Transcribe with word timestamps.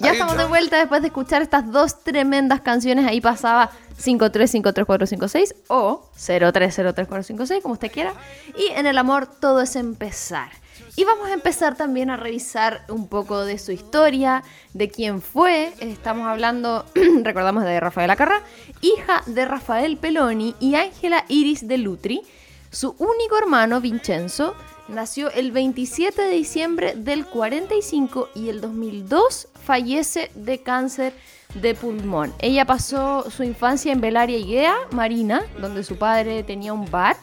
Ya 0.00 0.12
estamos 0.12 0.36
de 0.36 0.44
vuelta 0.44 0.78
después 0.78 1.00
de 1.00 1.08
escuchar 1.08 1.40
estas 1.40 1.70
dos 1.72 2.02
tremendas 2.04 2.60
canciones. 2.60 3.06
Ahí 3.06 3.20
pasaba 3.20 3.70
5303456 3.98 5.54
o 5.68 6.10
0303456, 6.14 7.62
como 7.62 7.74
usted 7.74 7.90
quiera. 7.90 8.12
Y 8.58 8.72
en 8.72 8.86
el 8.86 8.98
amor 8.98 9.26
todo 9.26 9.62
es 9.62 9.74
empezar. 9.74 10.50
Y 10.96 11.04
vamos 11.04 11.28
a 11.28 11.32
empezar 11.32 11.76
también 11.76 12.10
a 12.10 12.16
revisar 12.16 12.84
un 12.88 13.08
poco 13.08 13.44
de 13.44 13.58
su 13.58 13.72
historia, 13.72 14.42
de 14.74 14.90
quién 14.90 15.22
fue. 15.22 15.72
Estamos 15.80 16.26
hablando, 16.26 16.84
recordamos, 17.22 17.64
de 17.64 17.80
Rafaela 17.80 18.16
Carrá, 18.16 18.42
hija 18.82 19.22
de 19.26 19.46
Rafael 19.46 19.96
Peloni 19.96 20.54
y 20.60 20.74
Ángela 20.74 21.24
Iris 21.28 21.66
de 21.66 21.78
Lutri. 21.78 22.22
Su 22.70 22.94
único 22.98 23.38
hermano, 23.38 23.80
Vincenzo, 23.80 24.54
nació 24.88 25.30
el 25.30 25.52
27 25.52 26.20
de 26.22 26.30
diciembre 26.30 26.94
del 26.94 27.26
45 27.26 28.30
y 28.34 28.48
el 28.48 28.60
2002 28.60 29.48
fallece 29.64 30.30
de 30.34 30.62
cáncer 30.62 31.12
de 31.54 31.74
pulmón. 31.74 32.32
Ella 32.40 32.64
pasó 32.64 33.30
su 33.30 33.42
infancia 33.42 33.92
en 33.92 34.00
Belaria 34.00 34.44
Guea, 34.44 34.74
Marina, 34.92 35.42
donde 35.60 35.84
su 35.84 35.96
padre 35.96 36.42
tenía 36.42 36.72
un 36.72 36.90
bar 36.90 37.16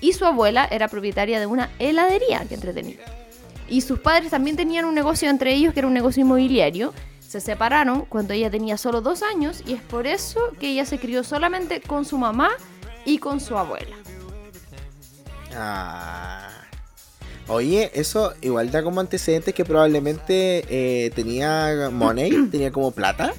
y 0.00 0.12
su 0.12 0.24
abuela 0.24 0.66
era 0.70 0.88
propietaria 0.88 1.40
de 1.40 1.46
una 1.46 1.70
heladería 1.78 2.44
que 2.48 2.54
entretenía. 2.54 2.98
Y 3.68 3.80
sus 3.80 3.98
padres 3.98 4.30
también 4.30 4.56
tenían 4.56 4.84
un 4.84 4.94
negocio 4.94 5.28
entre 5.28 5.54
ellos 5.54 5.72
que 5.72 5.80
era 5.80 5.88
un 5.88 5.94
negocio 5.94 6.22
inmobiliario. 6.22 6.92
Se 7.20 7.40
separaron 7.40 8.02
cuando 8.02 8.32
ella 8.32 8.50
tenía 8.50 8.76
solo 8.76 9.00
dos 9.00 9.22
años 9.22 9.62
y 9.66 9.74
es 9.74 9.82
por 9.82 10.06
eso 10.06 10.40
que 10.60 10.70
ella 10.70 10.84
se 10.84 10.98
crió 10.98 11.24
solamente 11.24 11.80
con 11.80 12.04
su 12.04 12.18
mamá 12.18 12.50
y 13.04 13.18
con 13.18 13.40
su 13.40 13.58
abuela. 13.58 13.96
Ah. 15.56 16.50
Oye, 17.48 17.90
eso 17.94 18.34
igual 18.40 18.70
da 18.70 18.82
como 18.82 19.00
antecedentes 19.00 19.54
que 19.54 19.64
probablemente 19.64 20.64
eh, 20.68 21.10
tenía 21.10 21.90
money, 21.92 22.48
tenía 22.50 22.72
como 22.72 22.90
plata. 22.90 23.32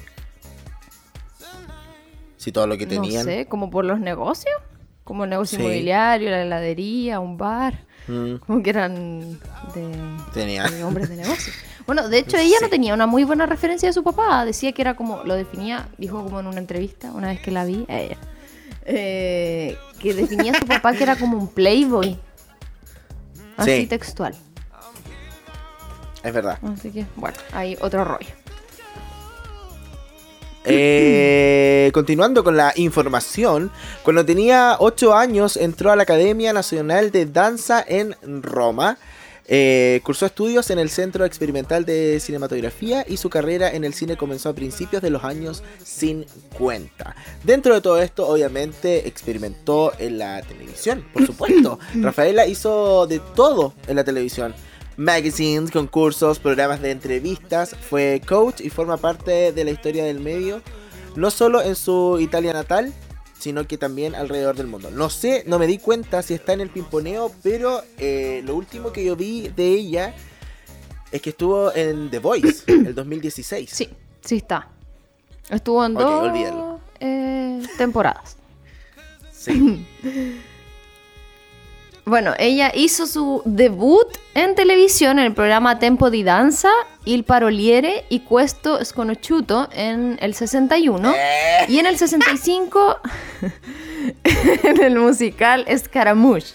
Si 2.36 2.52
todo 2.52 2.66
lo 2.66 2.78
que 2.78 2.86
tenían. 2.86 3.26
No 3.26 3.32
sé, 3.32 3.46
como 3.46 3.70
por 3.70 3.84
los 3.84 4.00
negocios. 4.00 4.54
Como 5.04 5.24
el 5.24 5.30
negocio 5.30 5.58
inmobiliario, 5.58 6.30
la 6.30 6.42
heladería, 6.42 7.20
un 7.20 7.36
bar. 7.36 7.86
Mm. 8.08 8.36
Como 8.36 8.62
que 8.62 8.70
eran 8.70 9.38
de, 9.74 10.84
hombres 10.84 11.08
de 11.08 11.16
negocio. 11.16 11.52
Bueno, 11.86 12.08
de 12.08 12.18
hecho 12.18 12.36
ella 12.38 12.56
no 12.60 12.68
tenía 12.68 12.94
una 12.94 13.06
muy 13.06 13.24
buena 13.24 13.46
referencia 13.46 13.88
de 13.88 13.92
su 13.92 14.02
papá. 14.02 14.44
Decía 14.44 14.72
que 14.72 14.82
era 14.82 14.96
como, 14.96 15.22
lo 15.24 15.34
definía, 15.34 15.88
dijo 15.98 16.22
como 16.22 16.40
en 16.40 16.46
una 16.46 16.58
entrevista, 16.58 17.12
una 17.12 17.28
vez 17.28 17.40
que 17.40 17.50
la 17.50 17.64
vi, 17.64 17.84
ella, 17.88 18.16
eh, 18.90 19.76
que 20.00 20.14
definía 20.14 20.52
a 20.52 20.60
su 20.60 20.66
papá 20.66 20.94
que 20.94 21.02
era 21.02 21.16
como 21.16 21.36
un 21.36 21.48
playboy. 21.48 22.18
Así 23.56 23.86
textual. 23.86 24.34
Es 26.22 26.32
verdad. 26.32 26.58
Así 26.62 26.90
que, 26.90 27.06
bueno, 27.16 27.36
hay 27.52 27.76
otro 27.80 28.04
rollo. 28.04 28.28
Eh, 30.64 31.90
continuando 31.94 32.42
con 32.44 32.56
la 32.56 32.72
información, 32.76 33.70
cuando 34.02 34.24
tenía 34.24 34.76
8 34.78 35.14
años 35.14 35.56
entró 35.56 35.92
a 35.92 35.96
la 35.96 36.02
Academia 36.02 36.52
Nacional 36.52 37.10
de 37.10 37.26
Danza 37.26 37.84
en 37.86 38.14
Roma. 38.42 38.98
Eh, 39.50 40.00
cursó 40.04 40.26
estudios 40.26 40.68
en 40.70 40.78
el 40.78 40.90
Centro 40.90 41.24
Experimental 41.24 41.86
de 41.86 42.20
Cinematografía 42.20 43.06
y 43.08 43.16
su 43.16 43.30
carrera 43.30 43.72
en 43.72 43.82
el 43.84 43.94
cine 43.94 44.18
comenzó 44.18 44.50
a 44.50 44.54
principios 44.54 45.00
de 45.00 45.08
los 45.08 45.24
años 45.24 45.62
50. 45.82 47.16
Dentro 47.44 47.74
de 47.74 47.80
todo 47.80 48.00
esto, 48.00 48.28
obviamente, 48.28 49.08
experimentó 49.08 49.92
en 49.98 50.18
la 50.18 50.42
televisión, 50.42 51.02
por 51.14 51.24
supuesto. 51.24 51.78
Rafaela 51.94 52.46
hizo 52.46 53.06
de 53.06 53.20
todo 53.34 53.72
en 53.86 53.96
la 53.96 54.04
televisión 54.04 54.54
magazines, 54.98 55.70
concursos, 55.70 56.40
programas 56.40 56.82
de 56.82 56.90
entrevistas, 56.90 57.74
fue 57.88 58.20
coach 58.26 58.60
y 58.60 58.68
forma 58.68 58.96
parte 58.96 59.52
de 59.52 59.64
la 59.64 59.70
historia 59.70 60.04
del 60.04 60.18
medio, 60.18 60.60
no 61.14 61.30
solo 61.30 61.62
en 61.62 61.76
su 61.76 62.18
Italia 62.20 62.52
natal, 62.52 62.92
sino 63.38 63.66
que 63.66 63.78
también 63.78 64.14
alrededor 64.14 64.56
del 64.56 64.66
mundo. 64.66 64.90
No 64.90 65.10
sé, 65.10 65.44
no 65.46 65.58
me 65.58 65.66
di 65.66 65.78
cuenta 65.78 66.22
si 66.22 66.34
está 66.34 66.52
en 66.52 66.60
el 66.60 66.70
pimponeo, 66.70 67.32
pero 67.42 67.82
eh, 67.98 68.42
lo 68.44 68.56
último 68.56 68.92
que 68.92 69.04
yo 69.04 69.16
vi 69.16 69.48
de 69.48 69.66
ella 69.66 70.14
es 71.10 71.22
que 71.22 71.30
estuvo 71.30 71.74
en 71.74 72.10
The 72.10 72.18
Voice, 72.18 72.64
el 72.72 72.94
2016. 72.94 73.70
Sí, 73.70 73.88
sí 74.20 74.36
está. 74.36 74.68
Estuvo 75.48 75.84
en 75.84 75.94
dos 75.94 76.80
eh, 77.00 77.62
temporadas. 77.78 78.36
Sí. 79.32 79.86
Bueno, 82.08 82.32
ella 82.38 82.72
hizo 82.74 83.06
su 83.06 83.42
debut 83.44 84.08
en 84.32 84.54
televisión 84.54 85.18
en 85.18 85.26
el 85.26 85.34
programa 85.34 85.78
Tempo 85.78 86.08
di 86.08 86.22
Danza, 86.22 86.70
Il 87.04 87.22
Paroliere 87.22 88.06
y 88.08 88.20
Questo 88.20 88.82
Sconosciuto 88.82 89.68
en 89.72 90.16
el 90.22 90.32
61 90.32 91.14
y 91.68 91.78
en 91.78 91.84
el 91.84 91.98
65 91.98 93.00
en 94.24 94.82
el 94.82 94.98
musical 94.98 95.66
Scaramouche. 95.76 96.54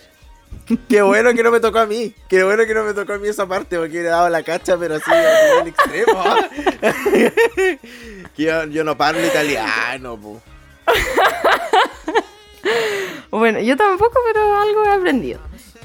Qué 0.90 1.04
bueno 1.04 1.36
que 1.36 1.44
no 1.44 1.52
me 1.52 1.60
tocó 1.60 1.80
a 1.80 1.86
mí. 1.86 2.16
Qué 2.28 2.44
bueno 2.44 2.66
que 2.66 2.74
no 2.74 2.84
me 2.84 2.96
tocó 2.96 3.14
a 3.14 3.18
mí 3.20 3.28
esa 3.28 3.46
parte 3.46 3.78
porque 3.78 4.00
he 4.00 4.04
dado 4.04 4.30
la 4.30 4.42
cacha, 4.42 4.76
pero 4.76 4.96
así 4.96 5.12
en 5.62 5.68
extremo. 5.68 6.24
yo, 8.38 8.64
yo, 8.66 8.84
no 8.84 8.98
parlo 8.98 9.24
italiano, 9.24 10.18
po. 10.20 10.42
Bueno, 13.32 13.60
yo 13.60 13.76
tampoco, 13.76 14.20
pero 14.32 14.56
algo 14.56 14.86
he 14.86 14.90
aprendido. 14.90 15.40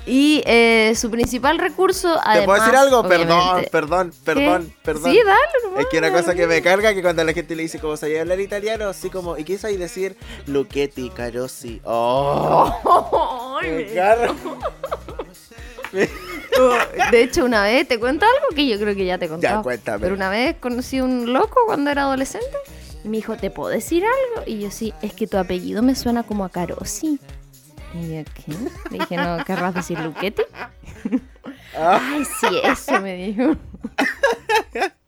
Y 0.09 0.43
eh, 0.47 0.95
su 0.97 1.11
principal 1.11 1.59
recurso, 1.59 2.09
además... 2.23 2.39
¿Te 2.39 2.45
puedo 2.47 2.61
decir 2.61 2.77
algo? 2.77 3.07
Perdón, 3.07 3.65
perdón, 3.71 4.13
perdón, 4.25 4.75
perdón. 4.83 5.13
Sí, 5.13 5.21
dale. 5.23 5.83
es 5.83 5.87
que 5.87 5.99
una 5.99 6.11
cosa 6.11 6.35
que 6.35 6.47
me 6.47 6.63
carga 6.63 6.95
que 6.95 7.03
cuando 7.03 7.23
la 7.25 7.35
gente 7.35 7.55
le 7.55 7.65
dice 7.65 7.79
cómo 7.79 7.95
sabía 7.97 8.23
hablar 8.23 8.41
italiano, 8.41 8.89
así 8.89 9.11
como, 9.11 9.37
¿y 9.37 9.45
qué 9.45 9.59
sabes 9.59 9.79
decir? 9.79 10.17
Luchetti, 10.47 11.11
Carosi. 11.11 11.83
¡Oh! 11.85 13.59
me 13.63 13.87
carga. 13.93 14.35
De 17.11 17.23
hecho, 17.23 17.45
una 17.45 17.63
vez, 17.63 17.87
¿te 17.87 17.99
cuento 17.99 18.25
algo? 18.25 18.55
Que 18.55 18.67
yo 18.67 18.79
creo 18.79 18.95
que 18.95 19.05
ya 19.05 19.19
te 19.19 19.29
conté. 19.29 19.47
Ya, 19.47 19.63
cuéntame. 19.63 19.99
Pero 20.01 20.15
una 20.15 20.31
vez 20.31 20.57
conocí 20.59 20.99
a 20.99 21.05
un 21.05 21.33
loco 21.33 21.61
cuando 21.67 21.91
era 21.91 22.03
adolescente. 22.03 22.47
Y 23.05 23.09
me 23.09 23.19
dijo, 23.19 23.37
¿te 23.37 23.51
puedo 23.51 23.69
decir 23.71 24.05
algo? 24.05 24.45
Y 24.47 24.61
yo, 24.61 24.71
sí, 24.71 24.93
es 25.03 25.13
que 25.13 25.27
tu 25.27 25.39
apellido 25.39 25.83
me 25.83 25.95
suena 25.95 26.23
como 26.23 26.45
a 26.45 26.51
Carosi. 26.51 27.19
Y 27.95 28.09
yo, 28.09 28.25
¿qué? 28.35 28.53
Le 28.91 28.99
dije, 28.99 29.17
no, 29.17 29.45
¿querrás 29.45 29.75
decir 29.75 29.99
Luquete? 30.01 30.47
Ah. 31.77 32.01
Ay, 32.13 32.25
sí, 32.25 32.61
eso 32.65 33.01
me 33.01 33.15
dijo. 33.15 33.57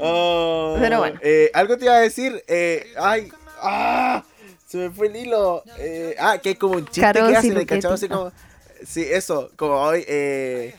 Oh, 0.00 0.76
Pero 0.78 0.98
bueno. 0.98 1.18
Eh, 1.22 1.50
algo 1.52 1.76
te 1.76 1.86
iba 1.86 1.94
a 1.94 2.00
decir. 2.00 2.42
Eh, 2.46 2.86
ay, 2.96 3.32
ah, 3.60 4.22
se 4.66 4.78
me 4.78 4.90
fue 4.90 5.08
el 5.08 5.16
hilo. 5.16 5.64
Eh, 5.78 6.14
ah, 6.18 6.38
que 6.38 6.52
es 6.52 6.58
como 6.58 6.74
un 6.74 6.86
chiste 6.86 7.12
que 7.12 7.36
hacen 7.36 7.66
cachado 7.66 7.94
así 7.94 8.08
como. 8.08 8.32
Sí, 8.86 9.04
eso, 9.10 9.50
como 9.56 9.74
hoy. 9.74 10.04
Eh, 10.06 10.74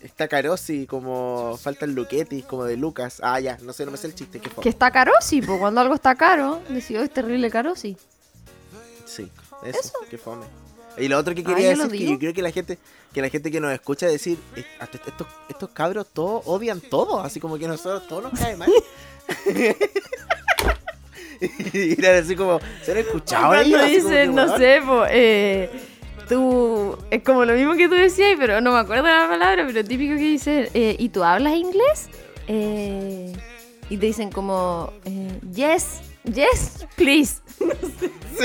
está 0.00 0.28
Carosi, 0.28 0.86
como 0.86 1.56
falta 1.60 1.84
el 1.84 1.94
Luquetti, 1.94 2.42
como 2.42 2.64
de 2.64 2.76
Lucas. 2.76 3.20
Ah, 3.22 3.40
ya, 3.40 3.58
no 3.62 3.72
sé, 3.72 3.84
no 3.84 3.90
me 3.90 3.96
sé 3.96 4.06
el 4.06 4.14
chiste. 4.14 4.40
Que 4.40 4.68
está 4.68 4.90
Carosi, 4.90 5.42
pues 5.42 5.58
cuando 5.58 5.80
algo 5.80 5.94
está 5.94 6.14
caro, 6.14 6.60
decía, 6.68 7.02
es 7.02 7.10
terrible 7.10 7.50
Carosi. 7.50 7.96
Sí. 9.06 9.30
Eso, 9.64 9.92
qué 10.08 10.18
fome. 10.18 10.46
Y 10.96 11.08
lo 11.08 11.18
otro 11.18 11.34
que 11.34 11.44
quería 11.44 11.70
decir 11.70 11.90
que 11.90 12.06
yo 12.06 12.18
creo 12.18 12.34
que 12.34 12.42
la 12.42 12.50
gente 12.50 12.78
que 13.12 13.22
la 13.22 13.28
gente 13.28 13.50
que 13.50 13.60
nos 13.60 13.72
escucha 13.72 14.06
decir 14.06 14.38
estos, 14.80 15.26
estos 15.48 15.70
cabros 15.70 16.06
todos 16.12 16.42
odian 16.46 16.80
todo, 16.80 17.20
así 17.20 17.40
como 17.40 17.58
que 17.58 17.66
nosotros 17.66 18.06
todos 18.06 18.24
nos 18.24 18.38
cae 18.38 18.56
mal. 18.56 18.70
y 21.72 21.98
era 21.98 22.18
así 22.18 22.34
como, 22.36 22.60
¿se 22.82 22.92
han 22.92 22.98
escuchado 22.98 23.48
Cuando 23.48 23.84
dicen, 23.84 24.34
no 24.34 24.56
sé, 24.56 24.80
eh, 25.10 25.70
tú, 26.28 26.96
es 27.10 27.22
como 27.22 27.44
lo 27.44 27.54
mismo 27.54 27.74
que 27.74 27.88
tú 27.88 27.94
decías, 27.94 28.36
pero 28.38 28.60
no 28.60 28.72
me 28.72 28.78
acuerdo 28.78 29.04
la 29.04 29.28
palabra, 29.28 29.64
pero 29.66 29.84
típico 29.84 30.14
que 30.14 30.20
dice, 30.20 30.70
eh, 30.74 30.96
¿y 30.98 31.08
tú 31.08 31.24
hablas 31.24 31.54
inglés? 31.54 32.08
Eh, 32.46 33.32
y 33.90 33.96
te 33.96 34.06
dicen 34.06 34.30
como, 34.30 34.92
eh, 35.04 35.40
yes, 35.52 36.00
yes, 36.24 36.86
please. 36.96 37.40
Sí, 38.38 38.44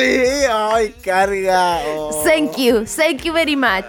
ay, 0.49 0.89
carga. 1.03 1.79
Oh. 1.85 2.23
Thank 2.23 2.57
you, 2.57 2.83
thank 2.83 3.21
you 3.21 3.31
very 3.31 3.55
much. 3.55 3.85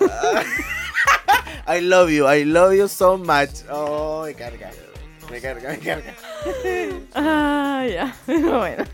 I 1.66 1.80
love 1.80 2.10
you, 2.10 2.26
I 2.26 2.42
love 2.42 2.74
you 2.74 2.88
so 2.88 3.18
much. 3.18 3.50
Oh, 3.70 4.24
me 4.24 4.32
carga. 4.32 4.70
Me 5.30 5.38
carga, 5.42 5.72
me 5.72 5.78
carga. 5.78 6.14
Ah, 7.14 7.84
ya. 7.86 8.16
Bueno. 8.26 8.84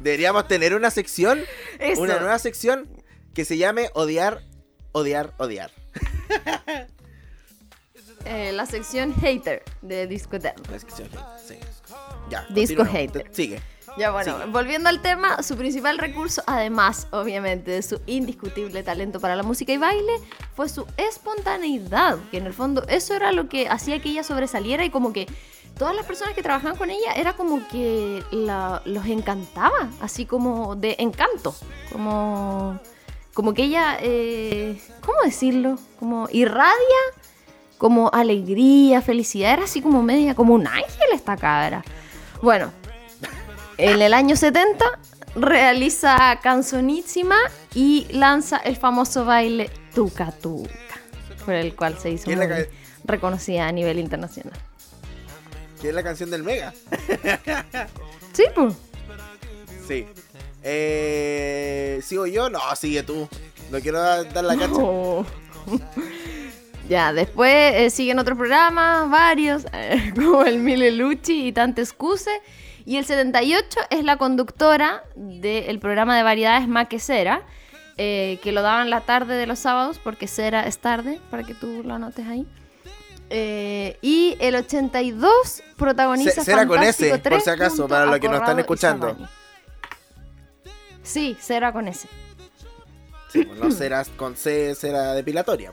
Deberíamos 0.00 0.48
tener 0.48 0.74
una 0.74 0.90
sección, 0.90 1.42
una 1.98 2.18
nueva 2.20 2.38
sección 2.38 2.88
que 3.34 3.44
se 3.44 3.56
llame 3.58 3.90
odiar, 3.94 4.42
odiar, 4.92 5.32
odiar. 5.38 5.70
Eh, 8.26 8.52
la 8.52 8.64
sección 8.64 9.14
hater 9.14 9.62
de 9.82 10.06
Disco 10.06 10.36
Eterno. 10.36 10.62
La 10.70 10.78
sección 10.78 11.08
hater, 11.10 11.24
sí. 11.46 11.56
Ya. 12.30 12.46
Disco 12.48 12.82
hater. 12.84 13.28
Sigue. 13.32 13.60
Ya 13.98 14.12
bueno, 14.12 14.38
Sigue. 14.38 14.50
volviendo 14.50 14.88
al 14.88 15.02
tema, 15.02 15.42
su 15.42 15.56
principal 15.58 15.98
recurso, 15.98 16.42
además, 16.46 17.06
obviamente, 17.10 17.70
de 17.70 17.82
su 17.82 18.00
indiscutible 18.06 18.82
talento 18.82 19.20
para 19.20 19.36
la 19.36 19.42
música 19.42 19.72
y 19.74 19.76
baile, 19.76 20.12
fue 20.56 20.70
su 20.70 20.86
espontaneidad, 20.96 22.16
que 22.30 22.38
en 22.38 22.46
el 22.46 22.54
fondo 22.54 22.82
eso 22.88 23.12
era 23.14 23.30
lo 23.30 23.50
que 23.50 23.68
hacía 23.68 24.00
que 24.00 24.08
ella 24.08 24.24
sobresaliera 24.24 24.86
y 24.86 24.90
como 24.90 25.12
que 25.12 25.26
todas 25.78 25.94
las 25.94 26.06
personas 26.06 26.34
que 26.34 26.42
trabajaban 26.42 26.78
con 26.78 26.90
ella 26.90 27.12
era 27.14 27.34
como 27.34 27.68
que 27.68 28.24
la- 28.32 28.80
los 28.86 29.04
encantaba, 29.06 29.90
así 30.00 30.24
como 30.24 30.76
de 30.76 30.96
encanto, 30.98 31.54
como, 31.92 32.80
como 33.34 33.52
que 33.52 33.64
ella, 33.64 33.98
eh, 34.00 34.80
¿cómo 35.00 35.18
decirlo? 35.24 35.78
Como 35.98 36.28
irradia 36.32 36.72
como 37.84 38.10
alegría, 38.14 39.02
felicidad, 39.02 39.52
era 39.52 39.64
así 39.64 39.82
como 39.82 40.02
media, 40.02 40.34
como 40.34 40.54
un 40.54 40.66
ángel 40.66 41.08
esta 41.12 41.36
cabra. 41.36 41.84
Bueno, 42.40 42.72
en 43.76 44.00
el 44.00 44.14
año 44.14 44.36
70 44.36 44.84
realiza 45.34 46.38
Canzonísima 46.42 47.36
y 47.74 48.06
lanza 48.10 48.56
el 48.58 48.76
famoso 48.76 49.24
baile 49.24 49.70
Tuca 49.94 50.32
Tuca, 50.32 50.70
por 51.44 51.54
el 51.54 51.74
cual 51.74 51.98
se 51.98 52.10
hizo 52.10 52.24
¿Quién 52.24 52.38
la 52.38 52.46
muy 52.46 52.64
reconocida 53.04 53.66
a 53.66 53.72
nivel 53.72 53.98
internacional. 53.98 54.58
Que 55.82 55.90
es 55.90 55.94
la 55.94 56.02
canción 56.02 56.30
del 56.30 56.42
Mega. 56.42 56.72
Sí, 58.32 58.44
pues. 58.54 58.74
Sí. 59.86 60.06
Eh, 60.64 62.00
¿Sigo 62.02 62.26
yo? 62.26 62.48
No, 62.50 62.58
sigue 62.74 63.02
tú. 63.02 63.28
No 63.70 63.80
quiero 63.80 64.00
dar 64.00 64.32
dar 64.32 64.44
la 64.44 64.56
cacha. 64.56 64.72
Ya, 66.88 67.14
después 67.14 67.50
eh, 67.76 67.88
siguen 67.88 68.18
otros 68.18 68.36
programas, 68.36 69.08
varios, 69.08 69.64
eh, 69.72 70.12
como 70.14 70.42
el 70.42 70.58
Mille 70.58 70.90
Lucci 70.90 71.46
y 71.46 71.52
Tante 71.52 71.80
Excuse. 71.80 72.28
Y 72.84 72.98
el 72.98 73.06
78 73.06 73.80
es 73.88 74.04
la 74.04 74.18
conductora 74.18 75.02
del 75.16 75.78
programa 75.78 76.14
de 76.14 76.22
variedades 76.22 76.68
Más 76.68 76.88
que 76.88 76.98
Cera, 76.98 77.40
eh, 77.96 78.38
que 78.42 78.52
lo 78.52 78.60
daban 78.60 78.90
la 78.90 79.00
tarde 79.00 79.34
de 79.36 79.46
los 79.46 79.58
sábados, 79.60 79.98
porque 80.04 80.26
Cera 80.28 80.66
es 80.66 80.76
tarde, 80.76 81.18
para 81.30 81.44
que 81.44 81.54
tú 81.54 81.82
lo 81.82 81.94
anotes 81.94 82.26
ahí. 82.26 82.46
Eh, 83.30 83.96
y 84.02 84.36
el 84.38 84.54
82 84.54 85.62
protagoniza 85.78 86.32
Ce- 86.32 86.44
Cera 86.44 86.66
con 86.66 86.82
S, 86.82 87.08
por 87.08 87.18
3 87.20 87.42
si 87.44 87.48
acaso, 87.48 87.88
para 87.88 88.04
los 88.04 88.18
que 88.18 88.28
nos 88.28 88.40
están 88.40 88.58
escuchando. 88.58 89.16
Sí, 91.04 91.36
Cera 91.40 91.72
con 91.72 91.86
S. 91.86 92.08
Sí, 93.30 93.44
pues, 93.44 93.58
no 93.60 93.70
serás 93.70 94.08
con 94.08 94.36
C, 94.36 94.74
será 94.74 95.12
depilatoria. 95.12 95.72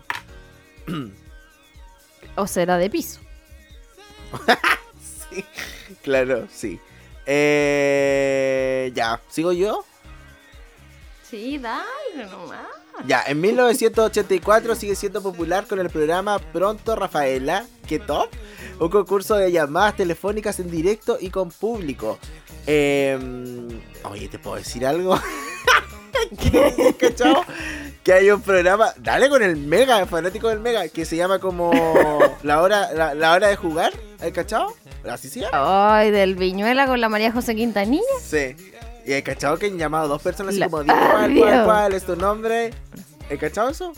O 2.36 2.45
Cera 2.48 2.78
de 2.78 2.89
piso. 2.89 3.19
Sí, 5.31 5.45
claro, 6.04 6.45
sí. 6.51 6.78
Eh, 7.25 8.92
ya, 8.94 9.22
¿sigo 9.30 9.54
yo? 9.54 9.86
Sí, 11.24 11.57
dale 11.57 12.25
nomás. 12.30 12.68
Ya, 13.05 13.23
en 13.25 13.41
1984 13.41 14.75
sigue 14.75 14.95
siendo 14.95 15.21
popular 15.21 15.65
con 15.67 15.79
el 15.79 15.89
programa 15.89 16.39
Pronto 16.39 16.95
Rafaela, 16.95 17.65
que 17.88 17.99
top, 17.99 18.29
un 18.79 18.89
concurso 18.89 19.35
de 19.35 19.51
llamadas 19.51 19.95
telefónicas 19.95 20.59
en 20.59 20.69
directo 20.69 21.17
y 21.19 21.29
con 21.29 21.49
público. 21.49 22.19
Eh, 22.67 23.17
oye, 24.03 24.27
¿te 24.27 24.39
puedo 24.39 24.57
decir 24.57 24.85
algo? 24.85 25.19
¿Qué? 26.39 26.95
Que 28.03 28.13
hay 28.13 28.31
un 28.31 28.41
programa, 28.41 28.94
dale 28.97 29.29
con 29.29 29.44
el 29.44 29.57
Mega, 29.57 30.05
fanático 30.05 30.49
del 30.49 30.59
Mega, 30.59 30.87
que 30.89 31.05
se 31.05 31.15
llama 31.15 31.39
como 31.39 31.71
la 32.44 32.61
hora, 32.61 32.91
la, 32.94 33.13
la 33.13 33.33
hora 33.33 33.47
de 33.47 33.55
jugar, 33.55 33.94
¿hay 34.19 34.31
cachao? 34.31 34.75
¿Así 35.07 35.29
se 35.29 35.41
llama? 35.41 35.97
Ay, 35.97 36.11
del 36.11 36.35
Viñuela 36.35 36.87
con 36.87 37.01
la 37.01 37.09
María 37.09 37.31
José 37.31 37.55
Quintanilla. 37.55 38.03
Sí. 38.23 38.55
Y 39.11 39.13
el 39.15 39.23
cachado 39.23 39.57
que 39.59 39.65
han 39.65 39.77
llamado 39.77 40.07
dos 40.07 40.21
personas 40.21 40.55
así 40.55 40.63
como, 40.63 40.83
dime 40.83 40.93
cuál, 40.97 41.09
cuál, 41.11 41.49
Adiós. 41.49 41.65
cuál 41.65 41.93
es 41.93 42.05
tu 42.05 42.15
nombre. 42.15 42.71
¿El 43.29 43.37
cachado 43.37 43.67
eso? 43.67 43.91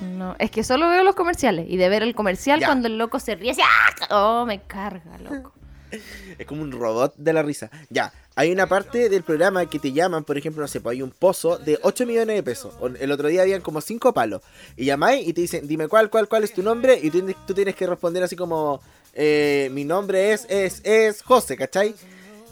No, 0.00 0.34
es 0.38 0.50
que 0.50 0.64
solo 0.64 0.88
veo 0.88 1.04
los 1.04 1.14
comerciales. 1.14 1.66
Y 1.68 1.76
de 1.76 1.90
ver 1.90 2.02
el 2.02 2.14
comercial 2.14 2.60
Ya. 2.60 2.66
cuando 2.66 2.88
el 2.88 2.96
loco 2.96 3.20
se 3.20 3.34
ríe 3.34 3.50
así. 3.50 3.60
¡ah! 3.62 4.06
Oh, 4.40 4.46
me 4.46 4.62
carga, 4.62 5.18
loco. 5.18 5.52
Es 6.38 6.46
como 6.46 6.62
un 6.62 6.72
robot 6.72 7.14
de 7.18 7.32
la 7.34 7.42
risa. 7.42 7.70
Ya, 7.90 8.10
hay 8.36 8.52
una 8.52 8.66
parte 8.66 9.10
del 9.10 9.22
programa 9.22 9.66
que 9.66 9.78
te 9.78 9.92
llaman, 9.92 10.24
por 10.24 10.38
ejemplo, 10.38 10.62
no 10.62 10.68
sé, 10.68 10.80
pues 10.80 10.94
hay 10.94 11.02
un 11.02 11.10
pozo 11.10 11.58
de 11.58 11.78
8 11.82 12.06
millones 12.06 12.36
de 12.36 12.42
pesos. 12.42 12.72
El 13.00 13.12
otro 13.12 13.28
día 13.28 13.42
habían 13.42 13.60
como 13.60 13.82
5 13.82 14.14
palos. 14.14 14.40
Y 14.78 14.86
llamáis 14.86 15.28
y 15.28 15.34
te 15.34 15.42
dicen, 15.42 15.66
dime 15.68 15.88
cuál, 15.88 16.08
cuál, 16.08 16.26
cuál 16.26 16.44
es 16.44 16.54
tu 16.54 16.62
nombre. 16.62 16.98
Y 17.02 17.10
tú, 17.10 17.18
tienes- 17.20 17.36
tú 17.46 17.52
tienes 17.52 17.74
que 17.74 17.86
responder 17.86 18.22
así 18.22 18.34
como, 18.34 18.80
eh, 19.12 19.68
mi 19.72 19.84
nombre 19.84 20.32
es, 20.32 20.46
es, 20.48 20.80
es 20.84 21.22
José, 21.22 21.54
¿cachai? 21.56 21.94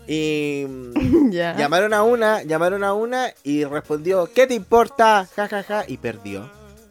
Y 0.07 0.67
llamaron 1.31 1.93
a 1.95 2.03
una, 2.03 2.43
llamaron 2.43 2.85
a 2.85 2.95
una 2.95 3.33
y 3.43 3.65
respondió, 3.65 4.31
¿qué 4.33 4.47
te 4.47 4.55
importa? 4.55 5.29
Ja, 5.35 5.49
ja, 5.49 5.63
ja. 5.63 5.85
Y 5.87 5.97
perdió 5.97 6.51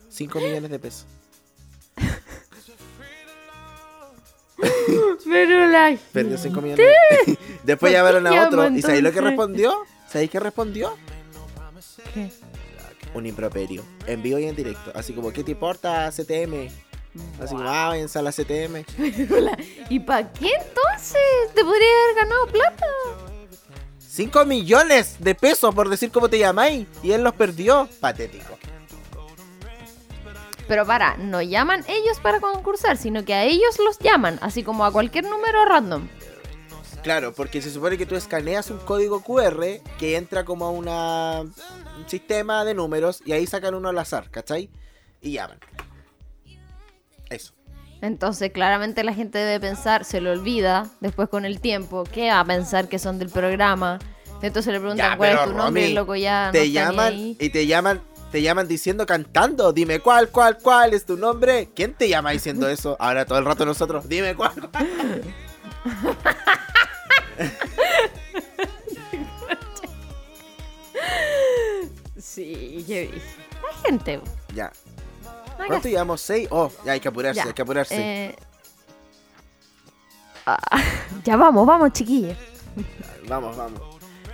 5 0.09 0.39
millones 0.39 0.69
de 0.71 0.79
pesos. 0.79 1.05
Pero 5.25 5.67
la. 5.67 5.97
Perdió 6.11 6.37
5 6.37 6.61
millones. 6.61 6.85
Después 7.63 7.77
¿Por 7.77 7.89
qué 7.89 7.93
llamaron 7.93 8.27
a 8.27 8.47
otro. 8.47 8.69
¿Y 8.69 8.81
sabéis 8.81 9.03
lo 9.03 9.11
que 9.11 9.21
respondió? 9.21 9.73
¿Sabéis 10.09 10.29
qué 10.29 10.39
respondió? 10.39 10.95
¿Qué? 12.13 12.29
Un 13.13 13.25
improperio. 13.25 13.83
En 14.07 14.21
vivo 14.21 14.37
y 14.39 14.45
en 14.45 14.55
directo. 14.55 14.91
Así 14.93 15.13
como, 15.13 15.31
¿qué 15.31 15.43
te 15.43 15.51
importa 15.51 16.11
CTM? 16.11 16.69
Así 17.41 17.55
como, 17.55 17.69
ah, 17.69 17.89
váyanse 17.89 18.19
a 18.19 18.21
la 18.21 18.31
CTM. 18.31 18.83
¿Y 19.89 19.99
para 19.99 20.31
qué 20.33 20.49
entonces? 20.49 21.21
¿Te 21.53 21.63
podría 21.63 21.87
haber 22.03 22.15
ganado 22.15 22.47
plata? 22.47 22.85
5 24.15 24.45
millones 24.45 25.17
de 25.19 25.35
pesos 25.35 25.75
por 25.75 25.89
decir 25.89 26.09
cómo 26.09 26.29
te 26.29 26.39
llamáis. 26.39 26.87
Y 27.03 27.11
él 27.11 27.21
los 27.21 27.33
perdió. 27.33 27.89
Patético. 27.99 28.57
Pero 30.69 30.85
para, 30.85 31.17
no 31.17 31.41
llaman 31.41 31.83
ellos 31.89 32.19
para 32.21 32.39
concursar, 32.39 32.95
sino 32.95 33.25
que 33.25 33.33
a 33.33 33.43
ellos 33.43 33.77
los 33.83 33.99
llaman, 33.99 34.39
así 34.41 34.63
como 34.63 34.85
a 34.85 34.91
cualquier 34.91 35.25
número 35.25 35.65
random. 35.65 36.07
Claro, 37.03 37.33
porque 37.33 37.61
se 37.61 37.69
supone 37.69 37.97
que 37.97 38.05
tú 38.05 38.15
escaneas 38.15 38.71
un 38.71 38.79
código 38.79 39.21
QR 39.21 39.81
que 39.99 40.15
entra 40.15 40.45
como 40.45 40.65
a 40.65 40.71
una, 40.71 41.41
un 41.41 42.07
sistema 42.07 42.63
de 42.63 42.73
números 42.73 43.21
y 43.25 43.33
ahí 43.33 43.45
sacan 43.45 43.75
uno 43.75 43.89
al 43.89 43.99
azar, 43.99 44.31
¿cachai? 44.31 44.69
Y 45.21 45.33
llaman. 45.33 45.59
Entonces, 48.05 48.51
claramente 48.51 49.03
la 49.03 49.13
gente 49.15 49.39
debe 49.39 49.59
pensar, 49.59 50.05
se 50.05 50.21
le 50.21 50.29
olvida 50.29 50.87
después 50.99 51.27
con 51.27 51.43
el 51.43 51.59
tiempo, 51.59 52.03
que 52.03 52.29
va 52.29 52.41
a 52.41 52.45
pensar 52.45 52.87
que 52.87 52.99
son 52.99 53.17
del 53.17 53.29
programa. 53.29 53.97
Entonces 54.43 54.71
le 54.71 54.79
preguntan 54.79 55.11
Ya, 55.13 55.17
cuál 55.17 55.31
es 55.31 55.43
tu 55.43 55.53
nombre 55.53 55.83
Romy, 55.85 55.93
loco 55.95 56.15
ya 56.15 56.49
te 56.51 56.69
llaman 56.69 57.13
ahí. 57.13 57.35
y 57.39 57.49
te 57.49 57.65
llaman, 57.65 58.01
te 58.31 58.43
llaman 58.43 58.67
diciendo 58.67 59.07
cantando, 59.07 59.73
dime 59.73 60.01
cuál, 60.01 60.29
cuál, 60.29 60.59
cuál 60.59 60.93
es 60.93 61.03
tu 61.03 61.17
nombre. 61.17 61.69
¿Quién 61.75 61.95
te 61.95 62.07
llama 62.07 62.29
diciendo 62.29 62.69
eso? 62.69 62.95
Ahora 62.99 63.25
todo 63.25 63.39
el 63.39 63.45
rato 63.45 63.65
nosotros, 63.65 64.07
dime 64.07 64.35
cuál. 64.35 64.53
cuál. 64.71 65.23
Sí, 72.17 72.83
yo 72.87 72.95
gente. 73.83 74.19
Ya. 74.53 74.71
¿Cuánto 75.57 75.87
llevamos? 75.87 76.21
¿Seis? 76.21 76.47
Oh, 76.51 76.71
ya 76.85 76.93
hay 76.93 76.99
que 76.99 77.07
apurarse, 77.07 77.37
Ya, 77.41 77.45
hay 77.47 77.53
que 77.53 77.61
apurarse. 77.61 77.95
eh, 77.97 78.35
ah, 80.45 80.57
ya 81.23 81.35
vamos, 81.37 81.65
vamos, 81.65 81.91
chiquillos. 81.93 82.37
Vamos, 83.27 83.57
vamos. 83.57 83.81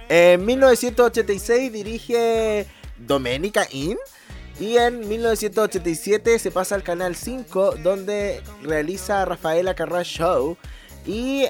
En 0.09 0.45
1986 0.45 1.71
dirige 1.71 2.67
Domenica 2.97 3.65
In. 3.71 3.97
Y 4.59 4.75
en 4.77 5.07
1987 5.07 6.37
se 6.37 6.51
pasa 6.51 6.75
al 6.75 6.83
canal 6.83 7.15
5 7.15 7.75
donde 7.81 8.43
realiza 8.61 9.23
Rafaela 9.23 9.73
Carrá 9.75 10.03
Show 10.03 10.57
y 11.05 11.45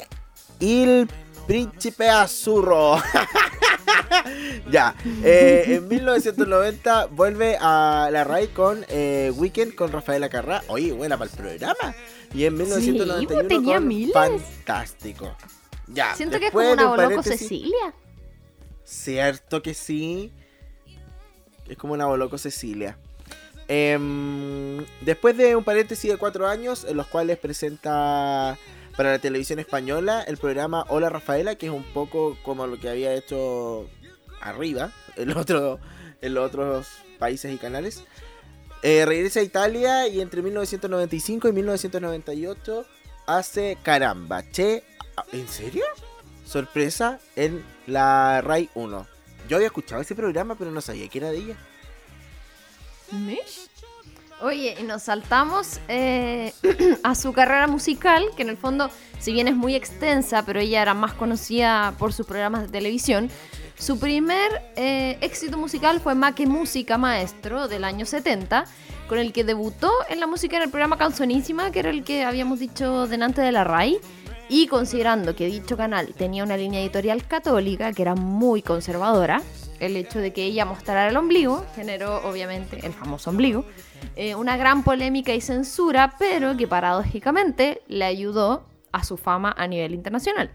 El 0.59 1.09
Príncipe 1.47 2.09
Azurro. 2.09 2.97
ya, 4.71 4.95
eh, 5.23 5.63
en 5.67 5.87
1990 5.87 7.05
vuelve 7.07 7.57
a 7.59 8.09
la 8.11 8.23
RAI 8.23 8.47
con 8.49 8.85
eh, 8.89 9.31
Weekend 9.35 9.75
con 9.75 9.91
Rafaela 9.91 10.29
Carrá. 10.29 10.63
Oye, 10.67 10.91
buena 10.91 11.17
para 11.17 11.29
el 11.31 11.37
programa. 11.37 11.95
Y 12.33 12.45
en 12.45 12.55
1991 12.55 13.27
pues, 13.27 13.47
tenía 13.47 13.75
con 13.75 13.87
miles. 13.87 14.13
Fantástico. 14.13 15.35
Ya, 15.87 16.15
Siento 16.15 16.39
que 16.39 16.47
es 16.47 16.51
como 16.51 16.71
una 16.71 16.87
Boloco 16.87 17.23
Cecilia. 17.23 17.93
Cierto 18.83 19.61
que 19.61 19.73
sí. 19.73 20.31
Es 21.67 21.77
como 21.77 21.93
una 21.93 22.05
boloco 22.05 22.37
Cecilia. 22.37 22.97
Em, 23.69 24.85
después 24.99 25.37
de 25.37 25.55
un 25.55 25.63
paréntesis 25.63 26.11
de 26.11 26.17
cuatro 26.17 26.45
años, 26.45 26.83
en 26.83 26.97
los 26.97 27.07
cuales 27.07 27.37
presenta 27.37 28.57
para 29.01 29.13
la 29.13 29.19
televisión 29.19 29.57
española 29.57 30.21
el 30.21 30.37
programa 30.37 30.85
Hola 30.87 31.09
Rafaela, 31.09 31.55
que 31.55 31.65
es 31.65 31.71
un 31.71 31.83
poco 31.83 32.37
como 32.43 32.67
lo 32.67 32.79
que 32.79 32.87
había 32.87 33.15
hecho 33.15 33.89
arriba, 34.41 34.91
en, 35.15 35.35
otro, 35.35 35.79
en 36.21 36.35
los 36.35 36.45
otros 36.45 36.87
países 37.17 37.51
y 37.51 37.57
canales. 37.57 38.03
Eh, 38.83 39.03
regresa 39.07 39.39
a 39.39 39.43
Italia 39.43 40.07
y 40.07 40.21
entre 40.21 40.43
1995 40.43 41.47
y 41.47 41.51
1998 41.51 42.85
hace 43.25 43.75
Caramba. 43.81 44.43
Che, 44.51 44.83
¿en 45.31 45.47
serio? 45.47 45.83
sorpresa 46.45 47.19
en 47.35 47.65
la 47.87 48.39
RAI 48.41 48.69
1. 48.75 49.07
Yo 49.49 49.55
había 49.55 49.69
escuchado 49.69 50.03
ese 50.03 50.13
programa, 50.13 50.53
pero 50.53 50.69
no 50.69 50.79
sabía 50.79 51.07
que 51.07 51.17
era 51.17 51.31
de 51.31 51.37
ella. 51.37 51.55
¿Mish? 53.13 53.70
Oye, 54.43 54.75
y 54.79 54.83
nos 54.83 55.03
saltamos 55.03 55.79
eh, 55.87 56.51
a 57.03 57.13
su 57.13 57.31
carrera 57.31 57.67
musical, 57.67 58.23
que 58.35 58.41
en 58.41 58.49
el 58.49 58.57
fondo, 58.57 58.89
si 59.19 59.33
bien 59.33 59.47
es 59.47 59.55
muy 59.55 59.75
extensa, 59.75 60.43
pero 60.43 60.59
ella 60.59 60.81
era 60.81 60.95
más 60.95 61.13
conocida 61.13 61.93
por 61.99 62.11
sus 62.11 62.25
programas 62.25 62.63
de 62.63 62.67
televisión. 62.69 63.29
Su 63.77 63.99
primer 63.99 64.63
eh, 64.75 65.19
éxito 65.21 65.57
musical 65.59 65.99
fue 65.99 66.15
Maque 66.15 66.47
Música 66.47 66.97
Maestro 66.97 67.67
del 67.67 67.83
año 67.83 68.07
70, 68.07 68.65
con 69.07 69.19
el 69.19 69.31
que 69.31 69.43
debutó 69.43 69.91
en 70.09 70.19
la 70.19 70.25
música 70.25 70.57
en 70.57 70.63
el 70.63 70.69
programa 70.69 70.97
Canzonísima, 70.97 71.69
que 71.71 71.79
era 71.79 71.91
el 71.91 72.03
que 72.03 72.23
habíamos 72.23 72.59
dicho 72.59 73.07
delante 73.07 73.41
de 73.41 73.51
la 73.51 73.63
RAI. 73.63 73.99
Y 74.49 74.67
considerando 74.67 75.35
que 75.35 75.45
dicho 75.45 75.77
canal 75.77 76.13
tenía 76.15 76.43
una 76.43 76.57
línea 76.57 76.81
editorial 76.81 77.25
católica 77.25 77.93
que 77.93 78.01
era 78.01 78.15
muy 78.15 78.61
conservadora, 78.61 79.41
el 79.79 79.95
hecho 79.97 80.19
de 80.19 80.33
que 80.33 80.43
ella 80.43 80.65
mostrara 80.65 81.07
el 81.09 81.17
ombligo 81.17 81.65
generó 81.75 82.17
obviamente 82.27 82.85
el 82.85 82.91
famoso 82.91 83.29
ombligo, 83.29 83.65
eh, 84.15 84.35
una 84.35 84.57
gran 84.57 84.83
polémica 84.83 85.33
y 85.33 85.41
censura, 85.41 86.15
pero 86.19 86.57
que 86.57 86.67
paradójicamente 86.67 87.81
le 87.87 88.05
ayudó 88.05 88.65
a 88.91 89.03
su 89.03 89.17
fama 89.17 89.53
a 89.57 89.67
nivel 89.67 89.93
internacional. 89.93 90.51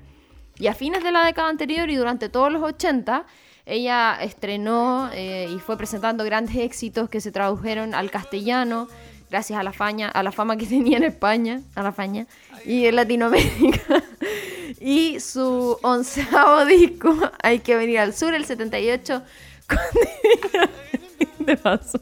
Y 0.58 0.68
a 0.68 0.74
fines 0.74 1.02
de 1.02 1.12
la 1.12 1.24
década 1.24 1.48
anterior 1.48 1.90
y 1.90 1.96
durante 1.96 2.28
todos 2.28 2.50
los 2.50 2.62
80, 2.62 3.26
ella 3.66 4.16
estrenó 4.20 5.10
eh, 5.12 5.48
y 5.54 5.58
fue 5.58 5.76
presentando 5.76 6.24
grandes 6.24 6.56
éxitos 6.56 7.08
que 7.08 7.20
se 7.20 7.32
tradujeron 7.32 7.94
al 7.94 8.10
castellano, 8.10 8.88
gracias 9.28 9.58
a 9.58 9.62
la, 9.62 9.72
faña, 9.72 10.08
a 10.08 10.22
la 10.22 10.32
fama 10.32 10.56
que 10.56 10.66
tenía 10.66 10.98
en 10.98 11.04
España, 11.04 11.60
a 11.74 11.82
la 11.82 11.92
faña, 11.92 12.26
y 12.64 12.86
en 12.86 12.96
Latinoamérica. 12.96 14.02
y 14.80 15.20
su 15.20 15.78
onceavo 15.82 16.64
disco, 16.64 17.14
Hay 17.42 17.58
que 17.58 17.76
venir 17.76 17.98
al 17.98 18.14
sur, 18.14 18.34
el 18.34 18.44
78, 18.44 19.22
con 19.68 21.46
de 21.46 21.56
paso. 21.56 22.00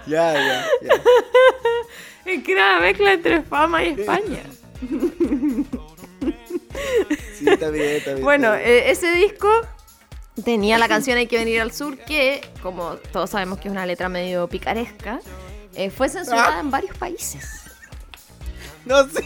Ya, 0.07 0.33
ya, 0.35 0.67
ya. 0.83 0.95
Es 2.25 2.43
que 2.43 2.53
era 2.53 2.73
una 2.73 2.81
mezcla 2.81 3.13
entre 3.13 3.43
fama 3.43 3.85
y 3.85 3.89
España. 4.01 4.43
Sí, 7.39 7.49
está 7.49 7.71
bien, 7.71 7.87
está 7.97 8.13
bien. 8.15 8.25
Bueno, 8.25 8.55
está 8.55 8.65
bien. 8.67 8.79
eh, 8.79 8.91
ese 8.91 9.11
disco 9.13 9.49
tenía 10.45 10.77
la 10.79 10.89
canción 10.89 11.19
Hay 11.19 11.29
que 11.29 11.39
venir 11.39 11.61
al 11.61 11.73
sur, 11.73 11.97
que, 11.99 12.41
como 12.63 12.95
todos 13.13 13.31
sabemos 13.31 13.59
que 13.61 13.69
es 13.69 13.73
una 13.73 13.87
letra 13.87 14.09
medio 14.09 14.49
picaresca, 14.49 15.21
eh, 15.75 15.91
fue 15.91 16.09
censurada 16.09 16.57
Ah. 16.57 16.61
en 16.61 16.71
varios 16.71 16.97
países. 16.99 17.63
No 18.89 19.05
sé. 19.09 19.21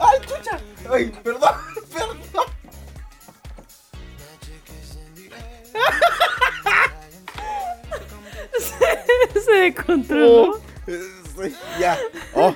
¡Ay, 0.00 0.18
chucha! 0.26 0.60
¡Ay, 0.90 1.06
perdón! 1.22 1.54
¡Perdón! 1.92 2.46
Se 9.44 9.52
descontroló. 9.52 10.50
Oh, 10.50 10.60
eh, 10.88 11.00
sí, 11.36 11.56
ya. 11.78 11.96
Oh, 12.34 12.54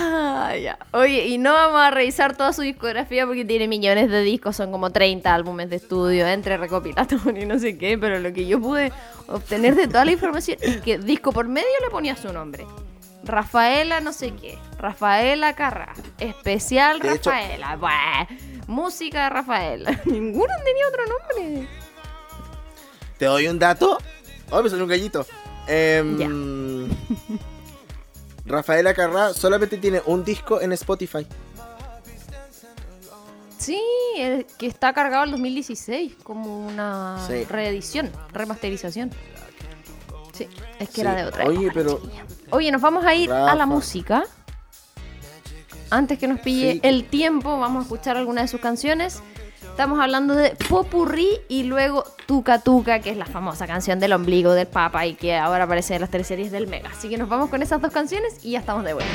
Ah, 0.00 0.54
ya. 0.56 0.78
Oye, 0.92 1.26
y 1.26 1.38
no 1.38 1.52
vamos 1.52 1.80
a 1.80 1.90
revisar 1.90 2.36
toda 2.36 2.52
su 2.52 2.62
discografía 2.62 3.26
porque 3.26 3.44
tiene 3.44 3.66
millones 3.68 4.08
de 4.10 4.22
discos, 4.22 4.54
son 4.56 4.70
como 4.70 4.90
30 4.90 5.34
álbumes 5.34 5.70
de 5.70 5.76
estudio, 5.76 6.26
entre 6.28 6.56
recopilatorio 6.56 7.42
y 7.42 7.46
no 7.46 7.58
sé 7.58 7.76
qué, 7.76 7.98
pero 7.98 8.18
lo 8.20 8.32
que 8.32 8.46
yo 8.46 8.60
pude 8.60 8.92
obtener 9.26 9.74
de 9.74 9.88
toda 9.88 10.04
la 10.04 10.12
información 10.12 10.56
es 10.60 10.78
que 10.80 10.98
disco 10.98 11.32
por 11.32 11.48
medio 11.48 11.66
le 11.82 11.90
ponía 11.90 12.16
su 12.16 12.32
nombre. 12.32 12.64
Rafaela 13.24 14.00
no 14.00 14.12
sé 14.12 14.32
qué, 14.34 14.56
Rafaela 14.78 15.54
Carrá, 15.54 15.92
especial 16.18 17.00
De 17.00 17.14
hecho- 17.14 17.30
Rafaela, 17.30 17.76
buah, 17.76 18.26
música 18.68 19.24
de 19.24 19.30
Rafaela. 19.30 20.00
Ninguno 20.04 20.52
tenía 20.64 20.88
otro 20.88 21.02
nombre. 21.06 21.68
¿te 23.18 23.24
doy 23.24 23.48
un 23.48 23.58
dato? 23.58 23.98
Oh, 24.50 24.62
me 24.62 24.70
salió 24.70 24.84
un 24.84 24.90
gallito. 24.90 25.26
Em, 25.66 26.88
Rafaela 28.48 28.94
Carrá 28.94 29.34
solamente 29.34 29.76
tiene 29.78 30.00
un 30.06 30.24
disco 30.24 30.60
en 30.60 30.72
Spotify. 30.72 31.26
Sí, 33.58 33.80
el 34.16 34.46
que 34.56 34.66
está 34.66 34.92
cargado 34.92 35.24
el 35.24 35.32
2016 35.32 36.14
como 36.22 36.66
una 36.66 37.18
Sí. 37.26 37.44
reedición, 37.44 38.10
remasterización. 38.32 39.10
Sí, 40.32 40.48
es 40.78 40.88
que 40.88 40.94
Sí. 40.94 41.00
era 41.00 41.14
de 41.14 41.24
otra 41.24 41.44
Oye, 41.44 41.66
época, 41.66 41.72
pero-. 41.74 42.00
Oye, 42.50 42.70
nos 42.70 42.80
vamos 42.80 43.04
a 43.04 43.14
ir 43.14 43.30
a 43.32 43.54
la 43.54 43.66
música. 43.66 44.24
Antes 45.90 46.18
que 46.18 46.28
nos 46.28 46.40
pille 46.40 46.74
Sí. 46.74 46.80
el 46.84 47.04
tiempo, 47.08 47.58
vamos 47.58 47.80
a 47.80 47.82
escuchar 47.82 48.16
alguna 48.16 48.42
de 48.42 48.48
sus 48.48 48.60
canciones. 48.60 49.20
Estamos 49.78 50.00
hablando 50.00 50.34
de 50.34 50.56
Popurrí 50.68 51.28
y 51.48 51.62
luego 51.62 52.02
Tuca 52.26 52.58
Tuca, 52.60 52.98
que 52.98 53.10
es 53.10 53.16
la 53.16 53.26
famosa 53.26 53.68
canción 53.68 54.00
del 54.00 54.12
ombligo 54.12 54.52
del 54.52 54.66
Papa 54.66 55.06
y 55.06 55.14
que 55.14 55.36
ahora 55.36 55.62
aparece 55.62 55.94
en 55.94 56.00
las 56.00 56.10
tres 56.10 56.28
del 56.50 56.66
Mega. 56.66 56.90
Así 56.90 57.08
que 57.08 57.16
nos 57.16 57.28
vamos 57.28 57.48
con 57.48 57.62
esas 57.62 57.80
dos 57.80 57.92
canciones 57.92 58.44
y 58.44 58.50
ya 58.50 58.58
estamos 58.58 58.82
de 58.82 58.94
vuelta. 58.94 59.12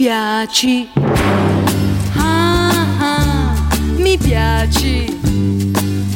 Piaci. 0.00 0.88
Ah, 2.16 2.86
ah, 3.00 3.52
mi 3.98 4.16
piaci. 4.16 5.20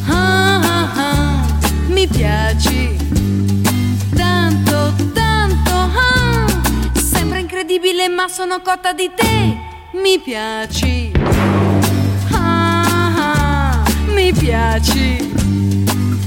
Ah, 0.09 0.59
ah, 0.63 0.93
ah, 0.97 1.47
mi 1.89 2.07
piaci. 2.07 2.97
Tanto, 4.17 4.95
tanto, 5.13 5.75
ah, 5.75 6.47
sembra 6.95 7.39
incredibile 7.39 8.09
ma 8.09 8.27
sono 8.27 8.63
cotta 8.63 8.95
di 8.95 9.11
te. 9.15 9.55
Mi 9.93 10.19
piaci. 10.19 11.13
Ah, 12.33 13.13
ah, 13.19 13.83
mi 14.15 14.33
piaci. 14.33 15.35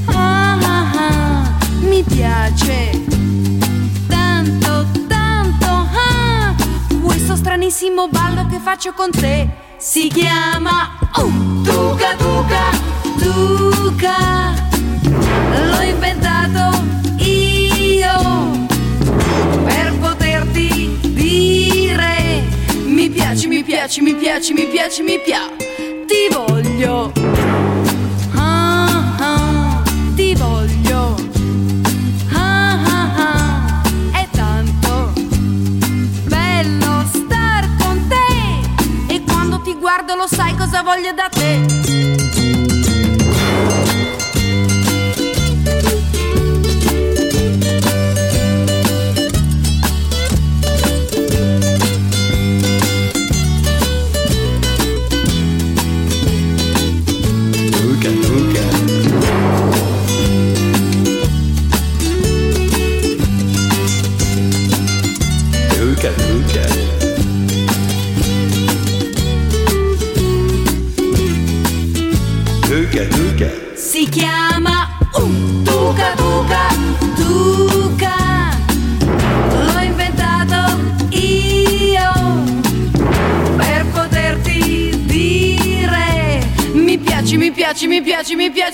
Ah, 0.06 0.60
ah, 0.62 0.91
ah, 0.93 1.58
mi 1.80 2.04
piace. 2.04 3.07
Stranissimo 7.69 8.08
ballo 8.08 8.45
che 8.47 8.60
faccio 8.60 8.93
con 8.93 9.12
te 9.12 9.45
si 9.77 10.08
chiama 10.08 10.97
uh, 11.15 11.62
Tuca 11.63 12.15
Tuca 12.15 12.69
Tuca 13.19 14.53
L'ho 15.69 15.82
inventato 15.82 16.82
io 17.17 18.67
per 19.65 19.93
poterti 19.99 20.97
dire 21.01 22.45
mi 22.86 23.10
piaci, 23.10 23.47
mi 23.47 23.62
piaci, 23.63 24.01
mi 24.01 24.15
piaci, 24.15 24.53
mi 24.53 24.65
piaci, 24.67 25.01
mi 25.01 25.19
piaci, 25.19 26.06
ti 26.08 26.34
voglio. 26.34 27.37
Guardo 39.88 40.15
lo 40.15 40.28
sai 40.28 40.54
cosa 40.58 40.84
voglio 40.84 41.13
da 41.13 41.30
te. 41.30 42.47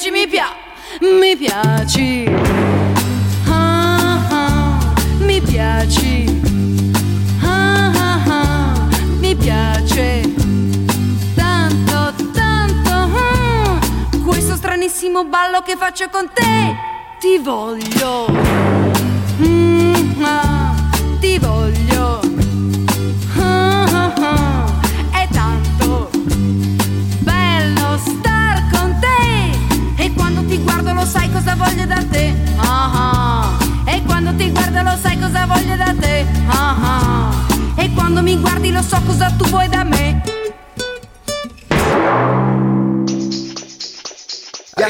Piaci, 0.03 0.11
mi 0.11 0.27
piaci, 0.27 1.11
mi 1.15 1.35
piaci. 1.37 2.25
Ah, 3.49 4.19
ah. 4.29 4.77
Ah, 7.45 8.87
mi 9.19 9.35
piace 9.35 10.33
tanto, 11.35 12.13
tanto. 12.33 13.79
Questo 14.25 14.55
stranissimo 14.55 15.23
ballo 15.25 15.61
che 15.61 15.75
faccio 15.77 16.09
con 16.09 16.29
te, 16.33 16.75
ti 17.19 17.37
voglio. 17.37 18.62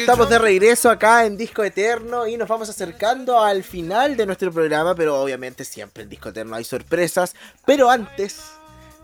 Estamos 0.04 0.30
de 0.30 0.38
regreso 0.38 0.90
acá 0.90 1.26
en 1.26 1.38
Disco 1.38 1.64
Eterno 1.64 2.28
y 2.28 2.36
nos 2.36 2.50
vamos 2.50 2.68
acercando 2.68 3.40
al 3.40 3.64
final 3.64 4.18
de 4.18 4.26
nuestro 4.26 4.52
programa, 4.52 4.94
pero 4.96 5.22
obviamente 5.22 5.64
siempre 5.64 6.04
en 6.04 6.10
Disco 6.10 6.28
Eterno 6.30 6.58
hay 6.58 6.66
sorpresas. 6.66 7.36
Pero 7.66 7.90
antes 7.90 8.42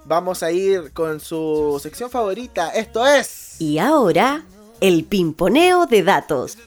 vamos 0.03 0.43
a 0.43 0.51
ir 0.51 0.91
con 0.91 1.21
su 1.21 1.79
sección 1.81 2.09
favorita, 2.09 2.71
esto 2.71 3.07
es... 3.07 3.61
Y 3.61 3.79
ahora, 3.79 4.43
el 4.81 5.05
pimponeo 5.05 5.85
de 5.85 6.03
datos. 6.03 6.57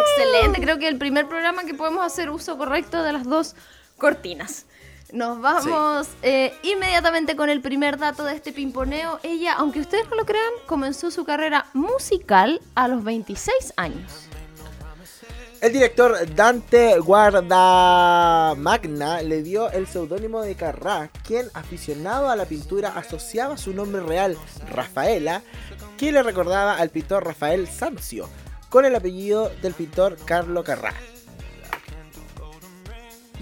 Excelente, 0.00 0.60
creo 0.60 0.78
que 0.78 0.88
el 0.88 0.98
primer 0.98 1.26
programa 1.28 1.64
que 1.64 1.72
podemos 1.72 2.04
hacer 2.04 2.28
uso 2.28 2.58
correcto 2.58 3.02
de 3.02 3.14
las 3.14 3.24
dos 3.24 3.54
cortinas. 3.96 4.66
Nos 5.12 5.40
vamos 5.42 6.08
eh, 6.22 6.54
inmediatamente 6.62 7.36
con 7.36 7.50
el 7.50 7.60
primer 7.60 7.98
dato 7.98 8.24
de 8.24 8.34
este 8.34 8.50
pimponeo. 8.50 9.20
Ella, 9.22 9.52
aunque 9.52 9.80
ustedes 9.80 10.08
no 10.08 10.16
lo 10.16 10.24
crean, 10.24 10.50
comenzó 10.66 11.10
su 11.10 11.26
carrera 11.26 11.66
musical 11.74 12.62
a 12.74 12.88
los 12.88 13.04
26 13.04 13.74
años. 13.76 14.10
El 15.60 15.74
director 15.74 16.16
Dante 16.34 16.98
Guardamagna 16.98 19.20
le 19.20 19.42
dio 19.42 19.70
el 19.70 19.86
seudónimo 19.86 20.40
de 20.40 20.54
Carrá, 20.54 21.10
quien 21.24 21.50
aficionado 21.52 22.30
a 22.30 22.36
la 22.36 22.46
pintura 22.46 22.94
asociaba 22.96 23.58
su 23.58 23.74
nombre 23.74 24.00
real, 24.02 24.38
Rafaela, 24.70 25.42
que 25.98 26.10
le 26.10 26.22
recordaba 26.22 26.78
al 26.78 26.88
pintor 26.88 27.26
Rafael 27.26 27.68
Sanzio, 27.68 28.30
con 28.70 28.86
el 28.86 28.96
apellido 28.96 29.52
del 29.60 29.74
pintor 29.74 30.16
Carlo 30.24 30.64
Carrá. 30.64 30.94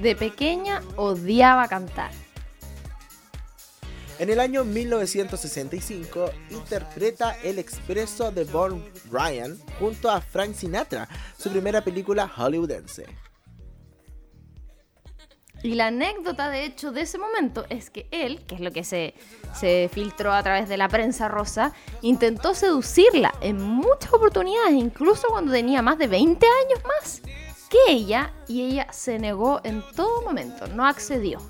De 0.00 0.16
pequeña 0.16 0.80
odiaba 0.96 1.68
cantar. 1.68 2.10
En 4.18 4.30
el 4.30 4.40
año 4.40 4.64
1965 4.64 6.30
interpreta 6.50 7.36
El 7.42 7.58
Expreso 7.58 8.30
de 8.30 8.44
Von 8.44 8.82
Ryan 9.10 9.58
junto 9.78 10.10
a 10.10 10.22
Frank 10.22 10.54
Sinatra, 10.54 11.06
su 11.36 11.50
primera 11.50 11.82
película 11.82 12.26
hollywoodense. 12.26 13.04
Y 15.62 15.74
la 15.74 15.88
anécdota, 15.88 16.48
de 16.48 16.64
hecho, 16.64 16.92
de 16.92 17.02
ese 17.02 17.18
momento 17.18 17.66
es 17.68 17.90
que 17.90 18.08
él, 18.10 18.46
que 18.46 18.54
es 18.54 18.62
lo 18.62 18.70
que 18.70 18.84
se, 18.84 19.12
se 19.54 19.90
filtró 19.92 20.32
a 20.32 20.42
través 20.42 20.70
de 20.70 20.78
la 20.78 20.88
prensa 20.88 21.28
rosa, 21.28 21.74
intentó 22.00 22.54
seducirla 22.54 23.34
en 23.42 23.60
muchas 23.60 24.14
oportunidades, 24.14 24.72
incluso 24.72 25.28
cuando 25.28 25.52
tenía 25.52 25.82
más 25.82 25.98
de 25.98 26.06
20 26.06 26.46
años 26.46 26.80
más 26.84 27.20
que 27.70 27.78
ella, 27.88 28.32
y 28.48 28.62
ella 28.62 28.92
se 28.92 29.18
negó 29.18 29.60
en 29.64 29.82
todo 29.94 30.22
momento, 30.22 30.66
no 30.66 30.86
accedió. 30.86 31.40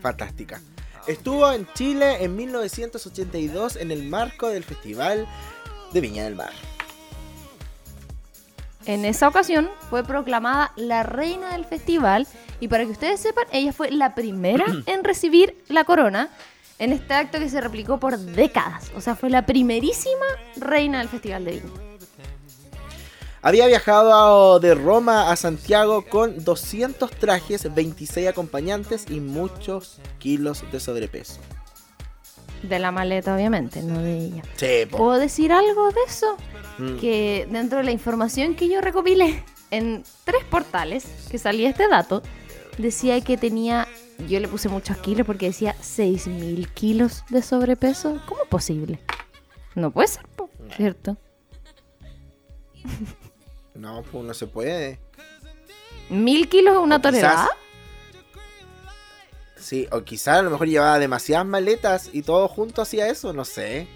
Fantástica. 0.00 0.60
Estuvo 1.06 1.50
en 1.52 1.68
Chile 1.74 2.24
en 2.24 2.34
1982 2.34 3.76
en 3.76 3.90
el 3.90 4.04
marco 4.04 4.48
del 4.48 4.64
Festival 4.64 5.28
de 5.92 6.00
Viña 6.00 6.24
del 6.24 6.34
Mar. 6.36 6.52
En 8.86 9.04
esa 9.04 9.28
ocasión 9.28 9.70
fue 9.90 10.02
proclamada 10.04 10.72
la 10.74 11.02
reina 11.02 11.52
del 11.52 11.64
festival 11.64 12.26
y 12.58 12.68
para 12.68 12.84
que 12.84 12.90
ustedes 12.90 13.20
sepan, 13.20 13.44
ella 13.52 13.72
fue 13.72 13.90
la 13.90 14.14
primera 14.14 14.64
en 14.86 15.04
recibir 15.04 15.62
la 15.68 15.84
corona 15.84 16.30
en 16.78 16.92
este 16.92 17.14
acto 17.14 17.38
que 17.38 17.48
se 17.48 17.60
replicó 17.60 18.00
por 18.00 18.18
décadas. 18.18 18.90
O 18.96 19.00
sea, 19.00 19.14
fue 19.14 19.30
la 19.30 19.46
primerísima 19.46 20.26
reina 20.56 20.98
del 20.98 21.08
Festival 21.08 21.44
de 21.44 21.50
Viña. 21.52 21.91
Había 23.44 23.66
viajado 23.66 24.60
de 24.60 24.76
Roma 24.76 25.32
a 25.32 25.36
Santiago 25.36 26.02
con 26.02 26.44
200 26.44 27.10
trajes, 27.10 27.74
26 27.74 28.28
acompañantes 28.28 29.06
y 29.10 29.18
muchos 29.18 29.98
kilos 30.20 30.62
de 30.70 30.78
sobrepeso. 30.78 31.40
De 32.62 32.78
la 32.78 32.92
maleta, 32.92 33.34
obviamente, 33.34 33.82
no 33.82 34.00
de 34.00 34.18
ella. 34.18 34.42
Sí, 34.54 34.86
po. 34.88 34.98
¿Puedo 34.98 35.18
decir 35.18 35.50
algo 35.50 35.90
de 35.90 36.00
eso? 36.06 36.36
Mm. 36.78 36.98
Que 36.98 37.48
dentro 37.50 37.78
de 37.78 37.84
la 37.84 37.90
información 37.90 38.54
que 38.54 38.68
yo 38.68 38.80
recopilé 38.80 39.42
en 39.72 40.04
tres 40.22 40.44
portales 40.44 41.04
que 41.28 41.38
salía 41.38 41.68
este 41.68 41.88
dato, 41.88 42.22
decía 42.78 43.20
que 43.22 43.36
tenía, 43.36 43.88
yo 44.28 44.38
le 44.38 44.46
puse 44.46 44.68
muchos 44.68 44.98
kilos 44.98 45.26
porque 45.26 45.46
decía 45.46 45.74
6.000 45.80 46.68
kilos 46.68 47.24
de 47.28 47.42
sobrepeso. 47.42 48.22
¿Cómo 48.24 48.44
es 48.44 48.48
posible? 48.48 49.00
No 49.74 49.90
puede 49.90 50.06
ser, 50.06 50.28
po, 50.28 50.48
¿cierto? 50.76 51.16
No, 53.82 54.04
pues 54.04 54.24
no 54.24 54.32
se 54.32 54.46
puede. 54.46 55.00
¿Mil 56.08 56.48
kilos 56.48 56.76
una 56.78 56.96
O 56.96 56.98
quizás- 57.00 57.02
tonelada? 57.02 57.48
Sí, 59.56 59.88
o 59.90 60.02
quizás 60.04 60.38
a 60.38 60.42
lo 60.42 60.50
mejor 60.50 60.68
llevaba 60.68 61.00
demasiadas 61.00 61.46
maletas 61.46 62.10
y 62.12 62.22
todo 62.22 62.46
junto 62.46 62.80
hacía 62.80 63.08
eso, 63.08 63.32
no 63.32 63.44
sé. 63.44 63.88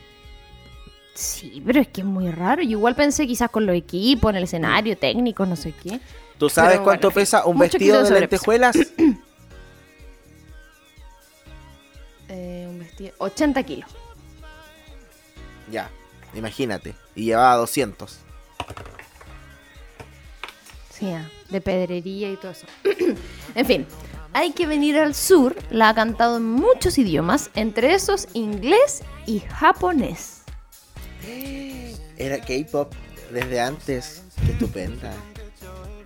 Sí, 1.14 1.62
pero 1.64 1.80
es 1.80 1.86
que 1.86 2.00
es 2.00 2.06
muy 2.06 2.32
raro. 2.32 2.62
Yo 2.62 2.70
igual 2.70 2.96
pensé 2.96 3.28
quizás 3.28 3.48
con 3.48 3.64
los 3.64 3.76
equipos, 3.76 4.30
en 4.30 4.36
el 4.38 4.42
escenario, 4.44 4.98
técnico, 4.98 5.46
no 5.46 5.54
sé 5.54 5.72
qué. 5.72 6.00
¿Tú 6.36 6.48
sabes 6.50 6.72
Pero 6.72 6.82
cuánto 6.84 7.06
bueno, 7.08 7.14
pesa 7.20 7.46
un 7.46 7.56
mucho 7.56 7.70
vestido 7.78 8.02
de 8.02 8.20
lentejuelas? 8.20 8.76
Eh, 12.28 12.66
un 12.68 12.80
vestido. 12.80 13.12
80 13.18 13.62
kilos. 13.62 13.88
ya, 15.70 15.88
imagínate. 16.34 16.96
Y 17.14 17.26
llevaba 17.26 17.54
200. 17.54 18.18
Sí, 20.98 21.12
de 21.50 21.60
pedrería 21.60 22.30
y 22.30 22.36
todo 22.36 22.52
eso. 22.52 22.66
en 23.54 23.66
fin, 23.66 23.86
hay 24.32 24.52
que 24.52 24.66
venir 24.66 24.98
al 24.98 25.14
sur. 25.14 25.56
La 25.70 25.90
ha 25.90 25.94
cantado 25.94 26.38
en 26.38 26.44
muchos 26.44 26.96
idiomas, 26.96 27.50
entre 27.54 27.94
esos 27.94 28.28
inglés 28.32 29.02
y 29.26 29.40
japonés. 29.40 30.42
Era 32.16 32.38
K-pop 32.38 32.92
desde 33.30 33.60
antes. 33.60 34.22
Qué 34.44 34.52
estupenda. 34.52 35.12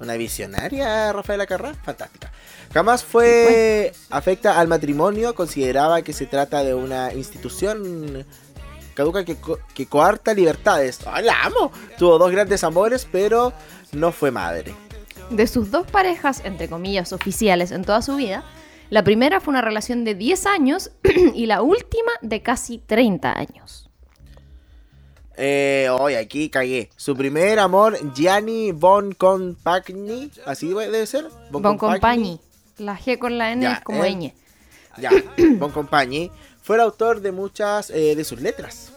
Una 0.01 0.15
visionaria, 0.15 1.13
Rafaela 1.13 1.47
Carrá. 1.47 1.75
Fantástica. 1.75 2.33
Jamás 2.73 3.05
fue 3.05 3.93
afecta 4.09 4.59
al 4.59 4.67
matrimonio. 4.67 5.35
Consideraba 5.35 6.03
que 6.03 6.13
se 6.13 6.27
trata 6.27 6.65
de 6.65 6.75
una 6.75 7.13
institución 7.13 8.25
caduca 9.01 9.25
que, 9.25 9.37
co- 9.37 9.59
que 9.75 9.87
coarta 9.87 10.35
libertades. 10.35 11.01
¡Ay, 11.07 11.25
la 11.25 11.43
amo! 11.45 11.73
Tuvo 11.99 12.19
dos 12.19 12.31
grandes 12.31 12.63
amores, 12.65 13.07
pero 13.11 13.53
no 13.93 14.13
fue 14.13 14.31
madre. 14.31 14.75
De 15.31 15.47
sus 15.47 15.71
dos 15.71 15.87
parejas, 15.91 16.43
entre 16.45 16.69
comillas, 16.69 17.13
oficiales 17.13 17.71
en 17.71 17.83
toda 17.85 18.03
su 18.03 18.17
vida, 18.17 18.45
la 18.91 19.03
primera 19.05 19.41
fue 19.41 19.53
una 19.53 19.63
relación 19.63 20.05
de 20.05 20.15
10 20.15 20.47
años 20.47 20.91
y 21.35 21.47
la 21.47 21.63
última 21.63 22.13
de 22.21 22.43
casi 22.43 22.79
30 22.79 23.39
años. 23.39 23.89
Eh, 25.37 25.89
hoy 25.99 26.15
aquí 26.17 26.51
cagué. 26.51 26.91
Su 26.97 27.17
primer 27.17 27.59
amor, 27.61 27.97
Gianni 28.15 28.73
Von 28.73 29.13
Compagni. 29.13 30.31
¿Así 30.45 30.69
debe 30.69 31.07
ser? 31.07 31.29
Bon 31.51 31.79
Compagni. 31.79 32.39
La 32.79 32.99
G 32.99 33.19
con 33.19 33.39
la 33.39 33.53
N 33.53 33.63
Ya, 33.63 33.73
es 33.75 33.81
como 33.81 34.05
él- 34.05 34.17
ñ. 34.19 34.35
Ya, 34.99 35.11
Bon 35.59 35.71
Compagni. 35.71 36.31
Fue 36.71 36.77
el 36.77 36.83
autor 36.83 37.21
de 37.21 37.33
muchas 37.33 37.91
eh, 37.91 38.15
de 38.15 38.23
sus 38.23 38.41
letras. 38.41 38.93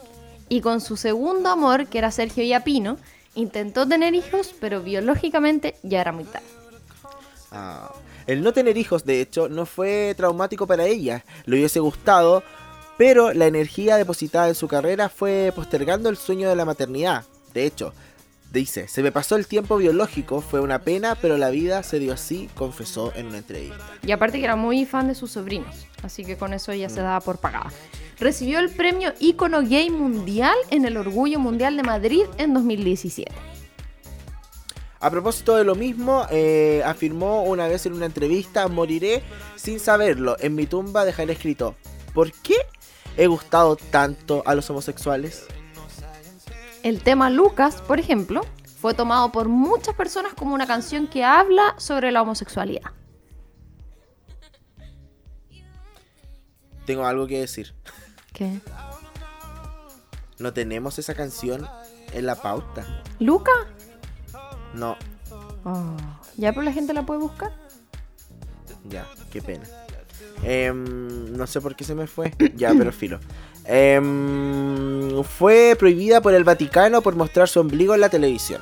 Y 0.47 0.61
con 0.61 0.79
su 0.79 0.95
segundo 0.95 1.49
amor, 1.49 1.87
que 1.87 1.97
era 1.97 2.11
Sergio 2.11 2.43
Yapino, 2.43 2.97
intentó 3.33 3.87
tener 3.87 4.13
hijos, 4.13 4.53
pero 4.61 4.83
biológicamente 4.83 5.75
ya 5.81 6.01
era 6.01 6.11
muy 6.11 6.25
tarde. 6.25 6.45
Ah, 7.51 7.91
El 8.27 8.43
no 8.43 8.53
tener 8.53 8.77
hijos, 8.77 9.05
de 9.05 9.21
hecho, 9.21 9.49
no 9.49 9.65
fue 9.65 10.13
traumático 10.15 10.67
para 10.67 10.85
ella. 10.85 11.25
Le 11.45 11.55
hubiese 11.55 11.79
gustado, 11.79 12.43
pero 12.99 13.33
la 13.33 13.47
energía 13.47 13.97
depositada 13.97 14.49
en 14.49 14.53
su 14.53 14.67
carrera 14.67 15.09
fue 15.09 15.51
postergando 15.55 16.09
el 16.09 16.17
sueño 16.17 16.49
de 16.49 16.55
la 16.55 16.65
maternidad. 16.65 17.23
De 17.55 17.65
hecho, 17.65 17.91
dice, 18.51 18.87
se 18.87 19.01
me 19.01 19.11
pasó 19.11 19.35
el 19.35 19.47
tiempo 19.47 19.77
biológico, 19.77 20.41
fue 20.41 20.59
una 20.59 20.83
pena, 20.83 21.15
pero 21.19 21.39
la 21.39 21.49
vida 21.49 21.81
se 21.81 21.97
dio 21.97 22.13
así, 22.13 22.51
confesó 22.53 23.11
en 23.15 23.25
una 23.25 23.39
entrevista. 23.39 23.83
Y 24.05 24.11
aparte 24.11 24.37
que 24.37 24.43
era 24.43 24.55
muy 24.55 24.85
fan 24.85 25.07
de 25.07 25.15
sus 25.15 25.31
sobrinos, 25.31 25.87
así 26.03 26.23
que 26.23 26.37
con 26.37 26.53
eso 26.53 26.71
ella 26.71 26.89
se 26.89 27.01
daba 27.01 27.19
por 27.21 27.37
pagada. 27.37 27.71
Recibió 28.19 28.59
el 28.59 28.69
premio 28.69 29.13
Ícono 29.19 29.61
Gay 29.61 29.89
Mundial 29.89 30.55
en 30.69 30.85
el 30.85 30.97
Orgullo 30.97 31.39
Mundial 31.39 31.77
de 31.77 31.83
Madrid 31.83 32.23
en 32.37 32.53
2017. 32.53 33.31
A 34.99 35.11
propósito 35.11 35.57
de 35.57 35.65
lo 35.65 35.75
mismo, 35.75 36.25
eh, 36.31 36.81
afirmó 36.85 37.43
una 37.43 37.67
vez 37.67 37.85
en 37.85 37.93
una 37.93 38.05
entrevista, 38.05 38.69
moriré 38.69 39.21
sin 39.57 39.79
saberlo, 39.79 40.37
en 40.39 40.55
mi 40.55 40.65
tumba 40.65 41.03
dejaré 41.03 41.33
escrito, 41.33 41.75
¿por 42.13 42.31
qué 42.31 42.55
he 43.17 43.27
gustado 43.27 43.75
tanto 43.75 44.43
a 44.45 44.55
los 44.55 44.69
homosexuales? 44.69 45.45
El 46.83 47.01
tema 47.01 47.29
Lucas, 47.29 47.81
por 47.81 47.99
ejemplo, 47.99 48.45
fue 48.79 48.93
tomado 48.93 49.31
por 49.31 49.49
muchas 49.49 49.95
personas 49.95 50.33
como 50.33 50.53
una 50.53 50.67
canción 50.67 51.07
que 51.07 51.23
habla 51.23 51.75
sobre 51.77 52.11
la 52.11 52.21
homosexualidad. 52.21 52.91
Tengo 56.85 57.05
algo 57.05 57.27
que 57.27 57.39
decir. 57.39 57.73
¿Qué? 58.33 58.59
No 60.39 60.53
tenemos 60.53 60.99
esa 60.99 61.13
canción 61.13 61.67
en 62.11 62.25
la 62.25 62.35
pauta. 62.35 62.85
¿Luca? 63.19 63.51
No, 64.73 64.97
Oh, 65.65 65.95
¿Ya 66.35 66.51
pero 66.51 66.63
la 66.63 66.73
gente 66.73 66.93
la 66.93 67.03
puede 67.05 67.21
buscar? 67.21 67.51
ya, 68.89 69.07
qué 69.31 69.41
pena. 69.41 69.63
Em, 70.43 71.31
no 71.37 71.47
sé 71.47 71.61
por 71.61 71.73
qué 71.75 71.85
se 71.85 71.95
me 71.95 72.05
fue. 72.07 72.33
Ya, 72.55 72.73
pero 72.77 72.91
filo. 72.91 73.19
Em, 73.65 75.23
fue 75.23 75.75
prohibida 75.79 76.21
por 76.21 76.33
el 76.33 76.43
Vaticano 76.43 77.01
por 77.01 77.15
mostrar 77.15 77.47
su 77.47 77.59
ombligo 77.61 77.93
en 77.95 78.01
la 78.01 78.09
televisión. 78.09 78.61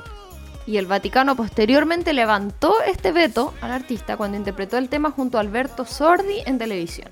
Y 0.64 0.76
el 0.76 0.86
Vaticano 0.86 1.34
posteriormente 1.34 2.12
levantó 2.12 2.74
este 2.86 3.10
veto 3.10 3.52
al 3.60 3.72
artista 3.72 4.16
cuando 4.16 4.36
interpretó 4.36 4.78
el 4.78 4.88
tema 4.88 5.10
junto 5.10 5.38
a 5.38 5.40
Alberto 5.40 5.84
Sordi 5.84 6.40
en 6.46 6.58
televisión. 6.58 7.10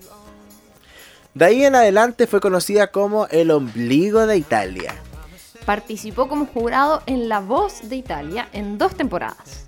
De 1.34 1.44
ahí 1.44 1.64
en 1.64 1.76
adelante 1.76 2.26
fue 2.26 2.40
conocida 2.40 2.88
como 2.88 3.26
el 3.28 3.52
ombligo 3.52 4.26
de 4.26 4.36
Italia. 4.36 4.94
Participó 5.64 6.28
como 6.28 6.46
jurado 6.46 7.02
en 7.06 7.28
La 7.28 7.38
Voz 7.38 7.88
de 7.88 7.96
Italia 7.96 8.48
en 8.52 8.78
dos 8.78 8.96
temporadas. 8.96 9.66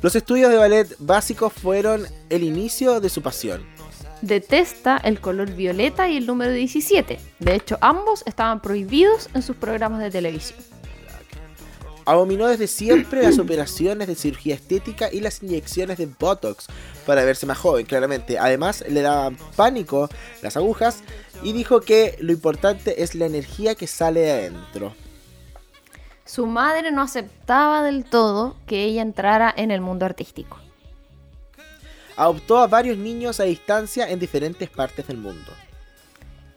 Los 0.00 0.16
estudios 0.16 0.50
de 0.50 0.56
ballet 0.56 0.96
básicos 0.98 1.52
fueron 1.52 2.06
el 2.28 2.42
inicio 2.42 3.00
de 3.00 3.08
su 3.08 3.22
pasión. 3.22 3.64
Detesta 4.20 4.96
el 4.96 5.20
color 5.20 5.52
violeta 5.52 6.08
y 6.08 6.16
el 6.16 6.26
número 6.26 6.50
17. 6.50 7.20
De 7.38 7.54
hecho, 7.54 7.78
ambos 7.80 8.24
estaban 8.26 8.60
prohibidos 8.60 9.28
en 9.34 9.42
sus 9.42 9.54
programas 9.54 10.00
de 10.00 10.10
televisión. 10.10 10.71
Abominó 12.04 12.48
desde 12.48 12.66
siempre 12.66 13.22
las 13.22 13.38
operaciones 13.40 14.08
de 14.08 14.14
cirugía 14.14 14.54
estética 14.54 15.08
y 15.12 15.20
las 15.20 15.42
inyecciones 15.42 15.98
de 15.98 16.06
Botox 16.06 16.66
para 17.06 17.24
verse 17.24 17.46
más 17.46 17.58
joven, 17.58 17.86
claramente. 17.86 18.38
Además, 18.38 18.84
le 18.88 19.02
daban 19.02 19.36
pánico 19.56 20.08
las 20.42 20.56
agujas 20.56 21.02
y 21.42 21.52
dijo 21.52 21.80
que 21.80 22.16
lo 22.20 22.32
importante 22.32 23.02
es 23.02 23.14
la 23.14 23.26
energía 23.26 23.74
que 23.74 23.86
sale 23.86 24.20
de 24.20 24.32
adentro. 24.32 24.94
Su 26.24 26.46
madre 26.46 26.92
no 26.92 27.02
aceptaba 27.02 27.82
del 27.82 28.04
todo 28.04 28.56
que 28.66 28.84
ella 28.84 29.02
entrara 29.02 29.52
en 29.56 29.70
el 29.70 29.80
mundo 29.80 30.06
artístico. 30.06 30.58
Adoptó 32.16 32.58
a 32.58 32.66
varios 32.66 32.96
niños 32.98 33.40
a 33.40 33.44
distancia 33.44 34.08
en 34.08 34.18
diferentes 34.18 34.68
partes 34.70 35.06
del 35.06 35.16
mundo. 35.16 35.52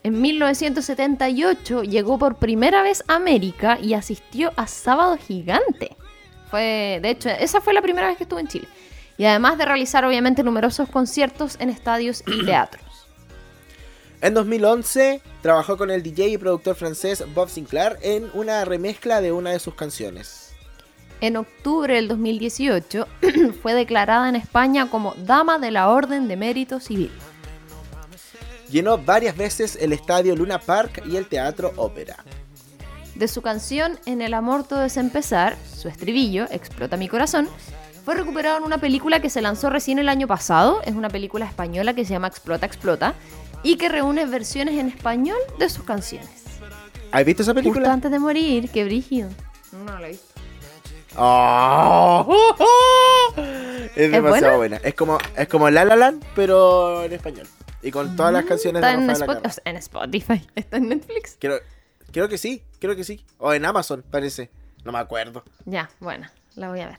En 0.06 0.22
1978 0.22 1.82
llegó 1.82 2.20
por 2.20 2.36
primera 2.36 2.84
vez 2.84 3.04
a 3.08 3.16
América 3.16 3.80
y 3.82 3.96
asistió 3.96 4.54
a 4.56 4.68
Sábado 4.68 5.18
Gigante. 5.18 5.98
Fue, 6.52 7.00
de 7.02 7.10
hecho, 7.10 7.30
esa 7.30 7.60
fue 7.60 7.74
la 7.74 7.82
primera 7.82 8.06
vez 8.06 8.16
que 8.16 8.26
estuvo 8.26 8.38
en 8.40 8.48
Chile. 8.48 8.68
Y 9.18 9.26
además 9.26 9.58
de 9.58 9.66
realizar 9.66 10.06
obviamente 10.06 10.44
numerosos 10.44 10.90
conciertos 10.90 11.58
en 11.60 11.72
estadios 11.72 12.24
y 12.28 12.46
teatros. 12.46 12.84
En 14.22 14.36
2011 14.36 15.24
trabajó 15.42 15.76
con 15.76 15.90
el 15.90 16.04
DJ 16.04 16.28
y 16.28 16.38
productor 16.38 16.76
francés 16.76 17.24
Bob 17.34 17.50
Sinclair 17.50 17.98
en 18.04 18.30
una 18.36 18.64
remezcla 18.64 19.22
de 19.22 19.32
una 19.32 19.54
de 19.54 19.60
sus 19.60 19.74
canciones. 19.74 20.54
En 21.20 21.36
octubre 21.36 21.96
del 21.96 22.08
2018 22.10 23.08
fue 23.64 23.74
declarada 23.74 24.30
en 24.30 24.36
España 24.36 24.88
como 24.88 25.16
Dama 25.16 25.58
de 25.58 25.72
la 25.72 25.90
Orden 25.90 26.28
de 26.28 26.38
Mérito 26.38 26.80
Civil. 26.80 27.12
Llenó 28.76 28.98
varias 28.98 29.38
veces 29.38 29.78
el 29.80 29.94
estadio 29.94 30.36
Luna 30.36 30.60
Park 30.60 31.02
y 31.10 31.16
el 31.16 31.28
Teatro 31.28 31.72
Ópera. 31.78 32.18
De 33.16 33.30
su 33.30 33.42
canción 33.42 33.98
En 34.06 34.22
el 34.22 34.34
amor 34.34 34.68
todo 34.68 34.84
es 34.84 34.98
empezar, 34.98 35.56
su 35.74 35.88
estribillo, 35.88 36.46
Explota 36.52 36.98
mi 36.98 37.08
corazón, 37.08 37.48
fue 38.04 38.16
recuperado 38.16 38.58
en 38.58 38.66
una 38.66 38.78
película 38.78 39.22
que 39.22 39.30
se 39.30 39.42
lanzó 39.42 39.70
recién 39.70 39.98
el 39.98 40.10
año 40.10 40.28
pasado. 40.28 40.82
Es 40.84 40.94
una 40.94 41.08
película 41.08 41.46
española 41.46 41.94
que 41.94 42.04
se 42.04 42.12
llama 42.12 42.28
Explota, 42.28 42.66
Explota 42.66 43.14
y 43.64 43.78
que 43.78 43.88
reúne 43.88 44.26
versiones 44.26 44.78
en 44.78 44.90
español 44.90 45.38
de 45.58 45.70
sus 45.70 45.86
canciones. 45.86 46.44
¿Has 47.14 47.24
visto 47.24 47.44
esa 47.44 47.54
Justo 47.54 47.64
película? 47.64 47.94
antes 47.94 48.12
de 48.12 48.20
morir, 48.20 48.70
qué 48.72 48.84
brígido. 48.84 49.30
No, 49.72 49.86
no 49.86 50.00
la 50.00 50.08
he 50.08 50.12
visto. 50.12 50.34
¡Oh! 51.18 52.46
Es 53.96 54.12
demasiado 54.12 54.58
buena? 54.58 54.76
Es 54.84 54.96
como, 54.96 55.18
es 55.38 55.48
como 55.48 55.70
La 55.70 55.86
La 55.86 55.96
Land, 55.96 56.26
pero 56.36 57.06
en 57.06 57.14
español. 57.14 57.48
Y 57.86 57.92
con 57.92 58.16
todas 58.16 58.34
las 58.34 58.46
canciones 58.46 58.82
Está 58.82 58.88
de 58.90 58.94
en, 59.04 59.08
Rafael 59.08 59.22
Spot- 59.22 59.38
Acarra. 59.38 59.50
o 59.50 59.54
sea, 59.54 59.64
en 59.66 59.76
Spotify. 59.78 60.48
Está 60.56 60.78
en 60.78 60.90
Netflix. 60.90 61.38
Creo, 61.40 61.60
creo 62.12 62.28
que 62.28 62.38
sí, 62.38 62.64
creo 62.80 62.96
que 62.96 63.04
sí. 63.04 63.24
O 63.38 63.54
en 63.54 63.64
Amazon, 63.64 64.04
parece. 64.10 64.50
No 64.84 64.92
me 64.92 65.00
acuerdo. 65.00 65.44
Ya, 65.66 65.90
bueno, 66.00 66.28
la 66.56 66.70
voy 66.70 66.80
a 66.82 66.88
ver. 66.88 66.98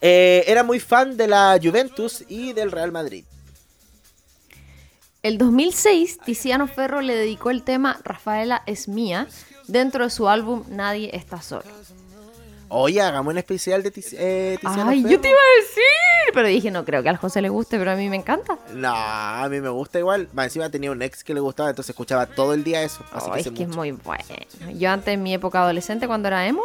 Eh, 0.00 0.44
era 0.46 0.62
muy 0.64 0.80
fan 0.80 1.16
de 1.16 1.26
la 1.28 1.58
Juventus 1.62 2.24
y 2.28 2.52
del 2.52 2.70
Real 2.72 2.90
Madrid. 2.92 3.24
El 5.22 5.36
2006, 5.36 6.20
Tiziano 6.24 6.66
Ferro 6.68 7.00
le 7.00 7.14
dedicó 7.14 7.50
el 7.50 7.64
tema 7.64 7.98
Rafaela 8.04 8.62
es 8.66 8.88
mía 8.88 9.26
dentro 9.66 10.04
de 10.04 10.10
su 10.10 10.28
álbum 10.28 10.64
Nadie 10.68 11.10
está 11.14 11.42
solo. 11.42 11.64
Oye, 12.70 13.00
hagamos 13.00 13.32
un 13.32 13.38
especial 13.38 13.82
de 13.82 13.92
Tiz- 13.92 14.14
eh, 14.18 14.58
Ay, 14.62 14.74
Ferro. 15.02 15.10
yo 15.10 15.20
te 15.20 15.28
iba 15.28 15.38
a 15.38 15.60
decir, 15.62 15.82
pero 16.34 16.48
dije, 16.48 16.70
no 16.70 16.84
creo 16.84 17.02
que 17.02 17.08
al 17.08 17.16
José 17.16 17.40
le 17.40 17.48
guste, 17.48 17.78
pero 17.78 17.92
a 17.92 17.94
mí 17.96 18.08
me 18.10 18.16
encanta. 18.16 18.58
No, 18.74 18.92
a 18.94 19.48
mí 19.48 19.60
me 19.60 19.70
gusta 19.70 19.98
igual. 19.98 20.28
Más 20.34 20.46
encima 20.46 20.68
tenía 20.70 20.90
un 20.90 21.00
ex 21.00 21.24
que 21.24 21.32
le 21.34 21.40
gustaba, 21.40 21.70
entonces 21.70 21.90
escuchaba 21.90 22.26
todo 22.26 22.52
el 22.52 22.64
día 22.64 22.82
eso. 22.82 23.02
Así 23.12 23.26
Oh, 23.28 23.32
que 23.32 23.40
es 23.40 23.50
que 23.50 23.62
es 23.62 23.68
muy 23.74 23.92
bueno. 23.92 24.24
Yo 24.74 24.90
antes 24.90 25.14
en 25.14 25.22
mi 25.22 25.32
época 25.34 25.62
adolescente, 25.62 26.06
cuando 26.06 26.28
era 26.28 26.46
emo, 26.46 26.62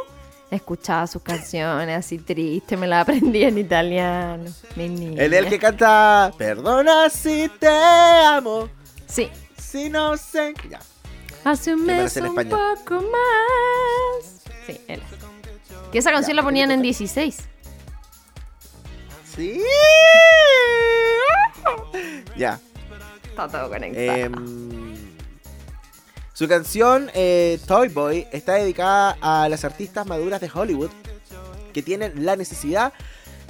escuchaba 0.51 1.07
sus 1.07 1.21
canciones 1.21 1.97
así 1.97 2.17
tristes, 2.17 2.77
me 2.77 2.85
las 2.87 3.03
aprendí 3.03 3.43
en 3.43 3.57
italiano. 3.57 4.43
Mi 4.75 4.89
niña. 4.89 5.23
Él 5.23 5.33
es 5.33 5.39
el 5.43 5.49
que 5.49 5.57
canta 5.59 6.31
Perdona 6.37 7.09
si 7.09 7.49
te 7.59 7.67
amo, 7.69 8.67
Sí, 9.07 9.29
si 9.57 9.89
no 9.89 10.17
sé. 10.17 10.53
Ya. 10.69 10.79
hace 11.45 11.73
un 11.73 11.85
mes 11.85 12.17
un 12.17 12.35
poco 12.35 12.95
más. 12.95 14.43
Sí, 14.67 14.79
él. 14.87 15.01
Que 15.93 15.99
esa 15.99 16.11
canción 16.11 16.35
la 16.35 16.41
ponían 16.41 16.69
¿qué 16.69 16.73
en 16.73 16.79
te 16.79 16.87
16. 16.87 17.37
Sí. 19.35 19.61
ya. 22.35 22.59
Está 23.29 23.47
todo 23.47 23.69
conectado. 23.69 24.17
Em, 24.17 24.95
su 26.33 26.47
canción 26.47 27.11
eh, 27.13 27.59
Toy 27.67 27.89
Boy 27.89 28.25
está 28.31 28.53
dedicada 28.55 29.17
a 29.21 29.47
las 29.49 29.63
artistas 29.65 30.07
maduras 30.07 30.41
de 30.41 30.49
Hollywood 30.51 30.89
que 31.73 31.83
tienen 31.83 32.25
la 32.25 32.35
necesidad 32.37 32.91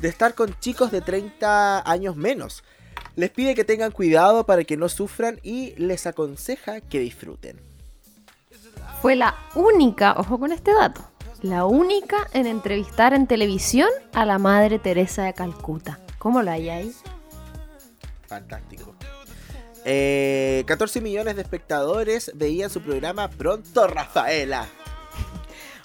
de 0.02 0.10
estar 0.10 0.36
con 0.36 0.54
chicos 0.60 0.92
de 0.92 1.00
30 1.00 1.90
años 1.90 2.18
menos. 2.18 2.66
Les 3.16 3.30
pide 3.30 3.56
que 3.56 3.64
tengan 3.64 3.92
cuidado 3.92 4.46
para 4.46 4.66
que 4.66 4.76
no 4.76 4.90
sufran 4.90 5.40
y 5.44 5.76
les 5.78 6.06
aconseja 6.08 6.82
que 6.82 7.00
disfruten. 7.00 7.58
Fue 9.02 9.16
la 9.16 9.34
única, 9.56 10.16
ojo 10.18 10.40
con 10.40 10.52
este 10.52 10.74
dato, 10.74 11.06
la 11.44 11.66
única 11.66 12.30
en 12.32 12.48
entrevistar 12.48 13.14
en 13.14 13.28
televisión 13.28 13.90
a 14.14 14.26
la 14.26 14.40
Madre 14.40 14.80
Teresa 14.80 15.24
de 15.24 15.34
Calcuta. 15.34 16.00
¿Cómo 16.18 16.42
la 16.42 16.54
hay 16.54 16.70
ahí? 16.70 16.94
Fantástico. 18.28 18.96
Eh, 19.84 20.64
14 20.66 21.02
millones 21.02 21.36
de 21.36 21.42
espectadores 21.42 22.32
veían 22.34 22.70
su 22.70 22.82
programa 22.82 23.30
Pronto 23.30 23.88
Rafaela. 23.88 24.68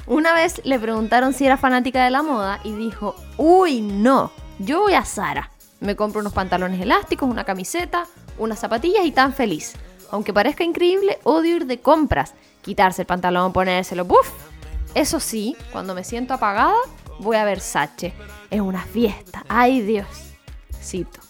Una 0.07 0.33
vez 0.33 0.65
le 0.65 0.79
preguntaron 0.79 1.35
si 1.35 1.45
era 1.45 1.57
fanática 1.57 2.05
de 2.05 2.11
la 2.11 2.23
moda 2.23 2.61
y 2.63 2.73
dijo, 2.73 3.17
uy, 3.37 3.81
no, 3.81 4.31
yo 4.61 4.83
voy 4.83 4.95
a 4.95 5.05
Sara. 5.05 5.51
Me 5.81 5.97
compro 5.97 6.21
unos 6.21 6.33
pantalones 6.33 6.81
elásticos, 6.81 7.29
una 7.29 7.45
camiseta, 7.45 8.07
unas 8.39 8.61
zapatillas 8.61 9.05
y 9.05 9.11
tan 9.11 9.35
feliz. 9.35 9.75
Aunque 10.13 10.33
parezca 10.33 10.63
increíble, 10.63 11.19
odio 11.25 11.57
ir 11.57 11.67
de 11.67 11.81
compras, 11.81 12.35
quitarse 12.63 13.03
el 13.03 13.07
pantalón, 13.07 13.53
ponérselo, 13.53 14.05
¡buf! 14.05 14.31
Eso 14.99 15.21
sí, 15.21 15.57
cuando 15.71 15.95
me 15.95 16.03
siento 16.03 16.35
apagada, 16.35 16.75
voy 17.21 17.37
a 17.37 17.45
ver 17.45 17.61
Sache. 17.61 18.13
Es 18.51 18.61
una 18.61 18.83
fiesta, 18.83 19.45
ay 19.49 19.81
Dios. 19.81 20.09
Cito. 20.83 21.21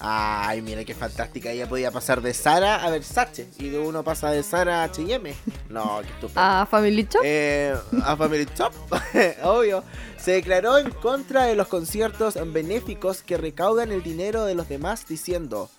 Ay, 0.00 0.60
mira 0.60 0.84
qué 0.84 0.92
fantástica. 0.92 1.52
Ella 1.52 1.68
podía 1.68 1.92
pasar 1.92 2.20
de 2.20 2.34
Sara 2.34 2.84
a 2.84 2.90
Versace. 2.90 3.48
Y 3.60 3.68
de 3.68 3.78
uno 3.78 4.02
pasa 4.02 4.32
de 4.32 4.42
Sara 4.42 4.82
a 4.82 4.84
H&M. 4.86 5.32
No, 5.68 6.00
qué 6.02 6.08
estúpido. 6.08 6.40
A 6.40 6.66
Family 6.66 7.06
Shop. 7.08 7.22
Eh, 7.24 7.76
a 8.04 8.16
Family 8.16 8.48
Shop, 8.56 8.72
obvio. 9.44 9.84
Se 10.18 10.32
declaró 10.32 10.78
en 10.78 10.90
contra 10.90 11.44
de 11.44 11.54
los 11.54 11.68
conciertos 11.68 12.36
benéficos 12.52 13.22
que 13.22 13.36
recaudan 13.36 13.92
el 13.92 14.02
dinero 14.02 14.46
de 14.46 14.56
los 14.56 14.68
demás 14.68 15.06
diciendo, 15.06 15.70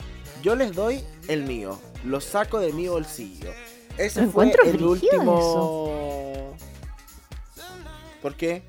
yo 0.42 0.56
les 0.56 0.74
doy 0.74 1.04
el 1.28 1.44
mío, 1.44 1.78
lo 2.06 2.22
saco 2.22 2.62
de 2.62 2.72
mi 2.72 2.88
bolsillo. 2.88 3.52
Ese 3.98 4.22
Lo 4.22 4.32
fue 4.32 4.46
encuentro 4.46 4.64
el 4.64 4.82
último... 4.82 6.14
¿Por 8.24 8.34
qué? 8.36 8.64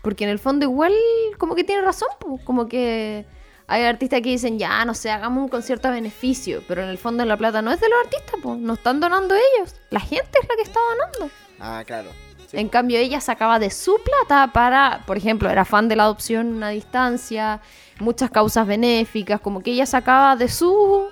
Porque 0.00 0.24
en 0.24 0.30
el 0.30 0.38
fondo 0.38 0.64
igual 0.64 0.94
como 1.36 1.54
que 1.54 1.64
tiene 1.64 1.82
razón, 1.82 2.08
como 2.44 2.68
que 2.68 3.26
hay 3.66 3.82
artistas 3.82 4.20
que 4.22 4.28
dicen, 4.30 4.58
ya, 4.58 4.84
no 4.84 4.94
sé, 4.94 5.10
hagamos 5.10 5.42
un 5.42 5.48
concierto 5.48 5.88
a 5.88 5.90
beneficio, 5.90 6.62
pero 6.68 6.82
en 6.84 6.88
el 6.88 6.96
fondo 6.98 7.24
la 7.24 7.36
plata 7.36 7.60
no 7.62 7.72
es 7.72 7.80
de 7.80 7.88
los 7.88 7.98
artistas, 8.04 8.36
pues, 8.42 8.58
no 8.58 8.74
están 8.74 9.00
donando 9.00 9.34
ellos, 9.34 9.74
la 9.90 9.98
gente 10.00 10.38
es 10.40 10.48
la 10.48 10.54
que 10.56 10.62
está 10.62 10.78
donando. 10.88 11.34
Ah, 11.58 11.82
claro. 11.84 12.10
Sí. 12.48 12.58
En 12.58 12.68
cambio, 12.68 12.96
ella 13.00 13.20
sacaba 13.20 13.58
de 13.58 13.70
su 13.70 13.98
plata 14.04 14.52
para, 14.52 15.02
por 15.04 15.16
ejemplo, 15.16 15.50
era 15.50 15.64
fan 15.64 15.88
de 15.88 15.96
la 15.96 16.04
adopción 16.04 16.62
a 16.62 16.68
distancia, 16.68 17.60
muchas 17.98 18.30
causas 18.30 18.68
benéficas, 18.68 19.40
como 19.40 19.60
que 19.64 19.72
ella 19.72 19.84
sacaba 19.86 20.36
de 20.36 20.48
su 20.48 21.08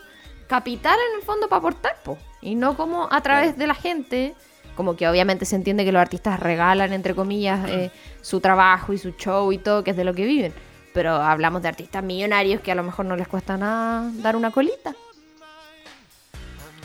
capital 0.47 0.97
en 1.11 1.17
el 1.19 1.23
fondo 1.27 1.49
para 1.49 1.59
aportar, 1.59 1.97
po. 2.05 2.17
y 2.41 2.55
no 2.55 2.77
como 2.77 3.09
a 3.11 3.21
través 3.21 3.47
Claro. 3.49 3.59
de 3.59 3.67
la 3.67 3.75
gente, 3.75 4.35
como 4.75 4.97
que 4.97 5.09
obviamente 5.09 5.45
se 5.45 5.57
entiende 5.57 5.85
que 5.85 5.93
los 5.93 6.01
artistas 6.01 6.41
regalan, 6.41 6.93
entre 6.93 7.15
comillas, 7.15 7.69
eh, 7.69 7.91
su 8.23 8.41
trabajo 8.41 8.93
y 8.93 8.99
su 8.99 9.11
show 9.13 9.53
y 9.53 9.59
todo, 9.59 9.85
que 9.85 9.91
es 9.93 9.97
de 9.97 10.05
lo 10.05 10.15
que 10.15 10.25
viven. 10.25 10.53
Pero 10.93 11.15
hablamos 11.17 11.63
de 11.63 11.69
artistas 11.69 12.03
millonarios 12.05 12.61
que 12.61 12.71
a 12.73 12.75
lo 12.75 12.83
mejor 12.85 13.05
no 13.07 13.17
les 13.17 13.27
cuesta 13.29 13.57
nada 13.57 14.11
dar 14.17 14.37
una 14.37 14.51
colita. 14.51 14.95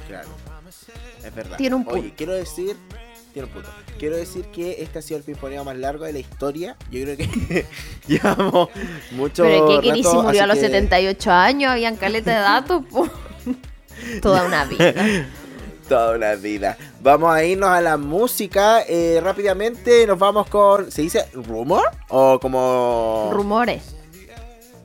Claro. 0.08 0.30
Es 1.24 1.36
verdad. 1.36 1.58
Tiene 1.58 1.76
un 1.76 1.86
Oye, 1.88 2.02
punto. 2.02 2.16
quiero 2.18 2.34
decir. 2.34 2.76
Tiene 3.34 3.48
un 3.48 3.54
punto. 3.54 3.70
Quiero 4.00 4.16
decir 4.18 4.46
que 4.46 4.82
este 4.82 4.98
ha 5.00 5.02
sido 5.04 5.18
el 5.20 5.24
pimponeo 5.24 5.64
más 5.64 5.78
largo 5.78 6.06
de 6.06 6.14
la 6.14 6.20
historia. 6.20 6.76
Yo 6.90 7.04
creo 7.04 7.18
que 7.18 7.66
llevamos 8.08 8.70
mucho. 9.12 9.44
Pero 9.44 9.68
que 9.82 9.92
rato, 9.92 10.24
murió 10.24 10.44
a 10.44 10.48
los 10.48 10.56
que- 10.58 10.66
78 10.66 11.32
años, 11.32 11.72
habían 11.72 11.96
caleta 11.96 12.32
de 12.34 12.40
datos, 12.40 12.84
po. 12.90 13.08
Toda 14.22 14.46
una 14.46 14.66
vida. 14.66 14.94
Toda 15.90 16.16
una 16.16 16.36
vida. 16.36 16.78
Vamos 17.02 17.34
a 17.34 17.44
irnos 17.44 17.70
a 17.70 17.82
la 17.82 17.98
música. 17.98 18.84
eh, 18.88 19.20
rápidamente 19.24 20.06
nos 20.06 20.20
vamos 20.20 20.48
con. 20.48 20.92
¿Se 20.92 21.02
dice 21.02 21.26
rumor? 21.34 21.84
¿O 22.10 22.40
como. 22.40 23.32
Rumores. 23.34 23.96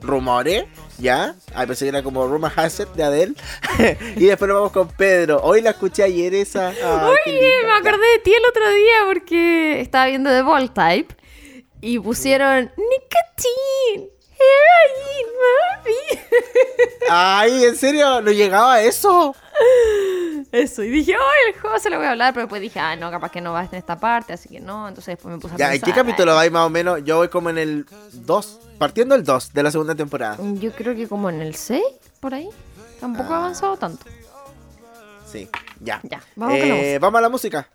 rumores? 0.01 0.65
¿Ya? 0.97 1.35
Ay, 1.53 1.67
pensé 1.67 1.85
que 1.85 1.89
era 1.89 2.01
como 2.01 2.25
Rumor 2.27 2.51
It 2.57 2.87
de 2.95 3.03
Adele. 3.03 3.35
y 4.15 4.25
después 4.25 4.49
nos 4.49 4.57
vamos 4.57 4.71
con 4.71 4.87
Pedro. 4.87 5.41
Hoy 5.43 5.61
la 5.61 5.71
escuché 5.71 6.01
ayer 6.01 6.33
esa. 6.33 6.71
Qué 6.73 6.83
Oye, 6.83 7.51
me 7.65 7.71
acordé 7.73 8.07
de 8.13 8.19
ti 8.23 8.33
el 8.33 8.45
otro 8.49 8.67
día 8.71 8.95
porque 9.05 9.81
estaba 9.81 10.07
viendo 10.07 10.31
The 10.31 10.41
Ball 10.41 10.73
Type 10.73 11.15
y 11.81 11.99
pusieron 11.99 12.71
Nicotine, 12.77 14.09
Heroin, 14.39 15.27
Murphy. 15.37 16.19
Ay, 17.11 17.65
¿en 17.65 17.75
serio? 17.75 18.21
¿No 18.21 18.31
llegaba 18.31 18.75
a 18.75 18.81
eso? 18.81 19.35
Eso, 20.55 20.83
y 20.83 20.89
dije, 20.89 21.13
oh, 21.17 21.49
el 21.53 21.59
juego 21.59 21.77
se 21.79 21.89
lo 21.89 21.97
voy 21.97 22.05
a 22.05 22.11
hablar, 22.11 22.33
pero 22.33 22.45
después 22.45 22.61
dije, 22.61 22.79
ah, 22.79 22.95
no, 22.95 23.11
capaz 23.11 23.29
que 23.31 23.41
no 23.41 23.51
va 23.53 23.63
en 23.65 23.75
esta 23.75 23.99
parte, 23.99 24.33
así 24.33 24.47
que 24.49 24.59
no, 24.59 24.87
entonces 24.87 25.13
después 25.17 25.33
me 25.35 25.39
puse 25.41 25.55
a 25.55 25.57
Ya, 25.57 25.65
¿en 25.67 25.71
pensar. 25.81 25.89
qué 25.93 25.99
capítulo 26.01 26.33
vais 26.35 26.51
más 26.51 26.65
o 26.65 26.69
menos? 26.69 27.03
Yo 27.03 27.17
voy 27.17 27.27
como 27.29 27.49
en 27.49 27.57
el 27.57 27.85
2. 28.13 28.59
Partiendo 28.77 29.15
el 29.15 29.23
2 29.23 29.53
de 29.53 29.63
la 29.63 29.71
segunda 29.71 29.95
temporada. 29.95 30.37
ay, 30.39 30.59
Yo 30.59 30.71
creo 30.73 30.95
que 30.95 31.07
como 31.07 31.29
en 31.29 31.41
el 31.41 31.55
6, 31.55 31.81
por 32.19 32.33
ahí. 32.33 32.49
Tampoco 32.99 33.33
ha 33.33 33.37
Ah. 33.37 33.39
avanzado 33.39 33.75
tanto. 33.77 34.05
Sí, 35.25 35.49
ya. 35.81 35.99
Ya, 36.03 36.21
vamos 36.35 36.57
con 36.59 36.69
la 36.69 36.75
Eh, 36.75 36.77
música. 36.79 36.99
Vamos 36.99 37.17
a 37.17 37.21
la 37.21 37.29
música. 37.29 37.69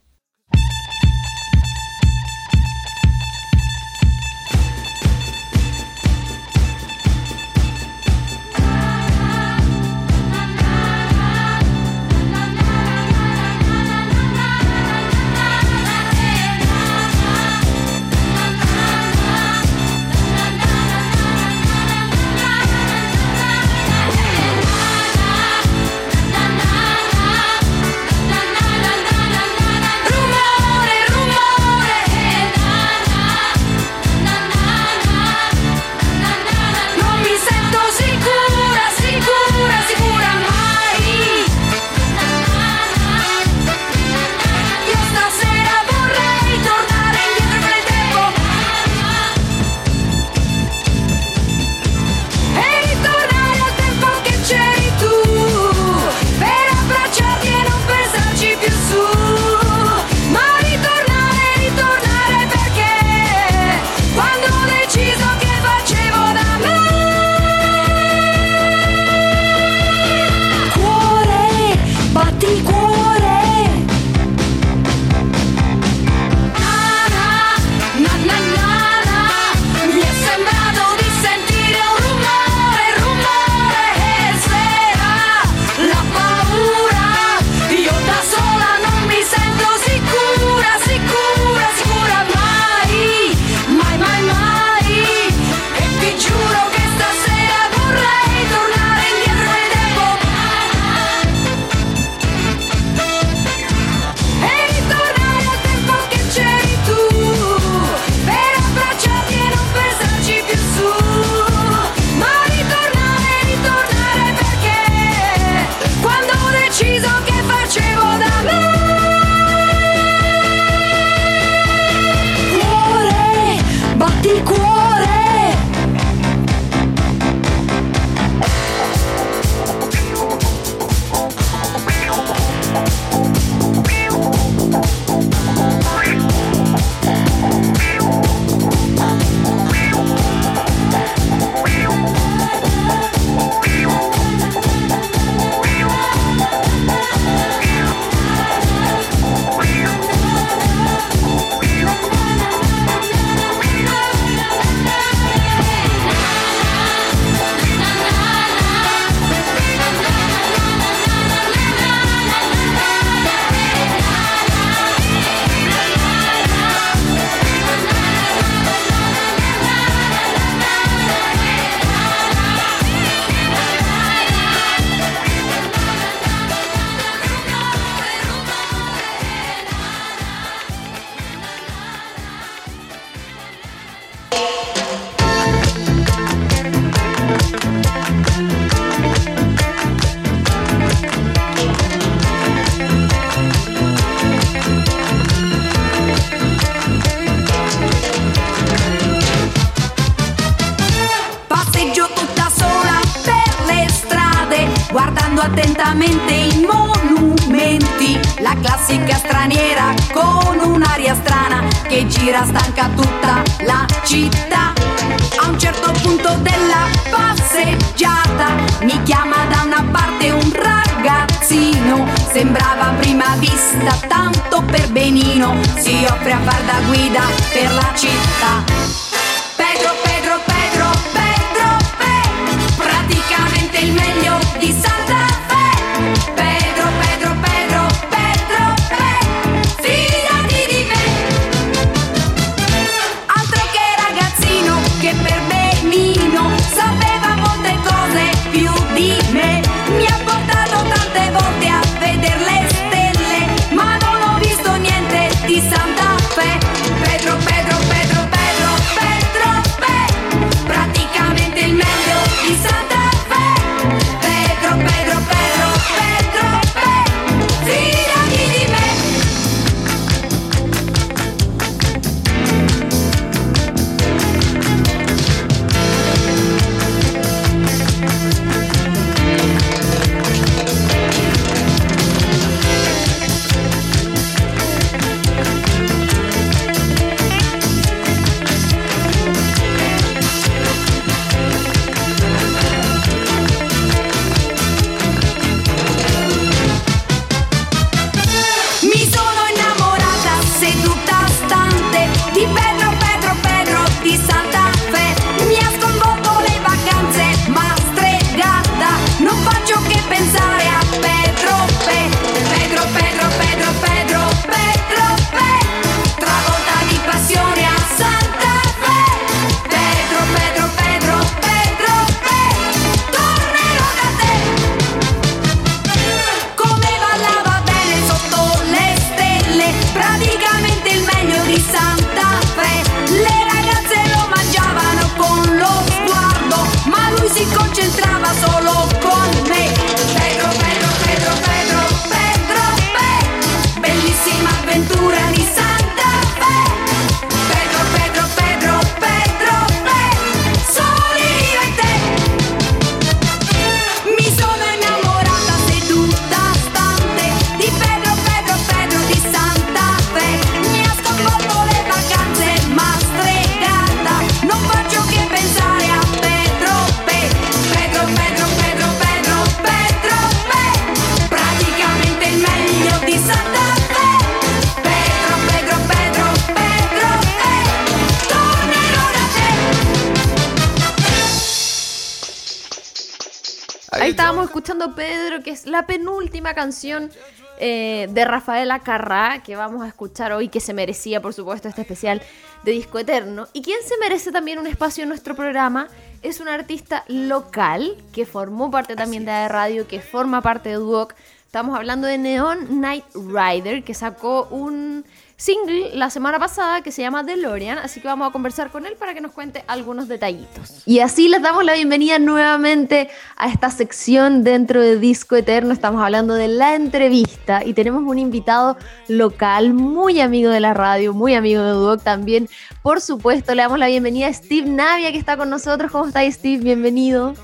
Canción 386.61 387.11
eh, 387.58 388.06
de 388.11 388.24
Rafaela 388.26 388.80
Carrá 388.80 389.42
que 389.42 389.56
vamos 389.56 389.82
a 389.82 389.88
escuchar 389.88 390.32
hoy, 390.32 390.48
que 390.48 390.61
se 390.61 390.74
merecía, 390.74 391.22
por 391.22 391.32
supuesto, 391.32 391.68
este 391.68 391.80
especial 391.80 392.20
de 392.64 392.72
Disco 392.72 392.98
Eterno. 392.98 393.48
Y 393.54 393.62
quien 393.62 393.78
se 393.82 393.96
merece 393.96 394.30
también 394.30 394.58
un 394.58 394.66
espacio 394.66 395.04
en 395.04 395.08
nuestro 395.08 395.34
programa 395.34 395.88
es 396.22 396.38
un 396.38 396.48
artista 396.48 397.04
local 397.08 397.96
que 398.12 398.26
formó 398.26 398.70
parte 398.70 398.94
también 398.94 399.24
de 399.24 399.48
radio, 399.48 399.88
que 399.88 400.02
forma 400.02 400.42
parte 400.42 400.68
de 400.68 400.74
Duoc. 400.74 401.14
Estamos 401.46 401.74
hablando 401.74 402.06
de 402.06 402.18
Neon 402.18 402.78
Night 402.78 403.06
Rider, 403.14 403.84
que 403.84 403.94
sacó 403.94 404.46
un 404.50 405.06
single 405.41 405.95
la 405.95 406.11
semana 406.11 406.38
pasada 406.38 406.82
que 406.82 406.93
se 406.93 407.01
llama 407.01 407.22
DeLorean, 407.22 407.78
así 407.78 408.01
que 408.01 408.09
vamos 408.09 408.28
a 408.28 408.30
conversar 408.30 408.70
con 408.70 408.84
él 408.84 408.95
para 408.99 409.14
que 409.14 409.22
nos 409.22 409.32
cuente 409.32 409.64
algunos 409.66 410.07
detallitos. 410.07 410.82
Y 410.84 411.01
así 411.01 411.28
les 411.28 411.41
damos 411.41 411.64
la 411.64 411.72
bienvenida 411.72 412.18
nuevamente 412.18 413.09
a 413.36 413.49
esta 413.49 413.70
sección 413.70 414.45
dentro 414.45 414.82
de 414.82 414.99
Disco 414.99 415.36
Eterno. 415.36 415.72
Estamos 415.72 416.03
hablando 416.03 416.34
de 416.34 416.49
la 416.49 416.74
entrevista 416.74 417.64
y 417.64 417.72
tenemos 417.72 418.03
un 418.03 418.18
invitado 418.18 418.76
local, 419.09 419.72
muy 419.72 420.20
amigo 420.20 420.51
de 420.51 420.61
la 420.61 420.74
radio, 420.74 421.14
muy 421.14 421.34
amigo 421.34 421.62
de 421.62 421.70
Duoc 421.70 422.03
también. 422.03 422.47
Por 422.82 423.01
supuesto, 423.01 423.55
le 423.55 423.62
damos 423.62 423.78
la 423.78 423.86
bienvenida 423.86 424.26
a 424.26 424.32
Steve 424.34 424.68
Navia 424.68 425.11
que 425.11 425.18
está 425.18 425.38
con 425.38 425.49
nosotros. 425.49 425.91
¿Cómo 425.91 426.07
está 426.07 426.30
Steve? 426.30 426.62
Bienvenido. 426.62 427.34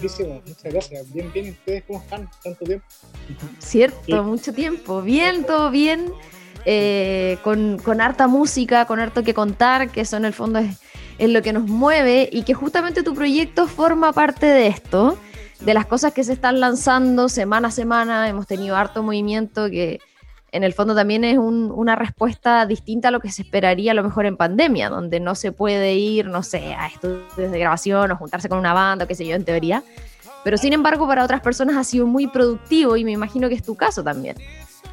Muchas 0.00 0.64
gracias. 0.64 1.12
Bien, 1.12 1.32
bien. 1.32 1.50
¿Ustedes 1.50 1.84
cómo 1.86 2.00
están? 2.00 2.28
Tanto 2.42 2.64
tiempo. 2.64 2.84
Cierto, 3.60 3.98
Sí. 4.04 4.12
mucho 4.12 4.52
tiempo. 4.52 5.02
Bien, 5.02 5.44
todo 5.44 5.70
bien. 5.70 6.12
Eh, 6.66 7.38
con, 7.42 7.78
con 7.78 8.00
harta 8.00 8.26
música, 8.26 8.86
con 8.86 9.00
harto 9.00 9.22
que 9.22 9.34
contar, 9.34 9.90
que 9.90 10.00
eso 10.02 10.16
en 10.16 10.24
el 10.24 10.32
fondo 10.32 10.58
es, 10.58 10.78
lo 11.18 11.42
que 11.42 11.52
nos 11.52 11.64
mueve 11.68 12.28
y 12.32 12.42
que 12.42 12.54
justamente 12.54 13.02
tu 13.02 13.14
proyecto 13.14 13.66
forma 13.68 14.12
parte 14.12 14.46
de 14.46 14.66
esto, 14.66 15.16
de 15.60 15.72
las 15.74 15.86
cosas 15.86 16.12
que 16.12 16.24
se 16.24 16.32
están 16.32 16.58
lanzando 16.60 17.28
semana 17.28 17.68
a 17.68 17.70
semana. 17.70 18.28
Hemos 18.28 18.46
tenido 18.46 18.76
harto 18.76 19.02
movimiento 19.02 19.70
que 19.70 20.00
en 20.52 20.64
el 20.64 20.72
fondo 20.72 20.94
también 20.94 21.24
es 21.24 21.38
un- 21.38 21.72
una 21.74 21.96
respuesta 21.96 22.64
distinta 22.66 23.08
a 23.08 23.10
lo 23.10 23.20
que 23.20 23.30
se 23.30 23.42
esperaría 23.42 23.90
a 23.92 23.94
lo 23.94 24.02
mejor 24.04 24.26
en 24.26 24.36
pandemia, 24.36 24.88
donde 24.88 25.20
no 25.20 25.34
se 25.34 25.52
puede 25.52 25.94
ir, 25.94 26.26
no 26.26 26.42
sé, 26.42 26.74
a 26.74 26.86
estudios 26.86 27.36
de 27.36 27.58
grabación 27.58 28.10
o 28.10 28.16
juntarse 28.16 28.48
con 28.48 28.58
una 28.58 28.72
banda, 28.72 29.04
o 29.04 29.08
qué 29.08 29.14
sé 29.14 29.26
yo, 29.26 29.34
en 29.36 29.44
teoría. 29.44 29.82
Pero 30.44 30.56
sin 30.58 30.72
embargo, 30.72 31.06
para 31.06 31.24
otras 31.24 31.40
personas 31.40 31.76
ha 31.76 31.84
sido 31.84 32.06
muy 32.06 32.26
productivo 32.26 32.96
y 32.96 33.04
me 33.04 33.12
imagino 33.12 33.48
que 33.48 33.54
es 33.54 33.62
tu 33.62 33.74
caso 33.76 34.04
también. 34.04 34.36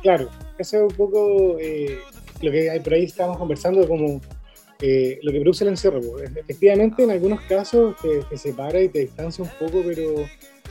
Claro, 0.02 0.30
eso 0.58 0.78
es 0.78 0.84
un 0.92 0.98
poco 0.98 1.58
eh, 1.60 2.00
lo 2.42 2.52
que 2.52 2.82
por 2.84 2.94
ahí 2.94 3.04
estábamos 3.04 3.38
conversando, 3.38 3.88
como 3.88 4.20
eh, 4.82 5.20
lo 5.22 5.32
que 5.32 5.40
produce 5.42 5.64
el 5.64 5.70
encierro. 5.70 6.02
Efectivamente, 6.20 7.04
en 7.04 7.12
algunos 7.12 7.42
casos 7.42 7.96
te, 8.02 8.38
separa 8.38 8.82
y 8.82 8.90
te 8.90 9.00
distancia 9.00 9.44
un 9.44 9.52
poco, 9.60 9.84
pero 9.86 10.26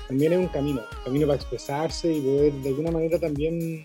también 0.08 0.32
es 0.32 0.38
un 0.40 0.48
camino, 0.48 0.82
camino 1.04 1.26
para 1.26 1.36
expresarse 1.36 2.12
y 2.12 2.20
poder 2.20 2.52
de 2.54 2.68
alguna 2.70 2.90
manera 2.90 3.18
también 3.18 3.82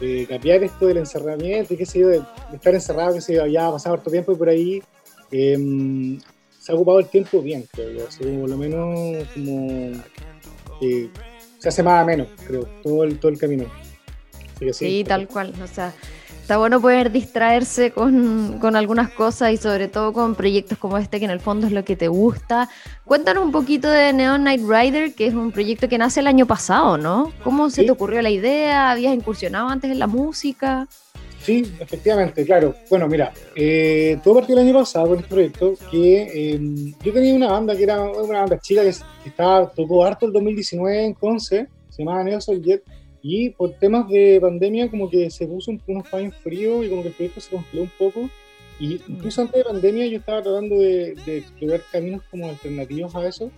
eh, 0.00 0.26
cambiar 0.28 0.64
esto 0.64 0.86
del 0.86 0.96
encerramiento 0.96 1.74
y 1.74 1.76
qué 1.76 1.86
sé 1.86 2.00
yo, 2.00 2.08
de, 2.08 2.22
estar 2.52 2.74
encerrado, 2.74 3.14
qué 3.14 3.20
sé 3.20 3.34
yo, 3.34 3.46
ya 3.46 3.68
ha 3.68 3.72
pasado 3.72 3.94
harto 3.94 4.10
tiempo 4.10 4.32
y 4.32 4.34
por 4.34 4.48
ahí 4.48 4.82
eh, 5.30 6.18
se 6.58 6.72
ha 6.72 6.74
ocupado 6.74 6.98
el 6.98 7.06
tiempo 7.06 7.40
bien, 7.40 7.64
creo 7.72 7.90
yo, 7.92 8.06
como 8.18 8.40
por 8.40 8.50
lo 8.50 8.56
menos 8.56 9.28
como 9.32 9.92
eh, 10.82 11.08
se 11.58 11.68
hace 11.68 11.82
más 11.82 12.02
a 12.02 12.04
menos, 12.04 12.28
creo, 12.46 12.66
todo 12.82 13.04
el, 13.04 13.20
todo 13.20 13.30
el 13.30 13.38
camino. 13.38 13.66
Sí, 14.72 15.04
tal 15.06 15.26
cual. 15.28 15.52
O 15.62 15.66
sea, 15.66 15.92
Está 16.42 16.58
bueno 16.58 16.80
poder 16.80 17.12
distraerse 17.12 17.92
con, 17.92 18.58
con 18.60 18.74
algunas 18.74 19.10
cosas 19.10 19.52
y 19.52 19.56
sobre 19.56 19.86
todo 19.86 20.12
con 20.12 20.34
proyectos 20.34 20.78
como 20.78 20.98
este 20.98 21.20
que 21.20 21.24
en 21.26 21.30
el 21.30 21.38
fondo 21.38 21.68
es 21.68 21.72
lo 21.72 21.84
que 21.84 21.94
te 21.94 22.08
gusta. 22.08 22.68
Cuéntanos 23.04 23.44
un 23.44 23.52
poquito 23.52 23.88
de 23.88 24.12
Neon 24.12 24.40
Knight 24.40 24.62
Rider, 24.68 25.14
que 25.14 25.28
es 25.28 25.34
un 25.34 25.52
proyecto 25.52 25.88
que 25.88 25.96
nace 25.96 26.18
el 26.18 26.26
año 26.26 26.46
pasado, 26.46 26.98
¿no? 26.98 27.32
¿Cómo 27.44 27.70
se 27.70 27.82
Sí. 27.82 27.86
te 27.86 27.92
ocurrió 27.92 28.20
la 28.20 28.30
idea? 28.30 28.90
¿Habías 28.90 29.14
incursionado 29.14 29.68
antes 29.68 29.92
en 29.92 30.00
la 30.00 30.08
música? 30.08 30.88
Sí, 31.40 31.72
efectivamente, 31.78 32.44
claro. 32.44 32.74
Bueno, 32.90 33.06
mira, 33.06 33.32
eh, 33.54 34.18
todo 34.24 34.34
partió 34.34 34.56
el 34.58 34.66
año 34.66 34.74
pasado 34.76 35.06
con 35.06 35.18
este 35.18 35.28
proyecto 35.32 35.74
que 35.88 36.22
eh, 36.54 36.60
yo 37.04 37.12
tenía 37.12 37.32
una 37.34 37.52
banda 37.52 37.76
que 37.76 37.84
era 37.84 38.00
una 38.02 38.40
banda 38.40 38.58
chica 38.58 38.82
que, 38.82 38.90
que 39.22 39.28
estaba, 39.28 39.70
tocó 39.70 40.04
harto 40.04 40.26
el 40.26 40.32
2019 40.32 41.04
en 41.04 41.14
Conce, 41.14 41.68
se 41.90 42.02
llamaba 42.02 42.24
Neo 42.24 42.40
Soul 42.40 42.60
Jet, 42.60 42.82
y 43.22 43.50
por 43.50 43.72
temas 43.74 44.08
de 44.08 44.38
pandemia 44.40 44.90
como 44.90 45.10
que 45.10 45.28
se 45.30 45.46
puso 45.46 45.70
un- 45.70 45.82
unos 45.86 46.08
paños 46.08 46.34
fríos 46.42 46.84
y 46.84 46.88
como 46.88 47.02
que 47.02 47.08
el 47.08 47.14
proyecto 47.14 47.40
se 47.40 47.50
congeló 47.50 47.82
un 47.82 47.92
poco. 47.98 48.30
Y 48.78 48.98
incluso 49.08 49.42
antes 49.42 49.56
de 49.56 49.64
pandemia 49.64 50.06
yo 50.06 50.18
estaba 50.18 50.42
tratando 50.42 50.78
de, 50.78 51.14
de 51.26 51.38
explorar 51.38 51.82
caminos 51.92 52.22
como 52.30 52.48
alternativos 52.48 53.14
a 53.14 53.28
eso 53.28 53.50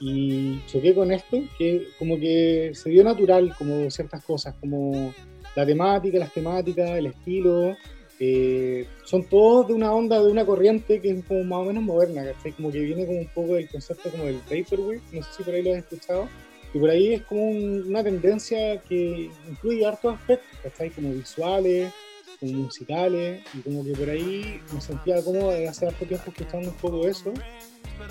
y 0.00 0.60
choqué 0.66 0.94
con 0.94 1.10
esto, 1.10 1.40
que 1.58 1.88
como 1.98 2.18
que 2.18 2.72
se 2.74 2.90
dio 2.90 3.02
natural 3.02 3.54
como 3.56 3.90
ciertas 3.90 4.22
cosas, 4.22 4.54
como 4.60 5.14
la 5.54 5.64
temática, 5.64 6.18
las 6.18 6.34
temáticas, 6.34 6.90
el 6.90 7.06
estilo, 7.06 7.74
eh, 8.20 8.86
son 9.04 9.24
todos 9.24 9.68
de 9.68 9.72
una 9.74 9.92
onda, 9.94 10.22
de 10.22 10.30
una 10.30 10.44
corriente 10.44 11.00
que 11.00 11.10
es 11.10 11.24
como 11.24 11.44
más 11.44 11.60
o 11.60 11.64
menos 11.64 11.82
moderna, 11.82 12.24
¿cachai? 12.24 12.52
Como 12.52 12.70
que 12.70 12.80
viene 12.80 13.06
como 13.06 13.18
un 13.20 13.28
poco 13.28 13.54
del 13.54 13.68
concepto 13.70 14.10
como 14.10 14.24
del 14.24 14.40
Vaporwave, 14.50 15.00
no 15.12 15.22
sé 15.22 15.28
si 15.38 15.42
por 15.42 15.54
ahí 15.54 15.62
lo 15.62 15.72
has 15.72 15.78
escuchado, 15.78 16.28
y 16.74 16.78
por 16.78 16.90
ahí 16.90 17.14
es 17.14 17.22
como 17.22 17.48
un- 17.50 17.84
una 17.88 18.02
tendencia 18.04 18.80
que 18.82 19.30
incluye 19.48 19.86
hartos 19.86 20.14
aspectos. 20.14 20.46
Como 20.94 21.12
visuales, 21.12 21.92
como 22.40 22.52
musicales, 22.52 23.42
y 23.54 23.60
como 23.60 23.84
que 23.84 23.92
por 23.92 24.10
ahí 24.10 24.60
me 24.72 24.80
sentía 24.80 25.22
cómodo 25.22 25.50
de 25.52 25.68
hace 25.68 25.86
harto 25.86 26.04
tiempo 26.04 26.30
escuchando 26.30 26.68
un 26.68 26.74
poco 26.76 27.06
eso, 27.08 27.32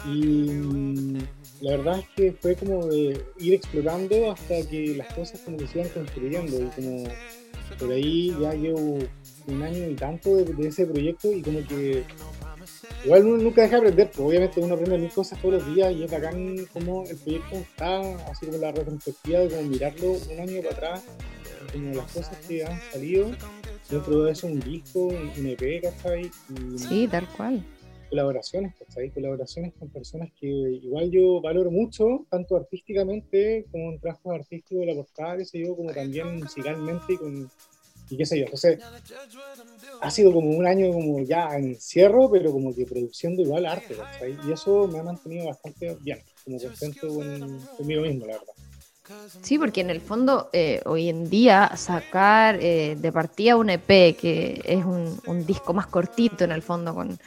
y 0.07 0.45
la 1.61 1.77
verdad 1.77 1.99
es 1.99 2.05
que 2.15 2.31
fue 2.33 2.55
como 2.55 2.87
de 2.87 3.21
ir 3.39 3.53
explorando 3.53 4.31
hasta 4.31 4.67
que 4.67 4.95
las 4.95 5.13
cosas 5.13 5.41
como 5.41 5.57
que 5.57 5.67
se 5.67 5.79
iban 5.79 5.91
construyendo, 5.91 6.57
y 6.59 6.65
como 6.75 7.03
por 7.79 7.91
ahí 7.91 8.35
ya 8.41 8.53
llevo 8.53 8.99
un 9.47 9.61
año 9.61 9.89
y 9.89 9.95
tanto 9.95 10.35
de 10.37 10.67
ese 10.67 10.85
proyecto 10.85 11.31
y 11.31 11.41
como 11.41 11.59
que 11.67 12.03
igual 13.05 13.25
uno 13.25 13.37
nunca 13.43 13.61
deja 13.61 13.75
de 13.75 13.81
aprender, 13.81 14.11
pues 14.11 14.19
obviamente 14.27 14.59
uno 14.59 14.73
aprende 14.73 14.97
mil 14.97 15.11
cosas 15.11 15.39
todos 15.41 15.55
los 15.55 15.75
días 15.75 15.93
y 15.93 16.03
es 16.03 16.11
bacán 16.11 16.65
como 16.73 17.03
el 17.05 17.15
proyecto 17.17 17.55
está, 17.55 17.99
así 18.31 18.45
como 18.47 18.57
la 18.57 18.71
retrospectiva 18.71 19.39
de 19.39 19.49
como 19.49 19.61
mirarlo 19.63 20.11
un 20.11 20.39
año 20.39 20.61
para 20.61 20.75
atrás, 20.75 21.03
como 21.71 21.93
las 21.93 22.11
cosas 22.11 22.37
que 22.47 22.65
han 22.65 22.79
salido, 22.91 23.31
dentro 23.89 24.23
de 24.23 24.31
eso 24.31 24.47
un 24.47 24.59
disco, 24.59 25.07
un 25.07 25.45
EP, 25.47 25.81
¿cachai? 25.83 26.31
Y 26.73 26.77
Sí, 26.77 27.07
tal 27.09 27.27
cual. 27.37 27.63
colaboraciones, 28.09 28.73
¿cachai? 28.79 29.09
Colaboraciones 29.11 29.73
con 29.77 29.89
personas 29.89 30.29
que 30.39 30.47
igual 30.47 31.11
yo 31.11 31.41
valoro 31.41 31.69
mucho, 31.71 32.25
tanto 32.29 32.55
artísticamente 32.55 33.65
como 33.71 33.91
en 33.91 33.99
trabajos 33.99 34.33
artísticos 34.35 34.79
de 34.79 34.85
la 34.87 34.95
portada, 34.95 35.37
qué 35.37 35.45
sé 35.45 35.59
yo, 35.59 35.75
como 35.75 35.91
también 35.91 36.39
musicalmente 36.39 37.13
y 37.13 37.17
con 37.17 37.49
y 38.09 38.17
qué 38.17 38.25
sé 38.25 38.39
yo. 38.39 38.45
Entonces, 38.45 38.79
ha 40.01 40.11
sido 40.11 40.33
como 40.33 40.51
un 40.51 40.65
año 40.65 40.91
como 40.91 41.19
ya 41.21 41.55
en 41.55 41.69
encierro, 41.69 42.29
pero 42.29 42.51
como 42.51 42.73
que 42.73 42.85
produciendo 42.85 43.41
igual 43.41 43.65
arte. 43.65 43.95
Y 44.47 44.51
eso 44.51 44.87
me 44.87 44.99
ha 44.99 45.03
mantenido 45.03 45.47
bastante 45.47 45.95
bien, 46.01 46.19
como 46.43 46.59
contento 46.59 47.07
con, 47.07 47.59
conmigo 47.77 48.01
mismo, 48.01 48.25
la 48.25 48.33
verdad. 48.33 48.53
Sí, 49.43 49.59
porque 49.59 49.81
en 49.81 49.91
el 49.91 50.01
fondo 50.01 50.49
eh, 50.51 50.81
hoy 50.85 51.09
en 51.09 51.29
día 51.29 51.71
sacar 51.77 52.57
eh, 52.59 52.97
de 52.99 53.11
partida 53.11 53.55
un 53.55 53.69
EP, 53.69 54.15
que 54.15 54.61
es 54.65 54.83
un, 54.83 55.19
un 55.27 55.45
disco 55.45 55.73
más 55.73 55.85
cortito 55.85 56.43
en 56.43 56.51
el 56.51 56.63
fondo, 56.63 56.95
con 56.95 57.19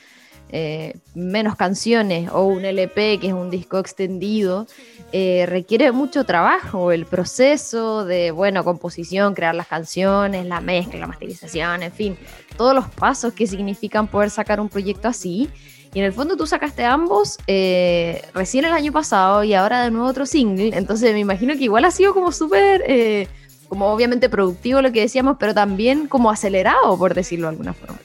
eh, 0.51 0.95
menos 1.15 1.57
canciones, 1.57 2.31
o 2.33 2.45
un 2.45 2.65
LP, 2.65 3.19
que 3.21 3.29
es 3.29 3.33
un 3.33 3.51
disco 3.51 3.79
extendido, 3.79 4.67
eh, 5.13 5.47
requiere 5.47 5.91
mucho 5.93 6.25
trabajo, 6.25 6.93
el 6.93 7.07
proceso 7.07 8.05
de, 8.05 8.31
bueno, 8.31 8.63
composición, 8.65 9.35
crear 9.35 9.55
las 9.55 9.67
canciones, 9.67 10.45
la 10.47 10.61
mezcla, 10.61 11.01
la 11.01 11.07
masterización, 11.07 11.83
en 11.83 11.93
fin, 11.93 12.19
todos 12.59 12.75
los 12.75 12.89
pasos 12.89 13.33
que 13.33 13.47
significan 13.47 14.07
poder 14.07 14.29
sacar 14.31 14.61
un 14.61 14.69
proyecto 14.69 15.09
así. 15.09 15.49
Y 15.95 16.01
en 16.01 16.05
el 16.05 16.13
fondo 16.13 16.37
tú 16.37 16.47
sacaste 16.47 16.85
ambos 16.85 17.39
eh, 17.47 18.23
recién 18.35 18.67
el 18.67 18.73
año 18.73 18.93
pasado 18.93 19.43
y 19.45 19.55
ahora 19.55 19.83
de 19.83 19.91
nuevo 19.91 20.07
otro 20.07 20.27
single. 20.27 20.77
Entonces 20.77 21.15
me 21.15 21.21
imagino 21.21 21.55
que 21.55 21.65
igual 21.65 21.87
ha 21.87 21.91
sido 21.91 22.13
como 22.13 22.31
súper, 22.31 22.85
eh, 22.87 23.27
como 23.69 23.87
obviamente 23.87 24.29
productivo 24.29 24.83
lo 24.83 24.93
que 24.93 25.01
decíamos, 25.01 25.39
pero 25.41 25.55
también 25.55 26.07
como 26.07 26.31
acelerado, 26.31 26.99
por 26.99 27.15
decirlo 27.15 27.47
de 27.47 27.53
alguna 27.53 27.73
forma. 27.73 27.99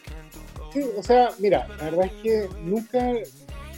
Sí, 0.73 0.81
o 0.97 1.03
sea, 1.03 1.29
mira, 1.39 1.67
la 1.77 1.85
verdad 1.85 2.05
es 2.05 2.11
que 2.23 2.49
nunca, 2.63 3.11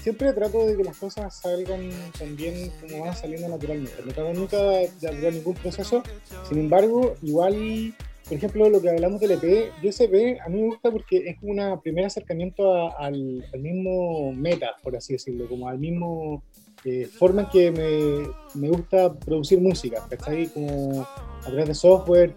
siempre 0.01 0.31
trato 0.33 0.65
de 0.65 0.77
que 0.77 0.83
las 0.83 0.97
cosas 0.97 1.35
salgan 1.41 1.89
también 2.17 2.71
como 2.79 3.03
van 3.03 3.15
saliendo 3.15 3.49
naturalmente. 3.49 3.93
No 4.05 4.13
trato 4.13 4.33
nunca 4.33 4.57
de 4.57 5.07
apurar 5.09 5.33
ningún 5.33 5.55
proceso. 5.55 6.01
Sin 6.47 6.59
embargo, 6.59 7.15
igual, 7.21 7.93
por 8.23 8.33
ejemplo, 8.37 8.69
lo 8.69 8.81
que 8.81 8.89
hablamos 8.89 9.19
del 9.19 9.31
EP, 9.31 9.71
yo 9.83 9.89
ese 9.89 10.05
EP 10.05 10.39
a 10.39 10.47
mí 10.49 10.61
me 10.61 10.67
gusta 10.67 10.89
porque 10.91 11.17
es 11.27 11.39
como 11.39 11.51
un 11.51 11.81
primer 11.81 12.05
acercamiento 12.05 12.73
a- 12.73 12.91
al, 12.97 13.45
al 13.53 13.59
mismo 13.59 14.31
meta, 14.31 14.67
por 14.81 14.95
así 14.95 15.13
decirlo, 15.13 15.47
como 15.49 15.67
al 15.67 15.79
mismo 15.79 16.43
eh, 16.85 17.07
forma 17.07 17.41
en 17.41 17.49
que 17.49 17.71
me, 17.71 18.27
me 18.61 18.69
gusta 18.69 19.11
producir 19.13 19.59
música, 19.59 20.05
¿cachai? 20.09 20.47
Como 20.47 21.01
a 21.01 21.45
través 21.47 21.67
de 21.67 21.73
software, 21.73 22.35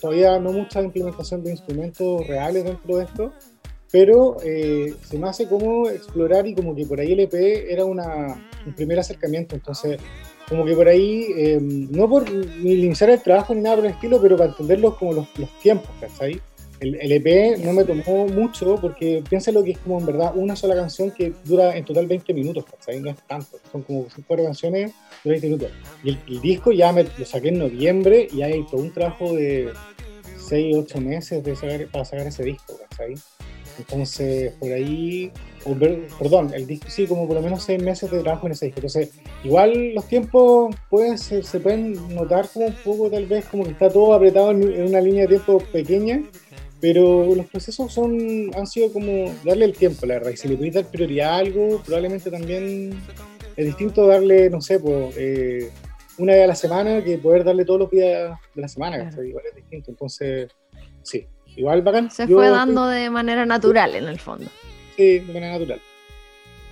todavía 0.00 0.38
no 0.38 0.52
mucha 0.52 0.82
implementación 0.82 1.42
de 1.42 1.50
instrumentos 1.52 2.26
reales 2.26 2.64
dentro 2.64 2.96
de 2.98 3.04
esto, 3.04 3.32
pero 3.90 4.36
eh, 4.44 4.94
se 5.08 5.18
me 5.18 5.28
hace 5.28 5.46
como 5.46 5.88
explorar 5.88 6.46
y 6.46 6.54
como 6.54 6.74
que 6.74 6.84
por 6.86 7.00
ahí 7.00 7.12
el 7.12 7.20
EP 7.20 7.34
era 7.70 7.84
una, 7.84 8.48
un 8.66 8.74
primer 8.74 8.98
acercamiento, 8.98 9.54
entonces 9.54 9.98
como 10.48 10.64
que 10.64 10.74
por 10.74 10.86
ahí, 10.88 11.26
eh, 11.36 11.58
no 11.60 12.08
por 12.08 12.30
ni 12.30 12.86
el 12.86 13.22
trabajo 13.22 13.54
ni 13.54 13.60
nada 13.62 13.76
por 13.76 13.86
el 13.86 13.92
estilo, 13.92 14.20
pero 14.22 14.36
para 14.36 14.50
entenderlos 14.50 14.94
como 14.96 15.12
los, 15.12 15.26
los 15.38 15.50
tiempos, 15.60 15.90
¿cachai? 16.00 16.40
El, 16.78 16.94
el 17.00 17.10
EP 17.12 17.58
no 17.64 17.72
me 17.72 17.84
tomó 17.84 18.26
mucho 18.28 18.76
porque 18.80 19.24
piénsalo 19.28 19.64
que 19.64 19.70
es 19.72 19.78
como 19.78 19.98
en 19.98 20.04
verdad 20.06 20.32
una 20.36 20.54
sola 20.54 20.74
canción 20.74 21.10
que 21.10 21.32
dura 21.44 21.74
en 21.74 21.84
total 21.86 22.06
20 22.06 22.34
minutos, 22.34 22.64
¿cachai? 22.70 23.00
No 23.00 23.10
es 23.10 23.16
tanto, 23.26 23.58
son 23.72 23.82
como 23.82 24.06
5 24.14 24.36
canciones 24.36 24.92
de 25.24 25.30
20 25.30 25.46
minutos. 25.46 25.70
Y 26.04 26.10
el, 26.10 26.18
el 26.28 26.40
disco 26.42 26.72
ya 26.72 26.92
me 26.92 27.04
lo 27.04 27.24
saqué 27.24 27.48
en 27.48 27.58
noviembre 27.60 28.28
y 28.30 28.42
hay 28.42 28.62
todo 28.70 28.82
un 28.82 28.92
trabajo 28.92 29.34
de 29.34 29.70
6, 30.48 30.76
8 30.80 31.00
meses 31.00 31.42
de 31.42 31.56
sacar- 31.56 31.90
para 31.90 32.04
sacar 32.04 32.26
ese 32.26 32.44
disco, 32.44 32.78
¿cachai? 32.90 33.14
Entonces, 33.78 34.52
por 34.54 34.72
ahí, 34.72 35.30
perdón, 36.18 36.52
el 36.54 36.66
disco 36.66 36.86
sí, 36.88 37.06
como 37.06 37.26
por 37.26 37.36
lo 37.36 37.42
menos 37.42 37.64
6 37.64 37.82
meses 37.82 38.10
de 38.10 38.20
trabajo 38.20 38.46
en 38.46 38.52
ese 38.52 38.66
disco. 38.66 38.80
Entonces, 38.80 39.10
igual 39.44 39.94
los 39.94 40.06
tiempos 40.06 40.74
pueden, 40.90 41.18
se, 41.18 41.42
se 41.42 41.60
pueden 41.60 42.14
notar 42.14 42.48
como 42.48 42.66
un 42.66 42.74
poco, 42.84 43.10
tal 43.10 43.26
vez, 43.26 43.44
como 43.46 43.64
que 43.64 43.70
está 43.70 43.90
todo 43.90 44.14
apretado 44.14 44.50
en, 44.50 44.62
en 44.62 44.86
una 44.86 45.00
línea 45.00 45.22
de 45.22 45.28
tiempo 45.28 45.58
pequeña, 45.72 46.22
pero 46.80 47.34
los 47.34 47.46
procesos 47.46 47.92
son 47.92 48.50
han 48.54 48.66
sido 48.66 48.92
como 48.92 49.34
darle 49.44 49.64
el 49.64 49.72
tiempo, 49.72 50.06
la 50.06 50.14
verdad. 50.14 50.30
Y 50.30 50.36
si 50.36 50.48
le 50.48 50.56
podéis 50.56 50.74
dar 50.74 50.86
prioridad 50.86 51.30
a 51.30 51.38
algo, 51.38 51.82
probablemente 51.84 52.30
también 52.30 52.98
es 53.56 53.66
distinto 53.66 54.06
darle, 54.06 54.50
no 54.50 54.60
sé, 54.60 54.78
pues, 54.78 55.14
eh, 55.16 55.70
una 56.18 56.34
vez 56.34 56.44
a 56.44 56.46
la 56.46 56.54
semana 56.54 57.02
que 57.02 57.18
poder 57.18 57.44
darle 57.44 57.64
todos 57.64 57.80
los 57.80 57.90
días 57.90 58.38
de 58.54 58.60
la 58.60 58.68
semana. 58.68 59.10
Igual 59.24 59.44
es 59.48 59.56
distinto. 59.56 59.90
Entonces, 59.90 60.48
sí, 61.02 61.26
igual 61.56 61.82
bacán. 61.82 62.10
Se 62.10 62.26
Yo 62.26 62.36
fue 62.36 62.46
estoy- 62.46 62.58
dando 62.58 62.86
de 62.86 63.10
manera 63.10 63.44
natural 63.46 63.94
en 63.94 64.06
el 64.08 64.18
fondo. 64.20 64.46
Sí, 64.96 65.18
de 65.20 65.32
manera 65.32 65.52
natural. 65.58 65.80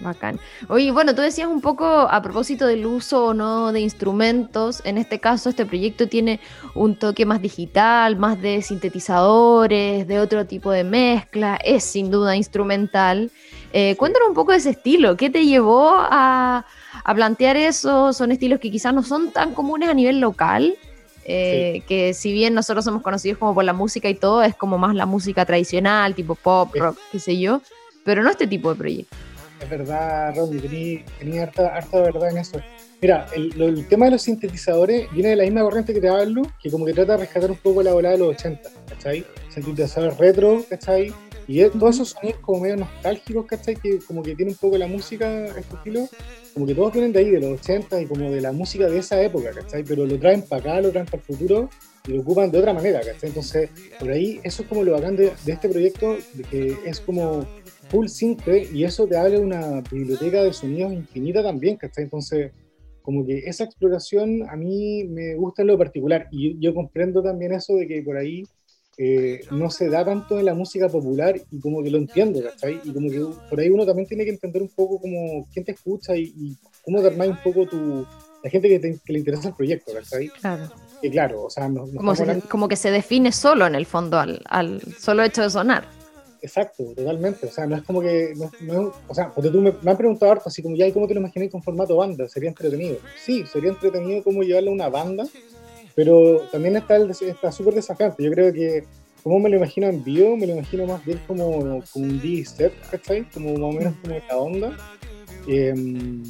Bacán. 0.01 0.41
Oye, 0.69 0.91
bueno, 0.91 1.15
tú 1.15 1.23
decías 1.23 1.47
un 1.49 1.61
poco 1.61 1.87
a 1.87 2.21
propósito 2.21 2.67
del 2.67 2.85
uso 2.85 3.27
o 3.27 3.35
no 3.35 3.73
de 3.73 3.81
instrumentos. 3.81 4.83
En 4.85 4.99
este 4.99 5.21
caso, 5.21 5.49
este 5.49 5.65
proyecto 5.65 6.09
tiene 6.09 6.41
un 6.75 6.97
toque 6.97 7.25
más 7.25 7.41
digital, 7.41 8.17
más 8.17 8.43
de 8.43 8.61
sintetizadores, 8.61 10.07
de 10.07 10.19
otro 10.21 10.47
tipo 10.47 10.71
de 10.73 10.85
mezcla. 10.85 11.57
Es 11.65 11.85
sin 11.85 12.11
duda 12.11 12.37
instrumental. 12.37 13.31
Eh, 13.73 13.95
cuéntanos 13.97 14.29
un 14.29 14.35
poco 14.35 14.53
de 14.53 14.59
ese 14.59 14.71
estilo. 14.71 15.17
¿Qué 15.17 15.31
te 15.31 15.47
llevó 15.47 15.93
a, 15.97 16.67
a 17.05 17.15
plantear 17.15 17.57
eso? 17.57 18.13
Son 18.13 18.33
estilos 18.33 18.61
que 18.61 18.71
quizás 18.71 18.93
no 18.95 19.03
son 19.03 19.31
tan 19.31 19.55
comunes 19.55 19.89
a 19.89 19.95
nivel 19.95 20.21
local. 20.21 20.75
Eh, 21.25 21.83
Que 21.89 22.15
si 22.15 22.33
bien 22.33 22.55
nosotros 22.55 22.85
somos 22.85 23.03
conocidos 23.03 23.39
como 23.39 23.55
por 23.55 23.65
la 23.65 23.73
música 23.73 24.09
y 24.09 24.15
todo, 24.15 24.43
es 24.43 24.55
como 24.55 24.79
más 24.79 24.95
la 24.95 25.07
música 25.07 25.45
tradicional, 25.45 26.15
tipo 26.15 26.35
pop, 26.35 26.71
Sí. 26.73 26.79
rock, 26.81 26.99
qué 27.13 27.19
sé 27.19 27.39
yo. 27.39 27.61
Pero 28.05 28.23
no 28.23 28.31
este 28.31 28.47
tipo 28.47 28.71
de 28.71 28.77
proyectos. 28.77 29.19
Es 29.61 29.71
verdad, 29.71 30.35
Ronnie, 30.37 31.05
tenía, 31.19 31.45
harta, 31.45 31.75
harta 31.75 32.01
verdad 32.01 32.31
en 32.31 32.39
eso. 32.39 32.61
Mira, 33.01 33.27
el, 33.35 33.61
el 33.61 33.87
tema 33.89 34.07
de 34.07 34.13
los 34.13 34.23
sintetizadores 34.23 35.11
viene 35.13 35.31
de 35.31 35.37
la 35.37 35.45
misma 35.45 35.63
corriente 35.63 35.95
que 35.95 36.01
te 36.01 36.09
hablo, 36.09 36.43
que 36.63 36.71
como 36.71 36.85
que 36.85 36.93
trata 36.93 37.13
de 37.13 37.19
rescatar 37.19 37.51
un 37.51 37.57
poco 37.59 37.83
la 37.83 37.93
volada 37.93 38.13
de 38.15 38.19
los 38.19 38.29
80, 38.37 38.69
¿cachai? 38.89 39.25
Sintetizadores 39.51 40.19
retro, 40.19 40.65
¿cachai? 40.69 41.13
Y 41.47 41.61
es- 41.61 41.73
todos 41.73 41.95
esos 41.97 42.11
sonidos 42.11 42.39
como 42.41 42.61
medio 42.61 42.77
nostálgicos, 42.77 43.47
¿cachai? 43.47 43.77
Que 43.77 43.99
como 44.07 44.23
que 44.23 44.35
tiene 44.35 44.53
un 44.53 44.59
poco 44.59 44.77
la 44.79 44.87
música, 44.87 45.47
este 45.47 45.77
estilo, 45.77 46.09
como 46.55 46.67
que 46.67 46.75
todos 46.75 46.93
vienen 46.93 47.13
de 47.13 47.19
ahí, 47.19 47.31
de 47.31 47.41
los 47.41 47.61
80 47.61 48.01
y 48.01 48.07
como 48.07 48.31
de 48.31 48.41
la 48.41 48.53
música 48.53 48.89
de 48.89 48.99
esa 48.99 49.21
época, 49.21 49.51
¿cachai? 49.51 49.83
Pero 49.83 50.07
lo 50.07 50.19
traen 50.19 50.43
para 50.43 50.61
acá, 50.61 50.81
lo 50.81 50.91
traen 50.91 51.07
para 51.07 51.19
el 51.19 51.23
futuro 51.23 51.69
y 52.07 52.13
lo 52.13 52.21
ocupan 52.21 52.51
de 52.51 52.59
otra 52.59 52.73
manera, 52.73 53.01
¿cachai? 53.01 53.31
Entonces, 53.31 53.71
por 53.99 54.11
ahí, 54.11 54.41
eso 54.45 54.63
es 54.63 54.69
como 54.69 54.85
lo 54.85 54.93
bacán 54.93 55.17
de, 55.17 55.33
de 55.45 55.53
este 55.53 55.69
proyecto, 55.69 56.17
de 56.33 56.43
que 56.45 56.77
es 56.87 57.01
como 57.01 57.45
full 57.89 58.07
simple 58.07 58.69
y 58.73 58.85
eso 58.85 59.07
te 59.07 59.17
abre 59.17 59.39
una 59.39 59.83
biblioteca 59.91 60.43
de 60.43 60.53
sonidos 60.53 60.93
infinita 60.93 61.43
también, 61.43 61.77
¿cachai? 61.77 62.05
Entonces, 62.05 62.53
como 63.03 63.27
que 63.27 63.41
esa 63.41 63.65
exploración 63.65 64.49
a 64.49 64.57
mí 64.57 65.05
me 65.05 65.35
gusta 65.35 65.63
en 65.63 65.69
lo 65.69 65.77
particular 65.77 66.29
y 66.31 66.59
yo 66.59 66.73
comprendo 66.73 67.23
también 67.23 67.53
eso 67.53 67.75
de 67.75 67.87
que 67.87 68.01
por 68.03 68.17
ahí 68.17 68.45
eh, 68.97 69.41
no 69.51 69.71
se 69.71 69.89
da 69.89 70.05
tanto 70.05 70.39
en 70.39 70.45
la 70.47 70.55
música 70.55 70.89
popular 70.89 71.41
y 71.51 71.61
como 71.61 71.83
que 71.83 71.91
lo 71.91 71.99
entiendo, 71.99 72.43
¿cachai? 72.43 72.81
Y 72.85 72.93
como 72.93 73.11
que 73.11 73.21
por 73.51 73.59
ahí 73.61 73.69
uno 73.71 73.85
también 73.85 74.07
tiene 74.09 74.25
que 74.25 74.31
entender 74.31 74.63
un 74.63 74.69
poco 74.69 75.01
como 75.01 75.47
quién 75.53 75.65
te 75.65 75.73
escucha 75.73 76.17
y, 76.17 76.33
y 76.37 76.57
cómo 76.85 77.03
te 77.03 77.09
un 77.09 77.37
poco 77.43 77.67
tu, 77.67 78.07
la 78.43 78.51
gente 78.51 78.69
que, 78.69 78.79
te- 78.79 78.99
que 79.05 79.13
le 79.13 79.19
interesa 79.21 79.49
el 79.49 79.55
proyecto, 79.55 79.93
¿cachai? 79.93 80.29
Claro. 80.29 80.71
Que 81.01 81.11
claro, 81.11 81.45
o 81.45 81.51
sea, 81.51 81.65
Como, 81.67 81.87
estamos 81.87 82.17
se- 82.17 82.23
hablando- 82.23 82.49
como 82.49 82.69
que 82.69 82.77
se 82.77 82.91
define 82.91 83.33
solo 83.33 83.67
en 83.67 83.75
el 83.75 83.87
fondo 83.87 84.19
al, 84.19 84.41
al 84.49 84.81
solo 84.99 85.23
hecho 85.23 85.43
de 85.43 85.51
sonar. 85.51 85.85
Exacto, 86.43 86.85
totalmente. 86.95 87.47
O 87.47 87.51
sea, 87.51 87.67
no 87.67 87.75
es 87.77 87.83
como 87.85 88.03
que. 88.03 88.35
No, 88.37 88.51
no- 88.61 88.93
o 89.09 89.15
sea, 89.15 89.33
porque 89.33 89.49
tú 89.49 89.63
me, 89.63 89.73
me 89.83 89.91
han 89.91 89.97
preguntado 89.97 90.31
harto, 90.33 90.51
así 90.51 90.63
como, 90.63 90.77
ya, 90.77 90.87
¿y 90.87 90.93
cómo 90.93 91.09
te 91.09 91.15
lo 91.15 91.21
imagináis 91.21 91.51
con 91.51 91.63
formato 91.63 91.97
banda? 91.97 92.29
¿Sería 92.29 92.51
entretenido? 92.51 92.99
Sí, 93.25 93.45
sería 93.51 93.71
entretenido 93.71 94.23
como 94.23 94.43
llevarlo 94.43 94.71
a 94.71 94.75
una 94.75 94.89
banda, 94.91 95.25
pero 95.95 96.41
también 96.51 96.77
está 96.77 96.97
está 96.97 97.53
súper 97.53 97.75
desafiante. 97.75 98.23
Yo 98.23 98.31
creo 98.31 98.53
que, 98.53 98.85
como 99.23 99.39
me 99.39 99.49
lo 99.49 99.57
imagino 99.57 99.87
en 99.87 100.03
vivo, 100.03 100.37
me 100.37 100.47
lo 100.47 100.55
imagino 100.55 100.87
más 100.87 101.05
bien 101.05 101.21
como, 101.27 101.83
como 101.93 102.05
un 102.05 102.21
DJ 102.21 102.45
set, 102.45 102.73
¿cachai? 102.91 103.25
Como 103.31 103.53
más 103.53 103.75
o 103.75 103.79
menos 103.79 103.95
como 104.03 104.15
la 104.15 104.37
onda. 104.37 104.77
Em, 105.47 106.23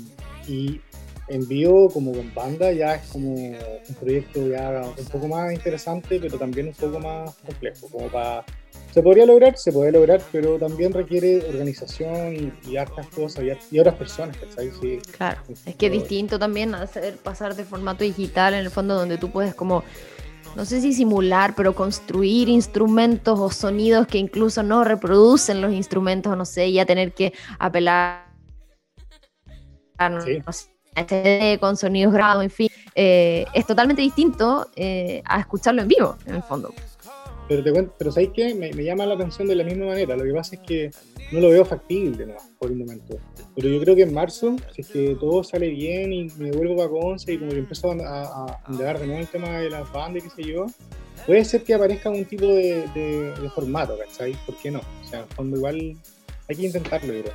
y 0.46 0.80
en 1.28 1.46
vivo, 1.48 1.88
como 1.90 2.12
con 2.12 2.32
banda, 2.34 2.72
ya 2.72 2.96
es 2.96 3.08
como 3.08 3.34
un 3.34 3.94
proyecto 4.00 4.46
ya 4.48 4.82
un 4.98 5.06
poco 5.06 5.28
más 5.28 5.52
interesante, 5.52 6.18
pero 6.20 6.38
también 6.38 6.68
un 6.68 6.74
poco 6.74 6.98
más 7.00 7.34
complejo, 7.36 7.88
como 7.90 8.08
para 8.08 8.44
se 8.92 9.02
podría 9.02 9.26
lograr, 9.26 9.56
se 9.58 9.72
puede 9.72 9.90
lograr, 9.90 10.22
pero 10.30 10.56
también 10.56 10.92
requiere 10.92 11.44
organización 11.48 12.52
y, 12.64 12.76
hartas 12.76 13.08
cosas 13.08 13.44
y, 13.70 13.78
otras 13.80 13.96
personas, 13.96 14.36
¿cachai? 14.36 14.70
Sí, 14.80 14.98
Claro. 15.16 15.40
Es 15.66 15.74
que 15.74 15.86
es 15.86 15.92
distinto 15.92 16.38
también 16.38 16.76
hacer 16.76 17.16
pasar 17.16 17.56
de 17.56 17.64
formato 17.64 18.04
digital 18.04 18.54
en 18.54 18.60
el 18.60 18.70
fondo 18.70 18.94
donde 18.94 19.18
tú 19.18 19.32
puedes 19.32 19.52
como 19.54 19.82
no 20.54 20.64
sé 20.64 20.80
si 20.80 20.92
simular, 20.92 21.56
pero 21.56 21.74
construir 21.74 22.48
instrumentos 22.48 23.40
o 23.40 23.50
sonidos 23.50 24.06
que 24.06 24.18
incluso 24.18 24.62
no 24.62 24.84
reproducen 24.84 25.60
los 25.60 25.72
instrumentos, 25.72 26.36
no 26.36 26.44
sé, 26.44 26.70
ya 26.70 26.86
tener 26.86 27.12
que 27.12 27.32
apelar 27.58 28.28
a 29.98 30.08
no 30.08 30.20
Sí. 30.20 30.40
sé, 30.52 30.73
HD 30.94 31.58
con 31.58 31.76
sonidos 31.76 32.12
grabados, 32.12 32.44
en 32.44 32.50
fin, 32.50 32.68
eh, 32.94 33.44
es 33.52 33.66
totalmente 33.66 34.02
distinto 34.02 34.68
eh, 34.76 35.22
a 35.24 35.40
escucharlo 35.40 35.82
en 35.82 35.88
vivo, 35.88 36.16
en 36.26 36.36
el 36.36 36.42
fondo. 36.42 36.72
Pero 37.48 37.62
te 37.62 37.72
cuento, 37.72 37.94
pero 37.98 38.10
¿sabes 38.10 38.30
qué? 38.34 38.54
Me, 38.54 38.72
me 38.72 38.84
llama 38.84 39.04
la 39.04 39.14
atención 39.14 39.46
de 39.46 39.54
la 39.54 39.64
misma 39.64 39.86
manera. 39.86 40.16
Lo 40.16 40.24
que 40.24 40.32
pasa 40.32 40.54
es 40.54 40.62
que 40.62 40.90
no 41.30 41.40
lo 41.40 41.50
veo 41.50 41.64
factible 41.64 42.26
¿no? 42.26 42.34
por 42.58 42.70
el 42.70 42.76
momento. 42.76 43.18
Pero 43.54 43.68
yo 43.68 43.80
creo 43.80 43.94
que 43.94 44.02
en 44.02 44.14
marzo, 44.14 44.56
si 44.74 44.80
es 44.80 44.88
que 44.88 45.16
todo 45.20 45.44
sale 45.44 45.68
bien 45.68 46.12
y 46.12 46.28
me 46.38 46.52
vuelvo 46.52 46.76
para 46.76 46.88
Conce 46.88 47.34
y 47.34 47.38
como 47.38 47.50
que 47.50 47.58
empiezo 47.58 47.90
a, 47.90 47.94
a, 47.94 48.60
a 48.64 48.72
indagar 48.72 48.98
de 48.98 49.06
nuevo 49.06 49.20
el 49.20 49.28
tema 49.28 49.58
de 49.58 49.68
las 49.68 49.92
bandas 49.92 50.24
y 50.24 50.28
qué 50.28 50.42
sé 50.42 50.50
yo, 50.50 50.66
puede 51.26 51.44
ser 51.44 51.64
que 51.64 51.74
aparezca 51.74 52.08
un 52.08 52.24
tipo 52.24 52.46
de, 52.46 52.86
de, 52.94 53.34
de 53.34 53.50
formato, 53.50 53.98
¿cachai? 53.98 54.34
¿Por 54.46 54.56
qué 54.56 54.70
no? 54.70 54.80
O 54.80 55.08
sea, 55.08 55.20
en 55.20 55.24
el 55.26 55.34
fondo 55.34 55.56
igual 55.56 55.96
hay 56.48 56.56
que 56.56 56.62
intentarlo, 56.66 57.12
yo 57.12 57.22
creo. 57.22 57.34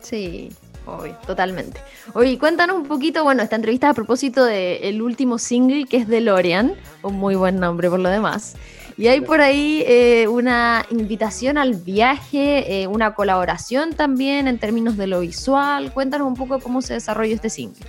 Sí, 0.00 0.50
obvio, 0.86 1.16
totalmente. 1.26 1.80
Oye, 2.14 2.38
cuéntanos 2.38 2.76
un 2.76 2.86
poquito, 2.86 3.22
bueno, 3.24 3.42
esta 3.42 3.56
entrevista 3.56 3.90
a 3.90 3.94
propósito 3.94 4.44
del 4.44 5.02
último 5.02 5.38
single 5.38 5.84
que 5.84 5.98
es 5.98 6.08
DeLorean, 6.08 6.74
un 7.02 7.14
muy 7.14 7.34
buen 7.34 7.60
nombre 7.60 7.90
por 7.90 7.98
lo 8.00 8.08
demás. 8.08 8.54
Y 8.98 9.08
hay 9.08 9.20
por 9.20 9.42
ahí 9.42 9.84
eh, 9.86 10.26
una 10.26 10.86
invitación 10.90 11.58
al 11.58 11.74
viaje, 11.74 12.82
eh, 12.82 12.86
una 12.86 13.14
colaboración 13.14 13.92
también 13.92 14.48
en 14.48 14.58
términos 14.58 14.96
de 14.96 15.06
lo 15.06 15.20
visual. 15.20 15.92
Cuéntanos 15.92 16.26
un 16.26 16.34
poco 16.34 16.60
cómo 16.60 16.80
se 16.80 16.94
desarrolló 16.94 17.34
este 17.34 17.50
single. 17.50 17.84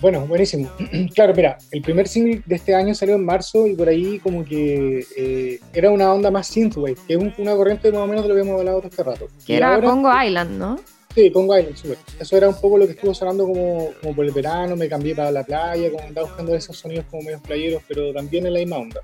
Bueno, 0.00 0.20
buenísimo. 0.26 0.70
claro, 1.14 1.34
mira, 1.34 1.58
el 1.72 1.82
primer 1.82 2.06
single 2.06 2.40
de 2.46 2.54
este 2.54 2.72
año 2.72 2.94
salió 2.94 3.16
en 3.16 3.24
marzo 3.24 3.66
y 3.66 3.74
por 3.74 3.88
ahí 3.88 4.20
como 4.20 4.44
que 4.44 5.04
eh, 5.16 5.58
era 5.72 5.90
una 5.90 6.12
onda 6.12 6.30
más 6.30 6.46
synthwave, 6.46 6.96
que 7.06 7.14
es 7.14 7.18
un- 7.18 7.34
una 7.38 7.56
corriente 7.56 7.90
más 7.90 8.02
o 8.02 8.06
menos 8.06 8.22
de 8.22 8.28
lo 8.28 8.34
que 8.36 8.40
hemos 8.42 8.58
hablado 8.60 8.78
todo 8.78 8.88
este 8.90 9.02
rato. 9.02 9.26
Que 9.44 9.54
Y 9.54 9.56
era 9.56 9.74
ahora- 9.74 9.88
Congo 9.88 10.10
Island, 10.22 10.50
¿no? 10.58 10.78
Sí, 11.14 11.30
Congo 11.30 11.56
Island, 11.56 11.76
súper. 11.76 11.98
Eso 12.18 12.36
era 12.36 12.48
un 12.48 12.60
poco 12.60 12.76
lo 12.76 12.86
que 12.86 12.92
estuvo 12.92 13.14
sonando 13.14 13.46
como, 13.46 13.92
como 14.00 14.16
por 14.16 14.24
el 14.24 14.32
verano, 14.32 14.74
me 14.74 14.88
cambié 14.88 15.14
para 15.14 15.30
la 15.30 15.44
playa, 15.44 15.88
como 15.92 16.02
andaba 16.02 16.26
buscando 16.26 16.56
esos 16.56 16.76
sonidos 16.76 17.04
como 17.08 17.22
medios 17.22 17.40
playeros, 17.40 17.82
pero 17.86 18.12
también 18.12 18.46
en 18.46 18.54
la 18.54 18.58
misma 18.58 18.78
onda. 18.78 19.00